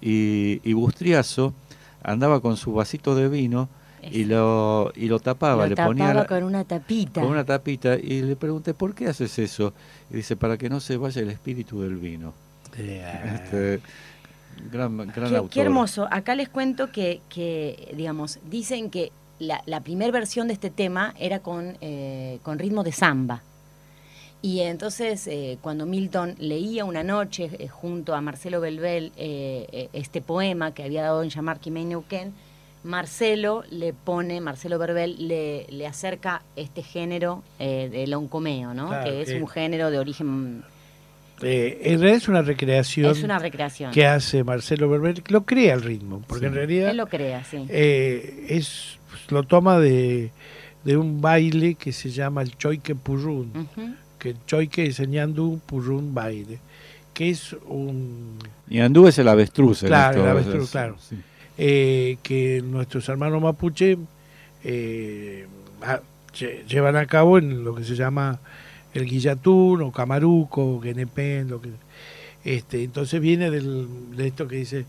y, 0.00 0.60
y 0.68 0.72
Bustriazo 0.74 1.52
andaba 2.02 2.40
con 2.40 2.56
su 2.56 2.72
vasito 2.72 3.14
de 3.14 3.28
vino 3.28 3.68
y 4.02 4.24
lo, 4.24 4.92
y 4.94 5.06
lo 5.08 5.18
tapaba, 5.18 5.64
Lo 5.64 5.68
le 5.70 5.74
tapaba 5.74 5.88
ponía 5.94 6.26
con 6.26 6.44
una 6.44 6.64
tapita. 6.64 7.20
con 7.22 7.30
una 7.30 7.44
tapita 7.44 7.96
y 7.96 8.22
le 8.22 8.36
pregunté, 8.36 8.72
¿por 8.74 8.94
qué 8.94 9.08
haces 9.08 9.38
eso? 9.40 9.72
Y 10.10 10.16
dice, 10.16 10.36
para 10.36 10.56
que 10.56 10.68
no 10.68 10.78
se 10.80 10.96
vaya 10.96 11.22
el 11.22 11.30
espíritu 11.30 11.80
del 11.82 11.96
vino. 11.96 12.32
Eh, 12.78 13.02
Este, 13.34 13.80
gran 14.70 14.96
gran 14.98 15.12
Qué, 15.30 15.36
autor. 15.36 15.50
qué 15.50 15.60
hermoso. 15.60 16.06
Acá 16.10 16.34
les 16.36 16.48
cuento 16.48 16.92
que, 16.92 17.20
que, 17.28 17.92
digamos, 17.96 18.38
dicen 18.48 18.90
que 18.90 19.10
la, 19.38 19.60
la 19.66 19.80
primera 19.80 20.12
versión 20.12 20.46
de 20.46 20.52
este 20.54 20.70
tema 20.70 21.12
era 21.18 21.40
con, 21.40 21.76
eh, 21.80 22.38
con 22.42 22.58
ritmo 22.58 22.84
de 22.84 22.92
samba. 22.92 23.42
Y 24.42 24.60
entonces, 24.60 25.26
eh, 25.26 25.58
cuando 25.60 25.86
Milton 25.86 26.34
leía 26.38 26.84
una 26.84 27.02
noche 27.02 27.50
eh, 27.58 27.68
junto 27.68 28.14
a 28.14 28.20
Marcelo 28.20 28.60
Belbel 28.60 29.12
eh, 29.16 29.66
eh, 29.72 29.88
este 29.92 30.20
poema 30.20 30.72
que 30.72 30.84
había 30.84 31.02
dado 31.02 31.22
en 31.22 31.30
llamar 31.30 31.58
Quimei 31.58 31.84
Neuquén, 31.84 32.32
Marcelo 32.84 33.64
le 33.70 33.92
pone, 33.92 34.40
Marcelo 34.40 34.78
Verbel 34.78 35.16
le, 35.26 35.66
le 35.68 35.86
acerca 35.88 36.42
este 36.54 36.82
género 36.84 37.42
eh, 37.58 37.88
del 37.90 38.14
oncomeo, 38.14 38.74
¿no? 38.74 38.88
Claro, 38.88 39.04
que 39.10 39.22
es 39.22 39.30
un 39.30 39.48
género 39.48 39.90
de 39.90 39.98
origen, 39.98 40.62
eh, 41.42 41.80
en 41.82 41.98
realidad 42.00 42.16
es 42.22 42.28
una 42.28 42.42
recreación 42.42 43.10
es 43.10 43.22
una 43.24 43.38
recreación. 43.40 43.90
que 43.90 44.06
hace 44.06 44.44
Marcelo 44.44 44.88
Berber, 44.88 45.20
lo 45.30 45.44
crea 45.44 45.74
el 45.74 45.82
ritmo, 45.82 46.22
porque 46.28 46.46
en 46.46 46.54
realidad 46.54 46.90
Él 46.90 46.96
lo 46.98 47.08
crea, 47.08 47.42
sí. 47.42 47.66
es 47.68 48.98
lo 49.30 49.42
toma 49.42 49.80
de, 49.80 50.30
de 50.84 50.96
un 50.96 51.20
baile 51.20 51.74
que 51.74 51.90
se 51.92 52.10
llama 52.10 52.42
el 52.42 52.56
choique 52.56 52.94
purrún. 52.94 53.68
Que 54.18 54.86
es 54.86 55.00
el 55.00 55.10
ñandú, 55.10 55.60
purrún 55.66 56.14
baile, 56.14 56.58
que 57.14 57.30
es 57.30 57.54
un 57.66 58.38
Y 58.68 58.80
Andú 58.80 59.06
es 59.06 59.18
el 59.18 59.28
avestruz. 59.28 59.80
Claro, 59.80 60.22
el 60.22 60.28
avestruz, 60.28 60.64
es- 60.64 60.70
claro. 60.70 60.96
sí. 60.98 61.16
eh, 61.58 62.18
que 62.22 62.62
nuestros 62.64 63.08
hermanos 63.08 63.40
mapuche 63.42 63.96
eh, 64.64 65.46
llevan 66.68 66.96
a 66.96 67.06
cabo 67.06 67.38
en 67.38 67.64
lo 67.64 67.74
que 67.74 67.84
se 67.84 67.94
llama 67.96 68.38
el 68.94 69.04
guillatún 69.06 69.82
o 69.82 69.92
camaruco 69.92 70.76
o 70.76 70.80
guenepén, 70.80 71.48
lo 71.48 71.60
que 71.60 71.70
este 72.44 72.84
entonces 72.84 73.20
viene 73.20 73.50
del, 73.50 73.88
de 74.16 74.26
esto 74.28 74.46
que 74.48 74.56
dice 74.56 74.86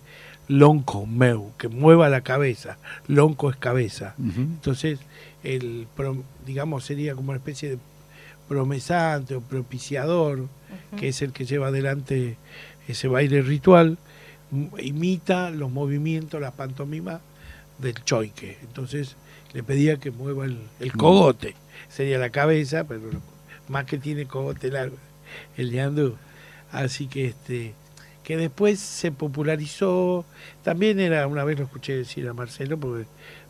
lonco 0.47 1.05
meu 1.05 1.51
que 1.57 1.67
mueva 1.67 2.07
la 2.07 2.21
cabeza 2.21 2.78
lonco 3.07 3.49
es 3.49 3.57
cabeza 3.57 4.13
entonces 4.17 4.99
el 5.43 5.88
digamos 6.45 6.86
sería 6.86 7.15
como 7.15 7.30
una 7.32 7.38
especie 7.38 7.71
de 7.71 7.78
promesante 8.48 9.36
o 9.36 9.41
propiciador, 9.41 10.48
que 10.98 11.10
es 11.10 11.22
el 11.22 11.34
que 11.34 11.45
lleva 11.45 11.68
adelante 11.68 12.38
ese 12.88 13.08
baile 13.08 13.41
ritual, 13.41 13.98
imita 14.80 15.50
los 15.50 15.72
movimientos, 15.72 16.39
la 16.39 16.52
pantomima 16.52 17.22
del 17.80 18.04
choique. 18.04 18.58
Entonces 18.62 19.16
le 19.54 19.64
pedía 19.64 19.98
que 19.98 20.12
mueva 20.12 20.45
el, 20.45 20.60
el 20.80 20.93
cogote, 20.93 21.56
sería 21.89 22.18
la 22.18 22.30
cabeza, 22.30 22.86
pero 22.86 23.04
más 23.68 23.86
que 23.86 23.98
tiene 23.98 24.26
cogote 24.26 24.72
largo, 24.72 24.98
el 25.58 25.72
ñandú. 25.72 26.16
Así 26.72 27.08
que 27.08 27.28
este 27.28 27.74
que 28.24 28.36
después 28.36 28.82
se 28.82 29.14
popularizó, 29.14 30.26
también 30.62 31.00
era, 31.00 31.28
una 31.28 31.45
vez 31.45 31.58
lo 31.58 31.64
escuché 31.64 31.95
decir 31.95 32.28
a 32.28 32.34
Marcelo, 32.34 32.78
porque 32.78 33.06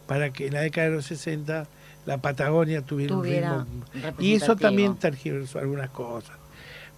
para 0.05 0.31
que 0.31 0.45
en 0.45 0.53
la 0.53 0.61
década 0.61 0.89
de 0.89 0.95
los 0.97 1.07
60 1.07 1.67
la 2.07 2.17
Patagonia 2.17 2.81
tuviera, 2.81 3.13
Tuviera 3.15 3.53
un 3.53 3.83
ritmo. 3.93 4.11
Y 4.17 4.33
eso 4.33 4.55
también 4.55 4.95
tergiversó 4.95 5.59
algunas 5.59 5.89
cosas, 5.89 6.35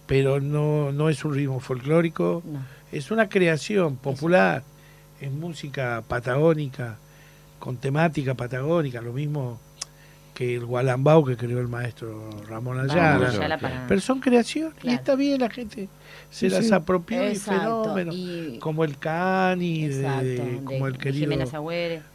pero 0.06 0.40
no, 0.40 0.92
no 0.92 1.08
es 1.10 1.24
un 1.24 1.34
ritmo 1.34 1.58
folclórico, 1.60 2.42
No. 2.46 2.60
es 2.92 3.10
una 3.10 3.28
creación 3.28 3.96
popular, 3.96 4.62
es 5.20 5.30
música 5.30 6.02
patagónica, 6.06 6.96
con 7.58 7.76
temática 7.76 8.34
patagónica, 8.34 9.02
lo 9.02 9.12
mismo 9.12 9.60
que 10.40 10.54
el 10.54 10.64
Gualambao 10.64 11.22
que 11.22 11.36
creó 11.36 11.60
el 11.60 11.68
maestro 11.68 12.30
Ramón 12.48 12.80
Ayala. 12.80 13.18
Vamos, 13.18 13.34
Ayala 13.34 13.58
para- 13.58 13.84
Pero 13.86 14.00
son 14.00 14.20
creaciones 14.20 14.72
y 14.82 14.88
está 14.88 15.14
bien, 15.14 15.38
la 15.38 15.50
gente 15.50 15.90
se 16.30 16.48
Sí, 16.48 16.54
las 16.54 16.66
sí. 16.66 16.72
apropió 16.72 17.30
y 17.30 17.36
fenómeno. 17.36 18.10
y- 18.14 18.58
Como 18.58 18.84
el 18.84 18.96
Cani, 18.96 19.86
de- 19.88 19.96
Exacto, 20.00 20.24
de- 20.24 20.36
de- 20.52 20.64
como 20.64 20.86
el 20.86 20.96
querido. 20.96 21.30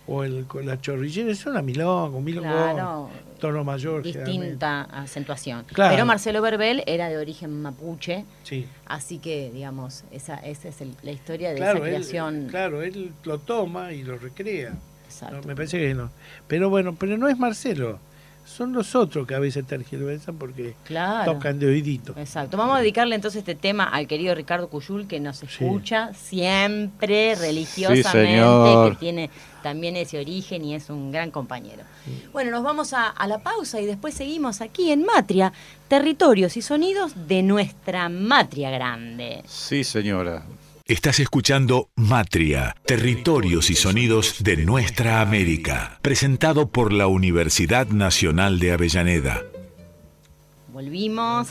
O 0.07 0.23
el, 0.23 0.47
la 0.63 0.81
chorrillera, 0.81 1.31
es 1.31 1.45
una 1.45 1.61
milonga, 1.61 2.17
un 2.17 2.23
milonga, 2.23 2.73
Claro. 2.73 3.09
tono 3.39 3.63
mayor. 3.63 4.01
distinta 4.01 4.81
acentuación. 4.85 5.63
Claro. 5.71 5.93
Pero 5.93 6.05
Marcelo 6.07 6.41
Verbel 6.41 6.81
era 6.87 7.09
de 7.09 7.17
origen 7.19 7.61
mapuche, 7.61 8.25
Sí. 8.41 8.65
así 8.87 9.19
que, 9.19 9.51
digamos, 9.53 10.03
esa, 10.09 10.37
esa 10.37 10.69
es 10.69 10.81
el- 10.81 10.95
la 11.03 11.11
historia 11.11 11.49
de 11.51 11.57
Claro 11.57 11.77
esa 11.77 11.87
él, 11.89 11.93
creación. 11.93 12.47
claro, 12.49 12.81
él 12.81 13.11
lo 13.23 13.37
toma 13.37 13.93
y 13.93 14.01
lo 14.01 14.17
recrea. 14.17 14.73
Exacto. 15.05 15.35
No, 15.41 15.43
me 15.43 15.55
parece 15.55 15.77
que 15.77 15.93
no. 15.93 16.09
Pero 16.47 16.71
bueno, 16.71 16.95
pero 16.95 17.17
no 17.19 17.27
es 17.29 17.37
Marcelo. 17.37 17.99
Son 18.45 18.71
los 18.73 18.95
otros 18.95 19.25
que 19.27 19.33
a 19.35 19.39
veces 19.39 19.65
tergiversan 19.65 20.37
porque 20.37 20.75
Claro. 20.85 21.33
tocan 21.33 21.57
de 21.59 21.65
oídito. 21.67 22.13
Exacto. 22.17 22.55
Vamos 22.57 22.77
a 22.77 22.79
dedicarle 22.79 23.15
entonces 23.15 23.39
este 23.39 23.55
tema 23.55 23.85
al 23.85 24.07
querido 24.07 24.35
Ricardo 24.35 24.67
Cuyul, 24.69 25.07
que 25.07 25.19
nos 25.19 25.41
escucha 25.43 26.13
siempre 26.13 27.35
religiosamente, 27.35 28.11
señor. 28.11 28.91
que 28.91 28.95
tiene 28.97 29.29
también 29.63 29.95
ese 29.95 30.19
origen 30.19 30.63
y 30.63 30.75
es 30.75 30.89
un 30.91 31.11
gran 31.11 31.31
compañero. 31.31 31.83
Bueno, 32.31 32.51
nos 32.51 32.63
vamos 32.63 32.93
a, 32.93 33.07
a 33.07 33.27
la 33.27 33.39
pausa 33.39 33.81
y 33.81 33.85
después 33.87 34.13
seguimos 34.13 34.61
aquí 34.61 34.91
en 34.91 35.03
Matria, 35.05 35.51
territorios 35.87 36.55
y 36.55 36.61
sonidos 36.61 37.13
de 37.27 37.41
nuestra 37.41 38.09
Matria 38.09 38.69
Grande. 38.69 39.41
Sí, 39.47 39.83
señora. 39.83 40.43
Estás 40.87 41.19
escuchando 41.19 41.89
Matria, 41.95 42.75
Territorios 42.85 43.71
y 43.71 43.75
Sonidos 43.75 44.43
de 44.43 44.57
Nuestra 44.57 45.19
América, 45.19 45.97
presentado 46.03 46.67
por 46.67 46.93
la 46.93 47.07
Universidad 47.07 47.87
Nacional 47.87 48.59
de 48.59 48.71
Avellaneda. 48.71 49.41
Volvimos. 50.71 51.47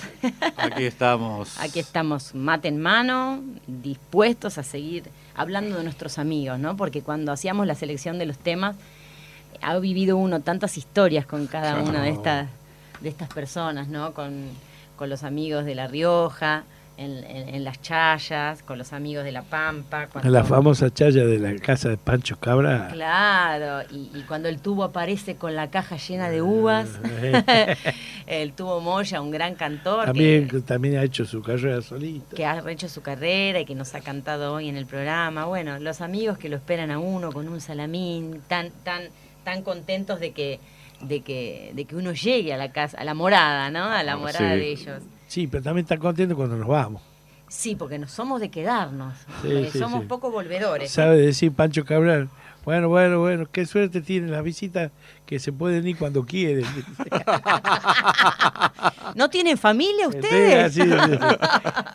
Aquí 0.57 0.85
estamos. 0.85 1.59
Aquí 1.61 1.81
estamos, 1.81 2.33
mate 2.37 2.69
en 2.69 2.81
mano, 2.81 3.43
dispuestos 3.67 4.57
a 4.59 4.63
seguir 4.63 5.03
hablando 5.35 5.79
de 5.79 5.83
nuestros 5.83 6.21
amigos, 6.21 6.61
¿no? 6.61 6.77
Porque 6.77 7.03
cuando 7.03 7.33
hacíamos 7.33 7.67
la 7.67 7.75
selección 7.75 8.21
de 8.21 8.27
los 8.27 8.39
temas, 8.39 8.77
ha 9.61 9.77
vivido 9.81 10.17
uno 10.17 10.43
tantas 10.43 10.79
historias 10.79 11.27
con 11.27 11.49
cada 11.49 11.83
una 11.83 12.05
de 12.05 12.11
estas, 12.11 12.49
de 13.01 13.09
estas 13.09 13.31
personas, 13.31 13.89
¿no? 13.89 14.15
Con, 14.15 14.45
con 14.95 15.11
los 15.11 15.25
amigos 15.25 15.65
de 15.65 15.75
La 15.75 15.89
Rioja, 15.89 16.63
en, 16.97 17.25
en- 17.25 17.55
en 17.55 17.65
las 17.65 17.81
chayas, 17.83 18.63
con 18.63 18.79
los 18.79 18.93
amigos 18.93 19.25
de 19.25 19.33
La 19.33 19.43
Pampa. 19.43 20.07
cuando- 20.07 20.31
La 20.31 20.45
famosa 20.45 20.93
chaya 20.93 21.25
de 21.27 21.39
la 21.39 21.55
casa 21.57 21.89
de 21.89 21.97
Pancho 21.97 22.37
Cabra. 22.39 22.89
Claro, 22.93 23.83
y, 23.91 24.11
y 24.17 24.23
cuando 24.29 24.49
el 24.49 24.61
tubo 24.61 24.85
aparece 24.85 25.35
con 25.37 25.55
la 25.57 25.71
caja 25.71 25.97
llena 25.97 26.31
de 26.31 26.41
uvas, 26.43 26.89
el 28.27 28.53
tubo 28.53 28.81
Moya, 28.81 29.21
un 29.21 29.31
gran 29.31 29.55
cantor. 29.55 30.01
que- 30.01 30.07
También, 30.07 30.63
también 30.63 30.97
ha 30.99 31.03
hecho 31.03 31.25
su 31.25 31.43
carrera 31.43 31.83
solita. 31.83 32.37
que 32.37 32.45
ha 32.47 32.63
hecho 32.71 32.89
su 32.89 33.03
carrera 33.03 33.61
y 33.61 33.65
que 33.65 33.75
nos 33.75 33.95
ha 33.95 34.01
cantado 34.01 34.55
hoy 34.55 34.69
en 34.69 34.77
el 34.77 34.87
programa. 34.87 35.45
Bueno, 35.47 35.79
los 35.79 36.01
amigos 36.01 36.39
que 36.39 36.49
lo 36.49 36.57
esperan 36.57 36.91
a 36.91 36.99
uno 36.99 37.33
con 37.33 37.49
un 37.49 37.61
salamín, 37.61 38.41
tan, 38.49 38.71
tan, 38.85 39.03
tan 39.45 39.63
contentos 39.63 40.21
de 40.21 40.33
que, 40.33 40.61
de 41.01 41.21
que, 41.23 41.73
de 41.75 41.85
que 41.85 41.97
uno 41.97 42.13
llegue 42.13 42.55
a 42.55 42.57
la 42.57 42.73
casa, 42.73 42.97
a 42.99 43.05
la 43.05 43.15
morada, 43.15 43.71
¿no? 43.71 43.85
A 43.85 44.03
la 44.03 44.13
Ah, 44.13 44.17
morada 44.17 44.53
sí. 44.55 44.59
de 44.61 44.69
ellos. 44.71 45.03
Sí, 45.35 45.49
pero 45.49 45.65
también 45.65 45.85
está 45.85 45.99
contento 45.99 46.37
cuando 46.37 46.55
nos 46.57 46.69
vamos. 46.69 47.03
Sí, 47.49 47.75
porque 47.75 47.99
no 47.99 48.07
somos 48.07 48.41
de 48.41 48.53
quedarnos, 48.53 49.15
Sí, 49.43 49.49
porque 49.49 49.71
sí, 49.73 49.79
somos 49.81 50.03
sí. 50.03 50.07
poco 50.07 50.31
volvedores. 50.31 50.93
Sabe 50.93 51.17
decir 51.17 51.51
Pancho 51.53 51.85
Cabral. 51.85 52.29
Bueno, 52.65 52.89
bueno, 52.89 53.19
bueno, 53.19 53.45
qué 53.51 53.67
suerte 53.67 54.01
tienen 54.01 54.31
las 54.31 54.45
visitas 54.45 54.93
que 55.27 55.41
se 55.41 55.53
pueden 55.53 55.89
ir 55.89 55.99
cuando 55.99 56.25
quieren. 56.25 56.65
¿No 59.17 59.29
tienen 59.29 59.59
familia 59.59 60.09
Sí, 60.13 60.19
ustedes? 60.19 60.77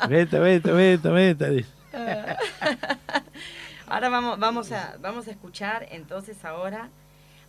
Vete, 0.09 0.37
vete, 0.39 0.71
vete, 0.73 1.09
vete. 1.09 1.65
Ahora 3.87 4.09
vamos, 4.09 4.37
vamos, 4.37 4.71
a, 4.73 4.97
vamos 4.99 5.27
a 5.27 5.31
escuchar 5.31 5.87
entonces 5.91 6.43
ahora 6.43 6.89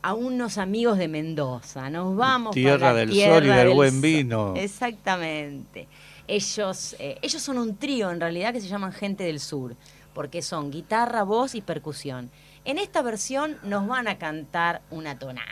a 0.03 0.15
unos 0.15 0.59
amigos 0.59 0.99
de 0.99 1.09
Mendoza. 1.09 1.91
Nos 1.91 2.17
vamos 2.17 2.55
Tierra 2.55 2.79
para 2.79 2.93
la 2.93 2.99
del 3.01 3.11
tierra 3.11 3.35
sol 3.35 3.47
y 3.47 3.49
del 3.49 3.71
buen 3.71 4.01
vino. 4.01 4.55
Exactamente. 4.57 5.89
Ellos, 6.27 6.97
eh, 6.99 7.19
ellos 7.23 7.43
son 7.43 7.59
un 7.59 7.77
trío 7.77 8.11
en 8.11 8.21
realidad 8.21 8.53
que 8.53 8.61
se 8.61 8.69
llaman 8.69 8.93
Gente 8.93 9.25
del 9.25 9.41
Sur, 9.41 9.77
porque 10.15 10.43
son 10.43 10.71
guitarra, 10.71 11.23
voz 11.23 11.55
y 11.55 11.61
percusión. 11.61 12.31
En 12.65 12.79
esta 12.79 13.03
versión 13.03 13.59
nos 13.63 13.87
van 13.87 14.07
a 14.09 14.19
cantar 14.19 14.83
una 14.91 15.19
tonada. 15.19 15.49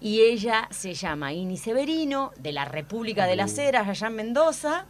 Y 0.00 0.20
ella 0.20 0.68
se 0.70 0.92
llama 0.92 1.32
Ini 1.32 1.56
Severino, 1.56 2.32
de 2.36 2.52
la 2.52 2.66
República 2.66 3.26
de 3.26 3.36
las 3.36 3.56
Heras, 3.56 3.88
allá 3.88 4.08
en 4.08 4.16
Mendoza, 4.16 4.86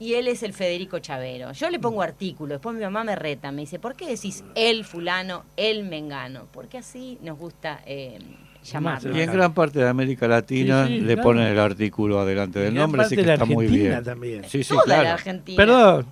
y 0.00 0.14
él 0.14 0.26
es 0.28 0.42
el 0.42 0.54
Federico 0.54 0.98
Chavero. 0.98 1.52
Yo 1.52 1.68
le 1.70 1.78
pongo 1.78 2.00
artículo, 2.02 2.54
después 2.54 2.74
mi 2.74 2.82
mamá 2.82 3.04
me 3.04 3.14
reta, 3.14 3.52
me 3.52 3.60
dice, 3.60 3.78
¿por 3.78 3.94
qué 3.94 4.06
decís 4.08 4.42
el 4.54 4.84
fulano, 4.86 5.44
el 5.58 5.84
mengano? 5.84 6.46
Porque 6.50 6.78
así 6.78 7.18
nos 7.22 7.38
gusta 7.38 7.82
eh, 7.84 8.18
llamarlo. 8.64 9.14
Y 9.14 9.20
en 9.20 9.30
gran 9.30 9.52
parte 9.52 9.78
de 9.78 9.88
América 9.88 10.26
Latina 10.26 10.86
Sí, 10.86 10.94
sí, 10.94 11.00
le 11.00 11.14
claro. 11.14 11.22
ponen 11.28 11.46
el 11.48 11.58
artículo 11.58 12.18
adelante 12.18 12.58
del 12.60 12.72
gran 12.72 12.84
nombre, 12.84 13.02
así 13.02 13.14
que 13.14 13.30
está 13.30 13.44
muy 13.44 13.66
bien. 13.66 14.02
también. 14.02 14.44
Sí, 14.48 14.64
sí, 14.64 14.70
Toda 14.70 14.84
claro. 14.84 15.02
la 15.04 15.12
Argentina. 15.12 15.56
Perdón. 15.56 16.06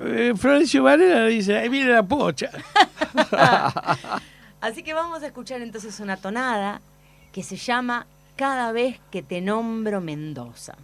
Eh, 0.00 0.32
Florencio 0.36 0.84
Varela 0.84 1.26
dice, 1.26 1.58
ahí 1.58 1.68
viene 1.68 1.90
la 1.90 2.02
pocha. 2.02 2.50
Así 4.60 4.82
que 4.82 4.94
vamos 4.94 5.22
a 5.22 5.26
escuchar 5.26 5.60
entonces 5.60 6.00
una 6.00 6.16
tonada 6.16 6.80
que 7.32 7.42
se 7.42 7.56
llama 7.56 8.06
Cada 8.36 8.72
vez 8.72 9.00
que 9.10 9.22
te 9.22 9.40
nombro 9.40 10.00
Mendoza. 10.00 10.76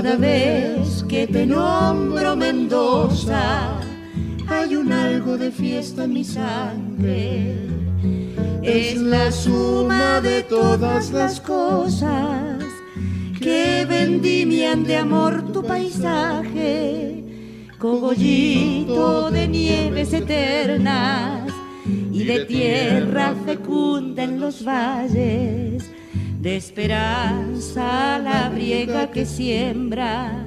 Cada 0.00 0.16
vez 0.16 1.04
que 1.08 1.26
te 1.26 1.44
nombro 1.44 2.34
Mendoza, 2.34 3.79
hay 4.70 4.76
un 4.76 4.92
algo 4.92 5.36
de 5.36 5.50
fiesta 5.50 6.04
en 6.04 6.12
mi 6.12 6.22
sangre. 6.22 7.56
Es 8.62 8.96
la 8.96 9.32
suma 9.32 10.20
de 10.20 10.44
todas 10.44 11.10
las 11.10 11.40
cosas 11.40 12.62
que 13.40 13.84
vendimian 13.88 14.84
de 14.84 14.96
amor 14.96 15.50
tu 15.52 15.64
paisaje, 15.64 17.24
cogollito 17.78 19.32
de 19.32 19.48
nieves 19.48 20.12
eternas 20.12 21.52
y 22.12 22.22
de 22.22 22.44
tierra 22.44 23.34
fecunda 23.44 24.22
en 24.22 24.38
los 24.38 24.64
valles 24.64 25.90
de 26.40 26.56
esperanza 26.56 28.20
la 28.20 28.48
briega 28.50 29.10
que 29.10 29.26
siembra, 29.26 30.46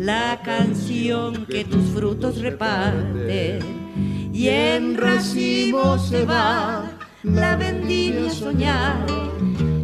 la 0.00 0.40
canción 0.42 1.44
que 1.44 1.62
tus 1.62 1.90
frutos 1.90 2.40
reparten, 2.40 4.30
y 4.32 4.48
en 4.48 4.96
racimo 4.96 5.98
se 5.98 6.24
va 6.24 6.90
la 7.22 7.56
vendimia 7.56 8.30
a 8.30 8.34
soñar, 8.34 9.06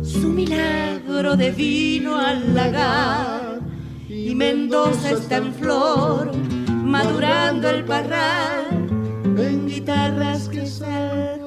su 0.03 0.31
milagro 0.31 1.37
de 1.37 1.51
vino 1.51 2.17
al 2.19 2.55
lagar, 2.55 3.61
y 4.09 4.35
Mendoza 4.35 5.11
está 5.11 5.37
en 5.37 5.53
flor, 5.53 6.35
madurando 6.67 7.69
el 7.69 7.85
parral, 7.85 8.89
guitarras 9.67 10.49
que 10.49 10.67
salgo 10.67 11.46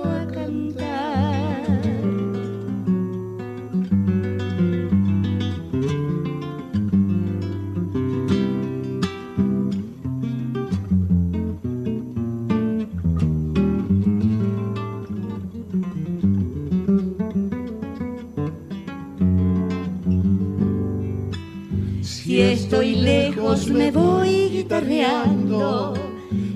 estoy 22.69 22.97
lejos 22.97 23.67
me 23.67 23.89
voy 23.89 24.49
guitarreando, 24.49 25.95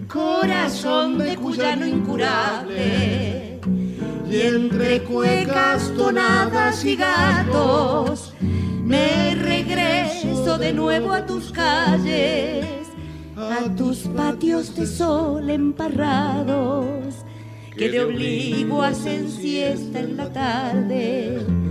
corazón 0.07 1.17
de 1.17 1.35
cuyano 1.35 1.87
incurable. 1.87 3.59
Y 4.29 4.41
entre 4.41 5.01
cuecas, 5.01 5.91
tonadas 5.97 6.85
y 6.85 6.97
gatos, 6.97 8.31
me 8.39 9.33
regreso 9.33 10.59
de 10.59 10.71
nuevo 10.71 11.13
a 11.13 11.25
tus 11.25 11.51
calles, 11.51 12.89
a 13.35 13.75
tus 13.75 14.01
patios 14.01 14.75
de 14.75 14.85
sol 14.85 15.49
emparrados, 15.49 17.25
que 17.75 17.89
te 17.89 18.03
obligo 18.03 18.83
a 18.83 18.93
siesta 18.93 19.99
en 19.99 20.17
la 20.17 20.31
tarde 20.31 21.62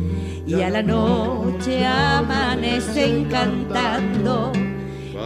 y 0.59 0.61
a 0.61 0.69
la 0.69 0.83
noche 0.83 1.87
amanecen 1.87 3.25
cantando 3.25 4.53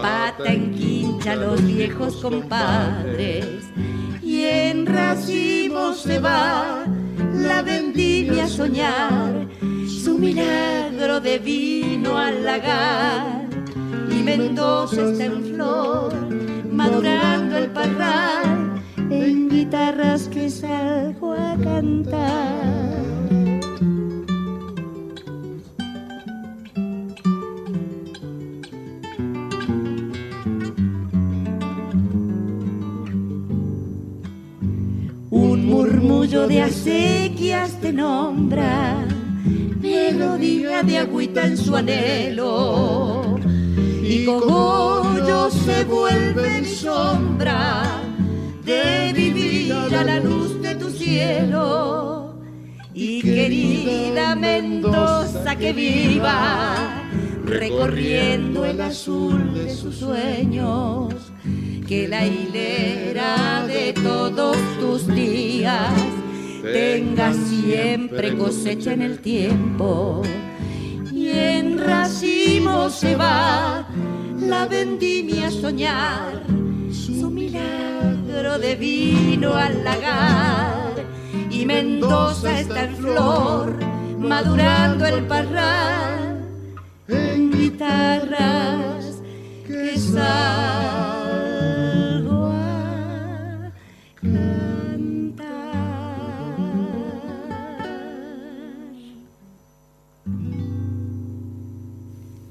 pata 0.01 0.53
en 0.53 0.73
quincha 0.73 1.35
los 1.35 1.65
viejos 1.67 2.17
compadres. 2.17 3.65
Y 4.23 4.45
en 4.45 4.87
racimos 4.87 6.03
se 6.03 6.21
va 6.21 6.85
la 7.35 7.63
vendimia 7.63 8.45
a 8.45 8.49
soñar. 8.49 9.49
Su 9.89 10.17
milagro 10.17 11.21
de 11.21 11.39
vino 11.41 12.17
al 12.17 12.45
lagar. 12.45 13.49
Y 14.11 14.23
Mendoza 14.23 15.11
está 15.11 15.25
en 15.25 15.45
flor 15.45 16.15
madurando 16.71 17.59
el 17.59 17.71
parral. 17.71 18.81
En 19.11 19.49
guitarras 19.49 20.29
que 20.29 20.49
salgo 20.51 21.33
a 21.33 21.57
cantar 21.63 23.16
de 36.45 36.61
acequias 36.61 37.81
te 37.81 37.93
nombra, 37.93 39.07
melodía 39.81 40.83
de 40.83 40.99
agüita 40.99 41.47
en 41.47 41.57
su 41.57 41.75
anhelo. 41.75 43.39
Y 44.03 44.27
cogollo 44.27 45.51
se 45.51 45.85
vuelve 45.85 46.61
mi 46.61 46.67
sombra 46.67 48.03
de 48.65 49.13
vivir 49.15 49.73
a 49.73 50.05
la 50.05 50.21
luz 50.21 50.61
de 50.61 50.75
tu 50.75 50.91
cielo. 50.91 52.37
Y 52.93 53.23
querida 53.23 54.37
Mendoza 54.37 55.57
que 55.57 55.73
viva, 55.73 56.85
recorriendo 57.45 58.65
el 58.67 58.81
azul 58.81 59.55
de 59.55 59.75
sus 59.75 59.97
sueños 59.97 61.15
que 61.89 62.09
la 62.09 62.27
hilera 62.27 63.65
de 63.67 63.93
todos 63.93 64.57
tus 64.81 65.07
días 65.07 65.93
tenga 66.73 67.33
siempre 67.33 68.37
cosecha 68.37 68.93
en 68.93 69.03
el 69.03 69.21
tiempo. 69.21 70.23
Y 71.13 71.29
en 71.29 71.79
racimo 71.79 72.91
se 72.91 73.17
va 73.17 73.87
la 74.39 74.67
vendimia 74.67 75.49
a 75.49 75.51
soñar 75.51 76.43
su 76.91 77.31
milagro 77.31 78.59
de 78.59 78.75
vino 78.77 79.55
al 79.55 79.85
lagar. 79.85 80.95
Y 81.51 81.65
Mendoza 81.65 82.61
está 82.61 82.85
en 82.85 82.97
flor, 82.97 83.77
madurando 84.19 85.07
el 85.07 85.25
parral 85.27 86.45
en 87.09 87.51
guitarras 87.51 89.21
que 89.67 89.97
salgo 89.99 91.26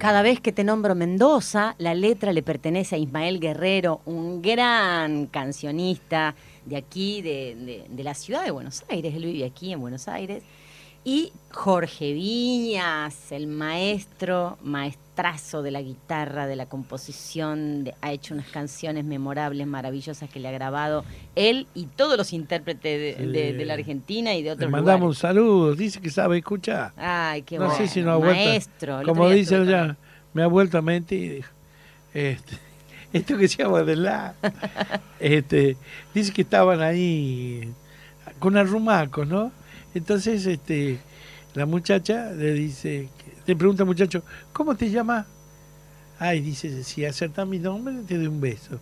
Cada 0.05 0.21
vez 0.21 0.39
que 0.39 0.51
te 0.51 0.63
nombro 0.63 0.93
Mendoza, 0.93 1.73
la 1.79 1.95
letra 1.95 2.31
le 2.31 2.43
pertenece 2.43 2.93
a 2.93 2.99
Ismael 2.99 3.39
Guerrero, 3.39 4.01
un 4.05 4.39
gran 4.39 5.25
cancionista 5.25 6.35
de 6.63 6.77
aquí, 6.77 7.23
de, 7.23 7.87
de- 7.89 8.03
la 8.03 8.13
ciudad 8.13 8.43
de 8.45 8.51
Buenos 8.51 8.85
Aires. 8.87 9.15
Él 9.15 9.25
vive 9.25 9.45
aquí 9.45 9.73
en 9.73 9.81
Buenos 9.81 10.07
Aires. 10.07 10.43
Y 11.03 11.31
Jorge 11.51 12.13
Viñas, 12.13 13.31
el 13.31 13.47
maestro, 13.47 14.59
maestrazo 15.15 15.61
de 15.63 15.71
la 15.71 15.81
guitarra, 15.81 16.45
de 16.47 16.55
la 16.55 16.65
composición, 16.65 17.85
de- 17.85 17.95
ha 18.01 18.11
hecho 18.11 18.33
unas 18.33 18.47
canciones 18.47 19.05
memorables, 19.05 19.65
maravillosas 19.65 20.29
que 20.29 20.39
le 20.39 20.47
ha 20.49 20.51
grabado 20.51 21.05
él 21.35 21.67
y 21.73 21.85
todos 21.85 22.17
los 22.17 22.33
intérpretes 22.33 23.17
de, 23.17 23.25
de- 23.27 23.53
de 23.53 23.65
la 23.65 23.75
Argentina 23.75 24.33
y 24.33 24.43
de 24.43 24.51
otros 24.51 24.69
mandamos 24.69 25.07
un 25.09 25.15
saludo, 25.15 25.73
dice 25.75 26.01
que 26.01 26.09
sabe 26.09 26.37
escuchar. 26.39 26.91
Ay, 26.97 27.43
qué 27.43 27.57
no 27.57 27.65
bueno. 27.67 27.77
sé 27.77 27.87
si 27.87 28.01
no. 28.01 28.19
Maestro. 28.19 29.01
como 29.05 29.29
dice 29.29 29.65
ya, 29.65 29.95
me 30.33 30.43
ha 30.43 30.47
vuelto 30.47 30.77
a 30.77 30.81
mentir. 30.81 31.45
Este, 32.13 32.57
esto 33.13 33.37
que 33.37 33.47
se 33.47 33.63
llama 33.63 33.83
de 33.83 33.95
la. 33.95 34.35
este, 35.19 35.77
dice 36.13 36.33
que 36.33 36.41
estaban 36.41 36.81
ahí 36.81 37.71
con 38.39 38.57
arrumacos, 38.57 39.25
¿no? 39.27 39.51
Entonces, 39.93 40.45
este, 40.45 40.99
la 41.53 41.65
muchacha 41.65 42.31
le 42.31 42.51
dice, 42.53 43.07
le 43.45 43.55
pregunta 43.55 43.85
muchacho, 43.85 44.23
¿cómo 44.51 44.75
te 44.75 44.89
llamas? 44.89 45.25
Ay, 46.19 46.41
dice, 46.41 46.83
si 46.83 47.05
acertas 47.05 47.47
mi 47.47 47.59
nombre, 47.59 47.95
te 48.07 48.17
doy 48.17 48.27
un 48.27 48.41
beso. 48.41 48.79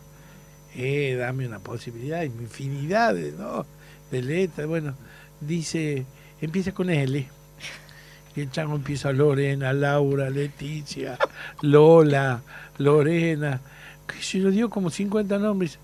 Eh, 0.76 1.16
dame 1.20 1.48
una 1.48 1.60
posibilidad, 1.60 2.20
hay 2.20 2.28
infinidades, 2.28 3.34
¿no? 3.36 3.66
De 4.12 4.22
letras, 4.22 4.68
bueno, 4.68 4.96
dice, 5.40 6.06
empieza 6.42 6.72
con 6.74 6.90
L. 6.90 7.28
Y 8.36 8.42
el 8.42 8.52
chango 8.52 8.76
empieza 8.76 9.12
Lorena, 9.12 9.74
Laura, 9.74 10.30
Leticia, 10.30 11.18
Lola, 11.62 12.42
Lorena. 12.78 13.62
Que 14.08 14.22
se 14.22 14.40
lo 14.40 14.50
dio 14.50 14.70
como 14.70 14.90
50 14.90 15.38
nombres. 15.38 15.78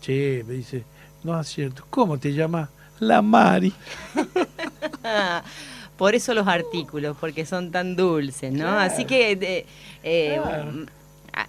Che, 0.00 0.44
me 0.46 0.54
dice, 0.54 0.84
no 1.22 1.40
es 1.40 1.46
cierto. 1.46 1.84
¿Cómo 1.90 2.18
te 2.18 2.32
llamas? 2.32 2.68
La 2.98 3.22
Mari. 3.22 3.72
Por 6.02 6.16
eso 6.16 6.34
los 6.34 6.48
artículos, 6.48 7.16
porque 7.20 7.46
son 7.46 7.70
tan 7.70 7.94
dulces, 7.94 8.52
¿no? 8.52 8.64
Claro. 8.64 8.80
Así 8.80 9.04
que 9.04 9.64
eh, 10.02 10.40
Claro. 10.42 10.86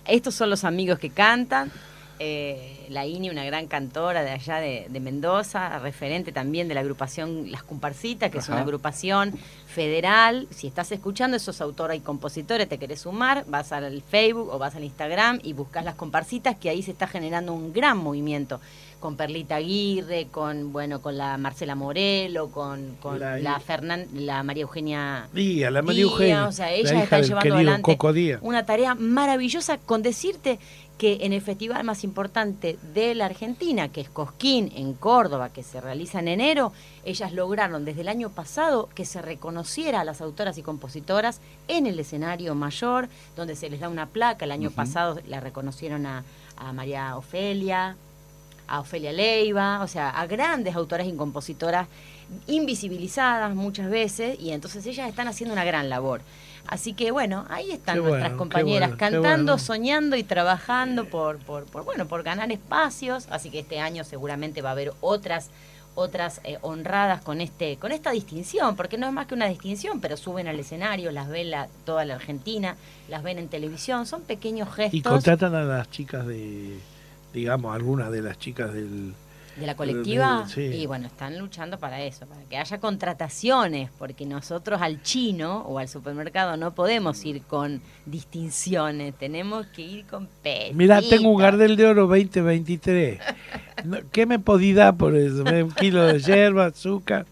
estos 0.06 0.36
son 0.36 0.52
los 0.52 0.64
amigos 0.64 1.00
que 1.00 1.10
cantan. 1.10 1.72
Eh, 2.20 2.86
la 2.90 3.08
INI, 3.08 3.32
una 3.32 3.44
gran 3.46 3.66
cantora 3.66 4.22
de 4.22 4.30
allá 4.30 4.58
de, 4.58 4.86
de 4.88 5.00
Mendoza, 5.00 5.80
referente 5.80 6.32
también 6.32 6.68
de 6.68 6.76
la 6.76 6.82
agrupación 6.82 7.50
Las 7.52 7.64
Comparsitas, 7.64 8.30
que 8.30 8.38
es 8.38 8.48
una 8.48 8.62
agrupación 8.62 9.34
federal. 9.66 10.48
Si 10.52 10.68
estás 10.68 10.92
escuchando, 10.92 11.40
sos 11.40 11.60
autora 11.60 11.96
y 11.96 12.02
compositora, 12.02 12.68
te 12.68 12.78
querés 12.78 13.02
sumar, 13.02 13.46
vas 13.48 13.72
al 13.72 14.04
Facebook 14.04 14.50
o 14.54 14.60
vas 14.60 14.76
al 14.76 14.84
Instagram 14.84 15.40
y 15.42 15.54
buscas 15.54 15.84
Las 15.84 15.96
Comparsitas, 15.96 16.56
que 16.58 16.70
ahí 16.70 16.84
se 16.84 16.92
está 16.92 17.08
generando 17.08 17.54
un 17.54 17.74
gran 17.74 17.98
movimiento 17.98 18.62
con 19.04 19.18
Perlita 19.18 19.58
Aguirre, 19.58 20.28
con 20.32 20.72
bueno, 20.72 21.02
con 21.02 21.18
la 21.18 21.38
Marcela 21.38 21.76
Morelo, 21.76 22.48
con, 22.52 22.96
con 23.02 23.20
La- 23.20 23.38
la, 23.38 23.60
Fernan- 23.60 24.08
la 24.14 24.44
María 24.44 24.62
Eugenia 24.62 25.28
Díaz, 25.34 25.74
la 25.74 25.82
María 25.82 26.04
Eugenia. 26.04 26.48
o 26.48 26.52
sea, 26.54 26.68
la 26.68 26.72
ellas 26.74 27.04
están 27.04 27.20
llevando 27.28 27.42
adelante 27.56 27.92
una 28.42 28.66
tarea 28.66 28.96
maravillosa 28.96 29.78
con 29.78 30.04
decirte 30.04 30.58
que 30.98 31.18
en 31.26 31.34
el 31.34 31.42
festival 31.42 31.84
más 31.84 32.06
importante 32.06 32.78
de 32.94 33.14
la 33.14 33.26
Argentina, 33.26 33.90
que 33.90 34.00
es 34.00 34.10
Cosquín 34.10 34.72
en 34.74 34.94
Córdoba, 34.94 35.50
que 35.50 35.64
se 35.64 35.82
realiza 35.82 36.20
en 36.20 36.30
enero, 36.30 36.72
ellas 37.04 37.34
lograron 37.34 37.84
desde 37.84 38.02
el 38.02 38.08
año 38.08 38.30
pasado 38.30 38.88
que 38.96 39.04
se 39.04 39.22
reconociera 39.22 40.00
a 40.00 40.04
las 40.06 40.22
autoras 40.22 40.58
y 40.58 40.62
compositoras 40.62 41.42
en 41.68 41.88
el 41.88 42.00
escenario 42.00 42.56
mayor, 42.56 43.10
donde 43.36 43.58
se 43.58 43.70
les 43.70 43.82
da 43.82 43.90
una 43.90 44.06
placa. 44.06 44.46
El 44.46 44.52
año 44.54 44.72
pasado 44.72 45.20
la 45.28 45.42
reconocieron 45.42 46.06
a, 46.06 46.24
a 46.56 46.72
María 46.72 47.18
Ofelia, 47.18 47.98
a 48.68 48.80
Ofelia 48.80 49.12
Leiva, 49.12 49.82
o 49.82 49.88
sea, 49.88 50.10
a 50.10 50.26
grandes 50.28 50.76
autoras 50.76 51.08
y 51.08 51.14
compositoras 51.14 51.88
invisibilizadas 52.48 53.54
muchas 53.56 53.90
veces, 53.90 54.40
y 54.40 54.52
entonces 54.52 54.86
ellas 54.86 55.10
están 55.10 55.28
haciendo 55.28 55.54
una 55.54 55.66
gran 55.66 55.90
labor. 55.90 56.22
Así 56.68 56.94
que 56.94 57.12
bueno, 57.12 57.46
ahí 57.50 57.72
están 57.72 58.00
nuestras 58.00 58.34
compañeras 58.34 58.90
bueno, 58.90 59.00
cantando, 59.00 59.54
bueno. 59.54 59.60
soñando 59.60 60.16
y 60.16 60.24
trabajando 60.24 61.06
por, 61.06 61.38
por, 61.40 61.66
por, 61.66 61.84
bueno, 61.84 62.08
por 62.08 62.24
ganar 62.24 62.52
espacios. 62.52 63.28
Así 63.30 63.50
que 63.50 63.60
este 63.60 63.80
año 63.80 64.04
seguramente 64.04 64.62
va 64.62 64.70
a 64.70 64.72
haber 64.72 64.94
otras 65.02 65.50
otras 65.96 66.42
eh, 66.44 66.58
honradas 66.62 67.22
con 67.22 67.40
este 67.40 67.78
con 67.78 67.92
esta 67.92 68.10
distinción, 68.12 68.76
porque 68.76 68.98
no 68.98 69.08
es 69.08 69.14
más 69.14 69.28
que 69.28 69.36
una 69.36 69.48
distinción, 69.48 70.02
pero 70.02 70.18
suben 70.18 70.48
al 70.48 70.60
escenario, 70.60 71.12
las 71.12 71.30
ven 71.30 71.52
la, 71.52 71.68
toda 71.86 72.04
la 72.04 72.16
Argentina, 72.16 72.78
las 73.10 73.22
ven 73.22 73.38
en 73.38 73.48
televisión, 73.48 74.08
son 74.08 74.24
pequeños 74.24 74.74
gestos 74.74 75.00
Y 75.00 75.02
contratan 75.04 75.54
a 75.54 75.64
las 75.64 75.92
chicas 75.92 76.26
de, 76.26 76.80
digamos, 77.34 77.74
algunas 77.76 78.12
de 78.12 78.22
las 78.22 78.38
chicas 78.38 78.74
del... 78.74 79.14
de 79.58 79.66
la 79.68 79.76
colectiva 79.76 80.48
Sí. 80.48 80.62
y 80.62 80.86
bueno, 80.86 81.08
están 81.08 81.38
luchando 81.40 81.78
para 81.80 82.02
eso, 82.02 82.26
para 82.28 82.42
que 82.44 82.58
haya 82.58 82.80
contrataciones, 82.80 83.90
porque 83.98 84.26
nosotros 84.26 84.82
al 84.82 85.02
chino 85.02 85.62
o 85.62 85.80
al 85.80 85.88
supermercado 85.88 86.58
no 86.58 86.74
podemos 86.76 87.24
ir 87.26 87.42
con 87.44 87.82
distinciones, 88.06 89.14
tenemos 89.16 89.66
que 89.68 89.82
ir 89.82 90.06
con 90.06 90.28
pesitos. 90.42 90.76
Mira, 90.76 91.02
tengo 91.02 91.30
un 91.32 91.38
Gardel 91.42 91.76
de 91.76 91.86
Oro 91.88 92.08
2023. 92.08 93.20
No, 93.86 93.98
¿Qué 94.14 94.26
me 94.26 94.40
podí 94.40 94.72
dar 94.72 94.96
por 94.96 95.14
eso? 95.14 95.44
Un 95.44 95.72
kilo 95.72 96.06
de 96.06 96.20
yerba, 96.20 96.68
azúcar, 96.68 97.26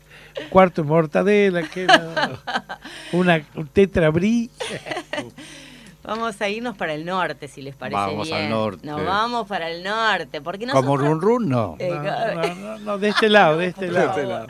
cuarto 0.50 0.82
de 0.82 0.88
mortadela, 0.90 1.64
¿qué 1.70 1.88
me- 1.88 3.18
una 3.18 3.42
un 3.56 3.68
tetra 3.68 4.10
brie. 4.10 4.50
Vamos 6.04 6.42
a 6.42 6.50
irnos 6.50 6.76
para 6.76 6.94
el 6.94 7.06
norte, 7.06 7.48
si 7.48 7.62
les 7.62 7.76
parece 7.76 7.96
Vamos 7.96 8.28
bien. 8.28 8.44
al 8.44 8.50
norte. 8.50 8.88
Nos 8.88 9.06
vamos 9.06 9.48
para 9.48 9.70
el 9.70 9.84
norte, 9.84 10.42
porque 10.42 10.68
Como 10.68 10.98
nosotros... 10.98 11.10
run 11.10 11.22
run, 11.22 11.50
no. 11.50 11.76
Eh, 11.80 11.90
No, 11.90 12.02
no, 12.02 12.56
no, 12.56 12.78
no, 12.80 12.98
de 12.98 13.10
este 13.10 13.30
lado, 13.30 13.58
de 13.58 13.68
este 13.68 13.86
Por 13.92 13.94
lado. 13.94 14.48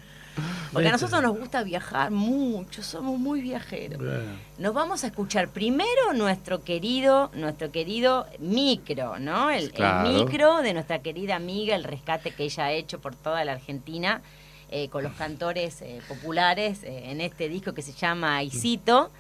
Porque 0.72 0.88
a 0.88 0.92
este 0.92 1.04
nosotros 1.04 1.22
nos 1.22 1.38
gusta 1.38 1.64
viajar 1.64 2.12
mucho, 2.12 2.82
somos 2.82 3.20
muy 3.20 3.42
viajeros. 3.42 4.00
Bueno. 4.00 4.38
Nos 4.58 4.74
vamos 4.74 5.04
a 5.04 5.08
escuchar 5.08 5.50
primero 5.50 6.14
nuestro 6.16 6.64
querido, 6.64 7.30
nuestro 7.34 7.72
querido 7.72 8.26
micro, 8.40 9.20
¿no? 9.20 9.50
El, 9.50 9.74
micro 10.04 10.62
de 10.62 10.74
nuestra 10.74 11.00
querida 11.00 11.36
amiga, 11.36 11.76
el 11.76 11.84
rescate 11.84 12.32
que 12.32 12.44
ella 12.44 12.66
ha 12.66 12.72
hecho 12.72 13.00
por 13.00 13.16
toda 13.16 13.44
la 13.44 13.54
Argentina 13.54 14.22
eh, 14.70 14.88
con 14.88 15.04
los 15.04 15.14
cantores 15.14 15.82
eh, 15.82 16.00
populares 16.08 16.84
eh, 16.84 17.12
en 17.12 17.20
este 17.20 17.50
disco 17.50 17.74
que 17.74 17.82
se 17.82 17.92
llama 17.92 18.38
Aisito. 18.38 19.12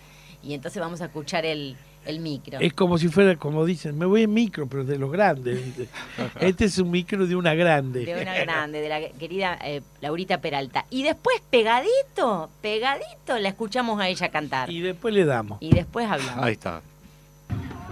Y 0.41 0.53
entonces 0.53 0.82
vamos 0.82 1.01
a 1.01 1.05
escuchar 1.05 1.45
el, 1.45 1.75
el 2.05 2.19
micro. 2.19 2.59
Es 2.59 2.73
como 2.73 2.97
si 2.97 3.07
fuera, 3.09 3.35
como 3.35 3.65
dicen, 3.65 3.97
me 3.97 4.05
voy 4.05 4.23
en 4.23 4.33
micro, 4.33 4.67
pero 4.67 4.83
de 4.83 4.97
los 4.97 5.11
grandes. 5.11 5.59
Este 6.39 6.65
es 6.65 6.77
un 6.77 6.91
micro 6.91 7.27
de 7.27 7.35
una 7.35 7.53
grande. 7.53 8.05
De 8.05 8.21
una 8.21 8.33
grande, 8.37 8.81
de 8.81 8.89
la 8.89 9.09
querida 9.11 9.57
eh, 9.63 9.81
Laurita 10.01 10.39
Peralta. 10.41 10.85
Y 10.89 11.03
después, 11.03 11.41
pegadito, 11.49 12.49
pegadito, 12.61 13.37
la 13.39 13.49
escuchamos 13.49 13.99
a 13.99 14.07
ella 14.07 14.29
cantar. 14.29 14.69
Y 14.69 14.81
después 14.81 15.13
le 15.13 15.25
damos. 15.25 15.61
Y 15.61 15.73
después 15.73 16.09
hablamos. 16.09 16.43
Ahí 16.43 16.53
está. 16.53 16.81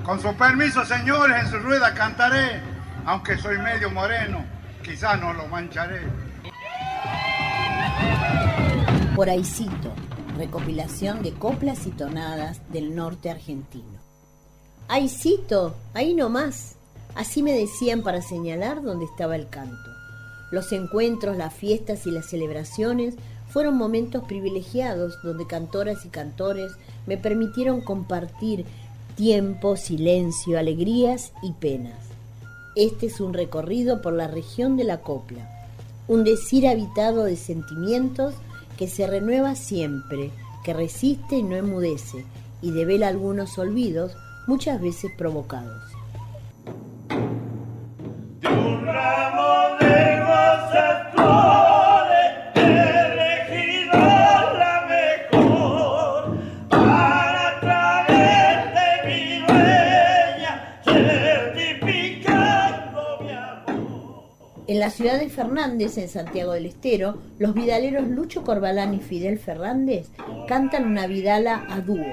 Con 0.04 0.20
su 0.22 0.34
permiso, 0.36 0.84
señores, 0.86 1.44
en 1.44 1.52
su 1.52 1.58
rueda 1.60 1.94
cantaré, 1.94 2.62
aunque 3.06 3.38
soy 3.38 3.58
medio 3.60 3.92
moreno, 3.92 4.44
quizás 4.84 5.20
no 5.20 5.34
lo 5.34 5.48
mancharé. 5.48 6.02
Por 9.16 9.30
Aicito, 9.30 9.94
recopilación 10.38 11.22
de 11.22 11.34
coplas 11.34 11.86
y 11.86 11.92
tonadas 11.92 12.62
del 12.72 12.96
norte 12.96 13.30
argentino. 13.30 13.99
Aicito, 14.92 15.76
ahí 15.94 16.16
nomás. 16.16 16.76
Así 17.14 17.44
me 17.44 17.54
decían 17.54 18.02
para 18.02 18.24
señalar 18.24 18.82
dónde 18.82 19.06
estaba 19.06 19.36
el 19.36 19.48
canto. 19.48 19.92
Los 20.50 20.72
encuentros, 20.72 21.38
las 21.38 21.54
fiestas 21.54 22.08
y 22.08 22.12
las 22.12 22.26
celebraciones 22.26 23.14
fueron 23.50 23.78
momentos 23.78 24.24
privilegiados 24.24 25.22
donde 25.22 25.46
cantoras 25.46 26.08
y 26.08 26.10
cantores 26.10 26.72
me 27.06 27.18
permitieron 27.18 27.82
compartir 27.82 28.66
tiempo, 29.16 29.76
silencio, 29.76 30.58
alegrías 30.58 31.34
y 31.44 31.52
penas. 31.52 32.00
Este 32.76 33.06
es 33.06 33.22
un 33.22 33.36
recorrido 33.36 34.02
por 34.02 34.14
la 34.14 34.28
región 34.28 34.76
de 34.76 34.86
la 34.86 35.02
copla, 35.02 35.68
un 36.08 36.24
decir 36.24 36.68
habitado 36.68 37.26
de 37.26 37.36
sentimientos 37.36 38.34
que 38.76 38.88
se 38.88 39.06
renueva 39.06 39.54
siempre, 39.54 40.32
que 40.64 40.74
resiste 40.74 41.38
y 41.38 41.44
no 41.44 41.56
enmudece, 41.56 42.26
y 42.64 42.72
devela 42.72 43.08
algunos 43.08 43.60
olvidos, 43.60 44.14
muchas 44.50 44.82
veces 44.82 45.12
provocados. 45.16 45.80
Un 48.42 48.84
ramo 48.84 49.78
de 49.80 50.20
rosas 50.22 51.14
flores, 51.14 52.32
elegido 52.56 53.94
la 53.94 54.88
mejor, 54.90 56.36
para 56.68 57.48
a 57.48 57.60
través 57.60 58.74
de 58.74 58.90
mi 59.06 59.40
dueña, 59.46 60.82
certificando 60.84 63.20
mi 63.22 63.30
amor. 63.30 64.24
En 64.66 64.80
la 64.80 64.90
ciudad 64.90 65.20
de 65.20 65.30
Fernández, 65.30 66.00
en 66.00 66.10
Santiago 66.10 66.54
del 66.54 66.66
Estero, 66.66 67.20
los 67.38 67.54
vidaleros 67.54 68.08
Lucho 68.08 68.44
Corbalán 68.44 68.96
y 68.96 69.00
Fidel 69.00 69.38
Fernández 69.38 70.10
cantan 70.48 70.88
una 70.88 71.06
vidala 71.06 71.68
a 71.70 71.82
dúo 71.82 72.08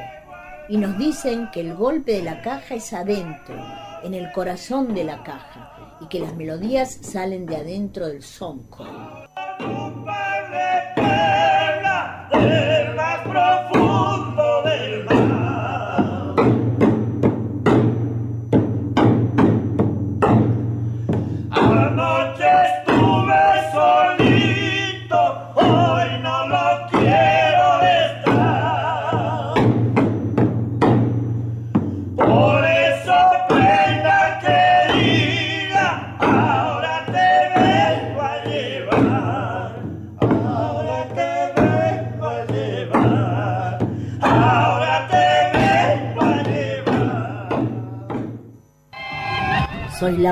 y 0.69 0.77
nos 0.77 0.99
dicen 0.99 1.51
que 1.53 1.61
el 1.61 1.75
golpe 1.75 2.12
de 2.12 2.23
la 2.23 2.43
caja 2.43 2.75
es 2.75 2.93
adentro, 2.93 3.55
en 4.03 4.14
el 4.14 4.33
corazón 4.33 4.95
de 4.95 5.05
la 5.05 5.23
caja, 5.23 5.99
y 6.01 6.07
que 6.07 6.21
las 6.21 6.35
melodías 6.35 6.99
salen 7.03 7.47
de 7.47 7.57
adentro 7.57 8.09
del 8.09 8.23
sonco. 8.23 8.87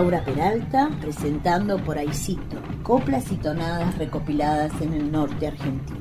Laura 0.05 0.23
Peralta, 0.23 0.91
presentando 1.01 1.83
por 1.83 1.97
Aicito, 1.97 2.59
coplas 2.83 3.33
y 3.33 3.37
tonadas 3.37 3.97
recopiladas 3.97 4.71
en 4.83 4.93
el 4.93 5.11
norte 5.11 5.47
argentino. 5.47 5.99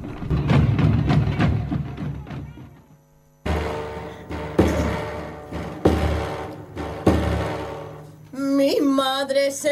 Mi 8.34 8.82
madre 8.82 9.52
se 9.52 9.72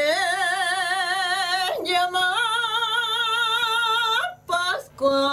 llama 1.83 2.33
Pascua. 4.45 5.30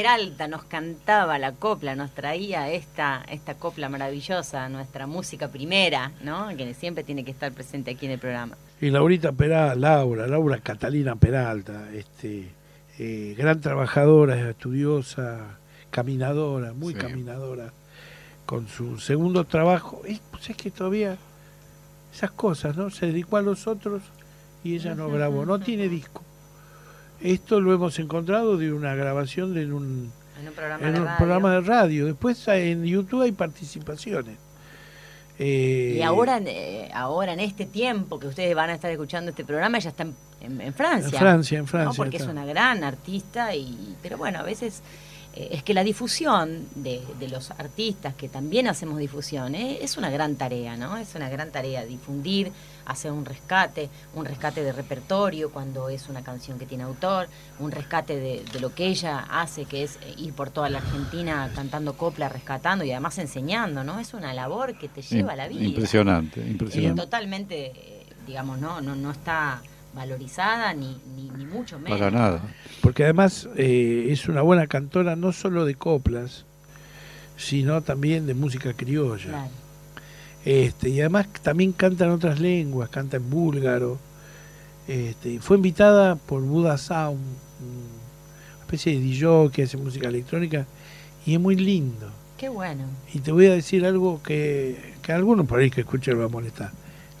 Peralta 0.00 0.46
nos 0.46 0.64
cantaba 0.64 1.38
la 1.38 1.52
copla, 1.52 1.94
nos 1.94 2.10
traía 2.10 2.70
esta, 2.70 3.24
esta 3.30 3.54
copla 3.54 3.88
maravillosa, 3.88 4.68
nuestra 4.68 5.06
música 5.06 5.48
primera, 5.48 6.12
¿no? 6.22 6.54
Que 6.54 6.74
siempre 6.74 7.02
tiene 7.02 7.24
que 7.24 7.30
estar 7.30 7.50
presente 7.50 7.92
aquí 7.92 8.04
en 8.04 8.12
el 8.12 8.18
programa. 8.18 8.58
Y 8.78 8.90
Laurita 8.90 9.32
Peralta, 9.32 9.74
Laura, 9.74 10.26
Laura 10.26 10.58
Catalina 10.58 11.16
Peralta, 11.16 11.90
este, 11.94 12.50
eh, 12.98 13.34
gran 13.38 13.62
trabajadora, 13.62 14.50
estudiosa, 14.50 15.56
caminadora, 15.90 16.74
muy 16.74 16.92
Sí. 16.92 16.98
caminadora, 17.00 17.72
con 18.44 18.68
su 18.68 18.98
segundo 19.00 19.44
trabajo. 19.44 20.02
Es, 20.06 20.20
pues 20.30 20.50
es 20.50 20.58
que 20.58 20.70
todavía 20.70 21.16
esas 22.12 22.32
cosas, 22.32 22.76
¿no? 22.76 22.90
Se 22.90 23.06
dedicó 23.06 23.38
a 23.38 23.42
los 23.42 23.66
otros 23.66 24.02
y 24.62 24.74
ella 24.74 24.94
no 24.94 25.08
grabó, 25.08 25.46
no 25.46 25.58
tiene 25.58 25.88
disco. 25.88 26.22
Esto 27.20 27.60
lo 27.60 27.72
hemos 27.72 27.98
encontrado 27.98 28.56
de 28.56 28.72
una 28.72 28.94
grabación 28.94 29.54
de 29.54 29.66
un, 29.72 30.12
En 30.40 30.48
un 30.48 30.54
programa 30.54 30.86
en 30.86 30.92
de 30.94 31.00
un 31.00 31.06
radio. 31.06 31.16
programa 31.18 31.50
de 31.54 31.60
radio. 31.62 32.06
Después 32.06 32.46
en 32.48 32.84
YouTube 32.84 33.22
hay 33.22 33.32
participaciones. 33.32 34.36
Eh, 35.38 35.96
Y 35.98 36.02
ahora, 36.02 36.38
eh, 36.44 36.90
ahora 36.94 37.32
en 37.34 37.40
este 37.40 37.66
tiempo 37.66 38.18
que 38.18 38.26
ustedes 38.26 38.54
van 38.54 38.70
a 38.70 38.74
estar 38.74 38.90
escuchando 38.90 39.30
este 39.30 39.44
programa, 39.44 39.76
ella 39.78 39.90
está 39.90 40.02
en, 40.04 40.14
en- 40.40 40.60
en 40.60 40.72
Francia. 40.74 41.10
En 41.10 41.18
Francia, 41.18 41.58
en 41.58 41.64
¿no? 41.64 41.68
Francia 41.68 41.96
Porque 41.96 42.16
es 42.16 42.26
una 42.26 42.44
gran 42.46 42.84
artista, 42.84 43.54
y 43.54 43.96
pero 44.02 44.16
bueno, 44.16 44.38
a 44.38 44.42
veces 44.42 44.82
es 45.52 45.62
que 45.62 45.74
la 45.74 45.84
difusión 45.84 46.66
de, 46.74 47.02
de 47.18 47.28
los 47.28 47.50
artistas, 47.50 48.14
que 48.14 48.28
también 48.28 48.68
hacemos 48.68 48.98
difusión, 48.98 49.54
eh, 49.54 49.78
es 49.82 49.96
una 49.96 50.10
gran 50.10 50.36
tarea, 50.36 50.76
¿no? 50.76 50.96
Es 50.96 51.14
una 51.14 51.28
gran 51.28 51.50
tarea 51.50 51.84
difundir, 51.84 52.52
hacer 52.86 53.12
un 53.12 53.24
rescate, 53.24 53.90
un 54.14 54.24
rescate 54.24 54.62
de 54.62 54.72
repertorio 54.72 55.50
cuando 55.50 55.88
es 55.88 56.08
una 56.08 56.22
canción 56.22 56.58
que 56.58 56.66
tiene 56.66 56.84
autor, 56.84 57.28
un 57.58 57.70
rescate 57.70 58.16
de, 58.16 58.44
de 58.52 58.60
lo 58.60 58.74
que 58.74 58.86
ella 58.86 59.26
hace, 59.28 59.64
que 59.66 59.82
es 59.82 59.96
eh, 60.02 60.14
ir 60.16 60.32
por 60.32 60.50
toda 60.50 60.70
la 60.70 60.78
Argentina 60.78 61.50
cantando 61.54 61.96
copla, 61.96 62.28
rescatando 62.28 62.84
y 62.84 62.92
además 62.92 63.18
enseñando, 63.18 63.84
¿no? 63.84 63.98
Es 63.98 64.14
una 64.14 64.32
labor 64.32 64.78
que 64.78 64.88
te 64.88 65.02
lleva 65.02 65.32
a 65.32 65.36
la 65.36 65.48
vida. 65.48 65.62
Impresionante, 65.64 66.40
Y 66.40 66.50
impresionante. 66.52 67.02
totalmente, 67.02 67.66
eh, 67.74 68.06
digamos, 68.26 68.58
no, 68.58 68.80
no, 68.80 68.94
no 68.96 69.10
está 69.10 69.60
valorizada 69.96 70.74
ni, 70.74 71.00
ni, 71.16 71.30
ni 71.30 71.46
mucho 71.46 71.78
menos. 71.78 71.98
Para 71.98 72.10
nada. 72.10 72.42
Porque 72.82 73.02
además 73.02 73.48
eh, 73.56 74.08
es 74.10 74.28
una 74.28 74.42
buena 74.42 74.66
cantora 74.66 75.16
no 75.16 75.32
solo 75.32 75.64
de 75.64 75.74
coplas, 75.74 76.44
sino 77.36 77.80
también 77.82 78.26
de 78.26 78.34
música 78.34 78.74
criolla. 78.74 79.30
Claro. 79.30 79.50
Este, 80.44 80.90
y 80.90 81.00
además 81.00 81.26
también 81.42 81.72
canta 81.72 82.04
en 82.04 82.10
otras 82.10 82.38
lenguas, 82.38 82.90
canta 82.90 83.16
en 83.16 83.28
búlgaro. 83.28 83.98
Este, 84.86 85.40
fue 85.40 85.56
invitada 85.56 86.14
por 86.14 86.42
Buda 86.42 86.78
Sound, 86.78 87.18
una 87.18 88.60
especie 88.60 88.92
de 88.92 89.00
DJ 89.00 89.50
que 89.50 89.62
hace 89.64 89.76
música 89.78 90.08
electrónica, 90.08 90.66
y 91.24 91.34
es 91.34 91.40
muy 91.40 91.56
lindo. 91.56 92.10
Qué 92.36 92.50
bueno. 92.50 92.84
Y 93.14 93.20
te 93.20 93.32
voy 93.32 93.46
a 93.46 93.54
decir 93.54 93.86
algo 93.86 94.22
que, 94.22 94.94
que 95.02 95.12
a 95.12 95.16
algunos 95.16 95.46
por 95.46 95.58
ahí 95.58 95.70
que 95.70 95.80
escuchen 95.80 96.20
va 96.20 96.26
a 96.26 96.28
molestar. 96.28 96.70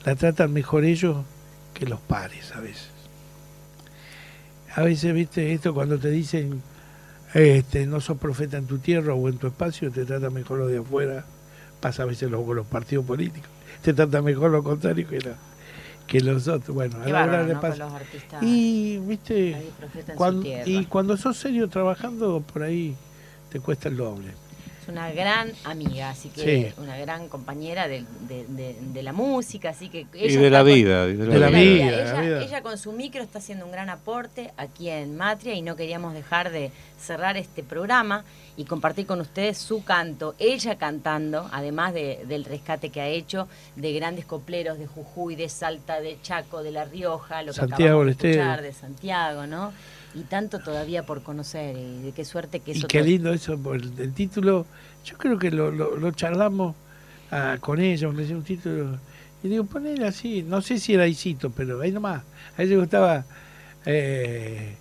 La 0.04 0.14
tratan 0.14 0.52
mejor 0.52 0.84
ellos 0.84 1.24
que 1.78 1.86
los 1.86 2.00
pares 2.00 2.52
a 2.54 2.60
veces. 2.60 2.88
A 4.74 4.82
veces, 4.82 5.12
viste, 5.14 5.52
esto 5.52 5.74
cuando 5.74 5.98
te 5.98 6.10
dicen, 6.10 6.62
este, 7.34 7.86
no 7.86 8.00
sos 8.00 8.18
profeta 8.18 8.56
en 8.56 8.66
tu 8.66 8.78
tierra 8.78 9.14
o 9.14 9.28
en 9.28 9.36
tu 9.38 9.46
espacio, 9.46 9.90
te 9.90 10.04
trata 10.04 10.30
mejor 10.30 10.58
lo 10.58 10.66
de 10.68 10.78
afuera. 10.78 11.24
Pasa 11.80 12.02
a 12.04 12.06
veces 12.06 12.30
lo- 12.30 12.44
con 12.44 12.56
los 12.56 12.66
partidos 12.66 13.04
políticos. 13.04 13.50
Te 13.82 13.92
trata 13.92 14.22
mejor 14.22 14.50
lo 14.50 14.62
contrario 14.62 15.06
que, 15.06 15.20
la- 15.20 15.36
que 16.06 16.20
los 16.20 16.48
otros. 16.48 16.74
Bueno, 16.74 16.96
a 16.96 17.06
la 17.12 17.24
hora 17.24 17.42
los 17.78 17.92
artistas. 17.92 18.42
Y, 18.42 18.98
viste, 18.98 19.50
y 20.66 20.84
cuando 20.86 21.16
sos 21.16 21.36
serio 21.36 21.68
trabajando, 21.68 22.40
por 22.40 22.62
ahí 22.62 22.94
te 23.50 23.60
cuesta 23.60 23.88
el 23.88 23.96
doble. 23.98 24.28
Es 24.86 24.92
una 24.92 25.10
gran 25.10 25.52
amiga, 25.64 26.10
así 26.10 26.28
que 26.28 26.42
Sí. 26.68 26.80
una 26.80 26.96
gran 26.96 27.28
compañera 27.28 27.88
de, 27.88 28.04
de- 28.28 28.46
de- 28.46 28.76
de 28.80 29.02
la 29.02 29.12
música, 29.12 29.70
así 29.70 29.88
que 29.88 30.06
Y 30.14 30.26
ella 30.26 30.40
de 30.42 30.50
la 30.50 30.58
está 30.58 30.70
con- 30.70 30.74
vida. 30.74 31.08
y 31.08 31.12
de 31.14 31.26
la 31.26 31.34
De 31.34 31.40
la 31.40 31.46
vida. 31.48 31.58
vida. 31.58 31.86
Ella, 32.02 32.12
la 32.14 32.20
vida. 32.20 32.42
ella 32.44 32.62
con 32.62 32.78
su 32.78 32.92
micro 32.92 33.20
está 33.20 33.38
haciendo 33.40 33.64
un 33.64 33.72
gran 33.72 33.90
aporte 33.90 34.52
aquí 34.56 34.88
en 34.88 35.16
Matria 35.16 35.54
y 35.54 35.62
no 35.62 35.74
queríamos 35.74 36.14
dejar 36.14 36.50
de 36.52 36.70
cerrar 37.00 37.36
este 37.36 37.64
programa 37.64 38.24
y 38.56 38.64
compartir 38.64 39.06
con 39.06 39.20
ustedes 39.20 39.58
su 39.58 39.82
canto, 39.82 40.34
ella 40.38 40.76
cantando, 40.76 41.48
además 41.52 41.92
de- 41.92 42.20
del 42.28 42.44
rescate 42.44 42.90
que 42.90 43.00
ha 43.00 43.08
hecho 43.08 43.48
de 43.74 43.92
grandes 43.92 44.24
copleros 44.24 44.78
de 44.78 44.86
Jujuy, 44.86 45.34
de 45.34 45.48
Salta, 45.48 46.00
de 46.00 46.16
Chaco, 46.22 46.62
de 46.62 46.70
La 46.70 46.84
Rioja, 46.84 47.42
lo 47.42 47.52
que 47.52 47.58
Santiago 47.58 48.02
acabamos 48.02 48.06
de 48.18 48.28
escuchar, 48.30 48.62
de 48.62 48.72
Santiago, 48.72 49.46
¿no? 49.48 49.72
Y 50.16 50.22
tanto 50.22 50.58
todavía 50.60 51.04
por 51.04 51.22
conocer 51.22 51.76
y 51.76 52.02
de 52.02 52.12
qué 52.12 52.24
suerte 52.24 52.60
que 52.60 52.72
Y 52.72 52.78
eso 52.78 52.88
qué 52.88 53.00
to- 53.00 53.04
lindo 53.04 53.32
eso, 53.32 53.58
por 53.58 53.76
el, 53.76 53.92
el 53.98 54.12
título. 54.14 54.66
Yo 55.04 55.18
creo 55.18 55.38
que 55.38 55.50
lo, 55.50 55.70
lo, 55.70 55.96
lo 55.96 56.10
charlamos 56.12 56.74
ah, 57.30 57.58
con 57.60 57.80
ella, 57.80 58.08
me 58.08 58.22
decía 58.22 58.36
un 58.36 58.42
título. 58.42 58.98
Y 59.42 59.48
digo, 59.48 59.64
ponele 59.64 60.06
así, 60.06 60.42
no 60.42 60.62
sé 60.62 60.78
si 60.78 60.94
era 60.94 61.06
Isito, 61.06 61.50
pero 61.50 61.80
ahí 61.82 61.92
nomás. 61.92 62.22
A 62.56 62.62
ella 62.62 62.70
le 62.76 62.80
gustaba, 62.80 63.24
eh, 63.84 64.76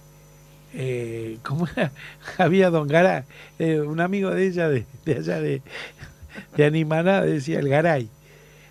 eh, 0.74 1.38
¿cómo 1.44 1.68
era? 1.68 1.92
Había 2.38 2.70
Don 2.70 2.88
Garay, 2.88 3.24
eh, 3.60 3.82
un 3.82 4.00
amigo 4.00 4.32
de 4.32 4.48
ella 4.48 4.70
de, 4.70 4.86
de 5.06 5.16
allá 5.16 5.40
de, 5.42 5.62
de 6.56 6.66
Animaná, 6.66 7.22
decía 7.22 7.60
el 7.60 7.68
Garay. 7.70 8.10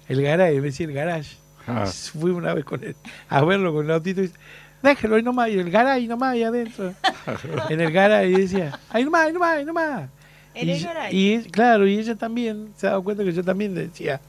El 0.08 0.22
Garay, 0.22 0.56
me 0.56 0.68
decía 0.68 0.86
el 0.86 0.92
Garage. 0.94 1.36
Ah. 1.66 1.86
Fui 1.86 2.30
una 2.30 2.52
vez 2.52 2.64
con 2.64 2.82
él 2.84 2.94
a 3.30 3.42
verlo 3.44 3.72
con 3.72 3.86
el 3.86 3.92
autito 3.92 4.20
y 4.20 4.24
dice, 4.24 4.38
déjelo 4.84 5.16
ahí 5.16 5.22
nomás, 5.22 5.48
y 5.50 5.58
el 5.58 5.70
Garay 5.70 6.06
nomás 6.06 6.32
ahí 6.32 6.42
adentro. 6.42 6.94
en 7.68 7.80
el 7.80 7.92
Garay 7.92 8.32
y 8.32 8.40
decía, 8.42 8.78
ahí 8.90 9.04
nomás, 9.04 9.26
ahí 9.26 9.32
nomás, 9.32 9.56
ahí 9.56 9.64
nomás. 9.64 10.08
En 10.54 10.68
y, 10.68 10.72
el 10.72 10.84
Garay. 10.84 11.10
y 11.12 11.42
claro, 11.50 11.86
y 11.86 11.98
ella 11.98 12.14
también 12.14 12.68
se 12.76 12.86
ha 12.86 12.90
dado 12.90 13.02
cuenta 13.02 13.24
que 13.24 13.32
yo 13.32 13.42
también 13.42 13.74
decía, 13.74 14.20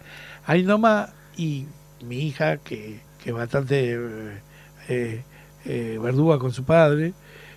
ahí 0.45 0.63
nomás, 0.63 1.11
y 1.37 1.65
mi 2.03 2.27
hija, 2.27 2.57
que, 2.57 2.99
que 3.23 3.29
es 3.29 3.35
bastante 3.35 3.97
eh, 4.89 5.23
eh, 5.65 5.99
verduga 6.01 6.39
con 6.39 6.51
su 6.51 6.63
padre, 6.63 7.13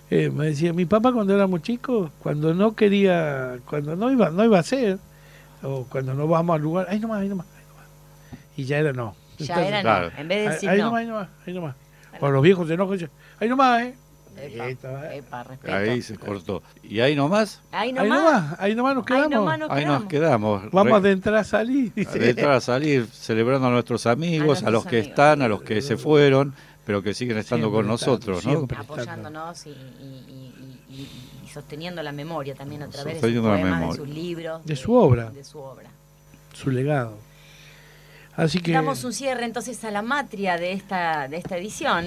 eh, 0.09 0.29
me 0.31 0.47
decía, 0.47 0.73
mi 0.73 0.85
papá 0.85 1.13
cuando 1.13 1.35
éramos 1.35 1.61
chicos, 1.61 2.11
cuando 2.19 2.53
no 2.53 2.75
quería, 2.75 3.59
cuando 3.65 3.95
no 3.95 4.11
iba, 4.11 4.31
no 4.31 4.43
iba 4.43 4.57
a 4.57 4.61
hacer, 4.61 4.97
o 5.61 5.85
cuando 5.89 6.13
no 6.13 6.27
vamos 6.27 6.55
al 6.55 6.61
lugar, 6.61 6.87
ahí 6.89 6.99
nomás, 6.99 7.21
ahí 7.21 7.29
nomás, 7.29 7.45
ahí 7.55 7.63
nomás. 7.67 7.85
Y 8.57 8.63
ya 8.65 8.77
era 8.79 8.93
no. 8.93 9.15
ya 9.37 9.65
era 9.65 9.77
no, 9.77 9.83
claro. 9.83 10.11
en 10.17 10.27
vez 10.27 10.37
de 10.37 10.47
ahí, 10.47 10.53
decir 10.53 10.69
ahí 10.69 10.77
no. 10.79 10.85
nomás, 10.85 10.99
ahí 10.99 11.07
nomás, 11.07 11.29
ahí 11.45 11.53
nomás. 11.53 11.75
Cuando 12.19 12.35
los 12.35 12.43
viejos 12.43 12.67
se 12.67 12.73
enojan, 12.75 13.09
ahí 13.39 13.49
nomás, 13.49 13.81
eh. 13.83 13.95
Epa, 14.41 14.63
Ahí 14.63 15.17
eh. 15.17 15.17
epa. 15.17 15.45
Ahí 15.67 16.01
se 16.01 16.15
cortó. 16.17 16.63
¿Y 16.81 17.01
ahí 17.01 17.13
nomás? 17.13 17.61
Ahí 17.71 17.89
Ahí 17.89 17.93
nomás. 17.93 18.55
ahí 18.59 18.73
nomás 18.75 18.95
nos 18.95 19.03
Ahí 19.03 19.07
quedamos. 19.07 19.31
nomás 19.31 19.59
nos 19.59 19.69
Ahí 19.71 19.79
quedamos. 19.83 19.99
nos 20.01 20.09
quedamos. 20.09 20.71
Vamos 20.71 20.93
a 20.93 20.99
de 21.01 21.11
entrar 21.11 21.35
a 21.35 21.43
salir. 21.43 21.91
dice. 21.93 22.19
de 22.19 22.29
entrar 22.29 22.51
a 22.53 22.61
salir, 22.61 23.05
celebrando 23.07 23.67
a 23.67 23.71
nuestros 23.71 24.05
amigos, 24.07 24.43
a, 24.63 24.69
nuestros 24.69 24.71
los 24.73 24.83
que 24.85 24.97
amigos. 24.97 25.09
están, 25.09 25.41
a 25.41 25.47
los 25.49 25.61
que 25.61 25.81
se 25.81 25.97
fueron, 25.97 26.53
pero 26.85 27.01
que 27.03 27.13
siguen 27.13 27.37
estando 27.37 27.67
Siempre 27.67 27.85
con 27.87 27.93
estando, 27.95 28.11
nosotros, 28.15 28.45
¿no? 28.45 28.51
siempre. 28.53 28.77
apoyándonos 28.77 29.65
y, 29.65 29.69
y- 29.71 29.73
y- 30.89 30.93
y- 31.43 31.47
sosteniendo 31.51 32.01
la 32.01 32.11
memoria 32.13 32.55
también 32.55 32.83
a 32.83 32.87
través 32.87 33.21
de 33.21 33.33
sus 33.33 33.41
poemas, 33.41 33.89
de 33.91 33.95
sus 33.97 34.07
libros, 34.07 34.65
De 34.65 34.75
su 34.77 34.93
obra. 34.93 35.31
de 35.31 35.43
su 35.43 35.59
obra. 35.59 35.89
Su 36.53 36.69
legado. 36.71 37.17
Así 38.39 38.59
que 38.59 38.71
Damos 38.71 39.03
un 39.03 39.13
cierre 39.13 39.45
entonces 39.45 39.83
a 39.83 39.91
la 39.91 40.01
matria 40.01 40.57
de 40.57 40.71
esta 40.73 41.27
de 41.27 41.37
esta 41.37 41.57
edición 41.57 42.05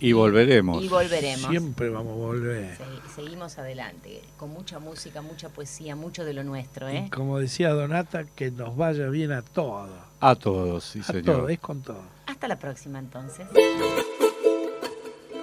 Y 0.00 0.12
volveremos. 0.12 0.82
y 0.84 0.88
volveremos. 0.88 1.48
siempre 1.50 1.88
vamos 1.88 2.12
a 2.12 2.16
volver. 2.16 2.76
Se- 2.76 3.14
seguimos 3.22 3.56
adelante 3.58 4.20
con 4.36 4.50
mucha 4.50 4.78
música, 4.78 5.22
mucha 5.22 5.48
poesía, 5.48 5.96
mucho 5.96 6.24
de 6.24 6.34
lo 6.34 6.44
nuestro, 6.44 6.90
Y 6.92 6.96
¿eh? 6.96 7.10
como 7.14 7.38
decía 7.38 7.70
Donata, 7.70 8.24
que 8.36 8.50
nos 8.50 8.76
vaya 8.76 9.08
bien 9.08 9.32
a 9.32 9.42
todos. 9.42 9.88
A 10.20 10.34
todos, 10.34 10.84
sí, 10.84 11.00
A 11.00 11.04
señor. 11.04 11.24
todos, 11.24 11.50
es 11.50 11.58
con 11.58 11.82
todo. 11.82 12.02
Hasta 12.26 12.48
la 12.48 12.58
próxima 12.58 12.98
entonces. 12.98 13.46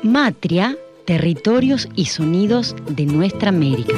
Matria, 0.03 0.77
territorios 1.05 1.87
y 1.95 2.05
sonidos 2.05 2.75
de 2.89 3.05
nuestra 3.05 3.49
América. 3.49 3.95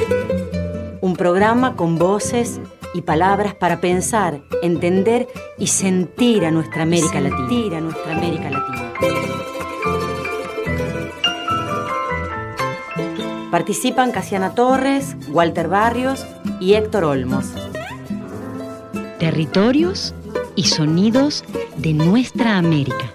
Un 1.02 1.16
programa 1.16 1.76
con 1.76 1.98
voces 1.98 2.60
y 2.96 3.02
palabras 3.02 3.54
para 3.54 3.82
pensar, 3.82 4.42
entender 4.62 5.28
y 5.60 5.68
sentir 5.68 6.46
a 6.46 6.52
nuestra 6.52 6.84
América 6.84 7.20
Latina. 7.20 7.50
Sentir 7.50 7.76
a 7.76 7.82
nuestra 7.82 8.18
América 8.18 8.50
Latina. 8.50 8.94
Participan 13.52 14.12
Casiana 14.12 14.56
Torres, 14.56 15.18
Walter 15.30 15.68
Barrios 15.68 16.26
y 16.62 16.76
Héctor 16.76 17.04
Olmos. 17.04 17.54
Territorios 19.20 20.16
y 20.56 20.64
sonidos 20.64 21.44
de 21.76 21.94
nuestra 21.94 22.58
América. 22.58 23.12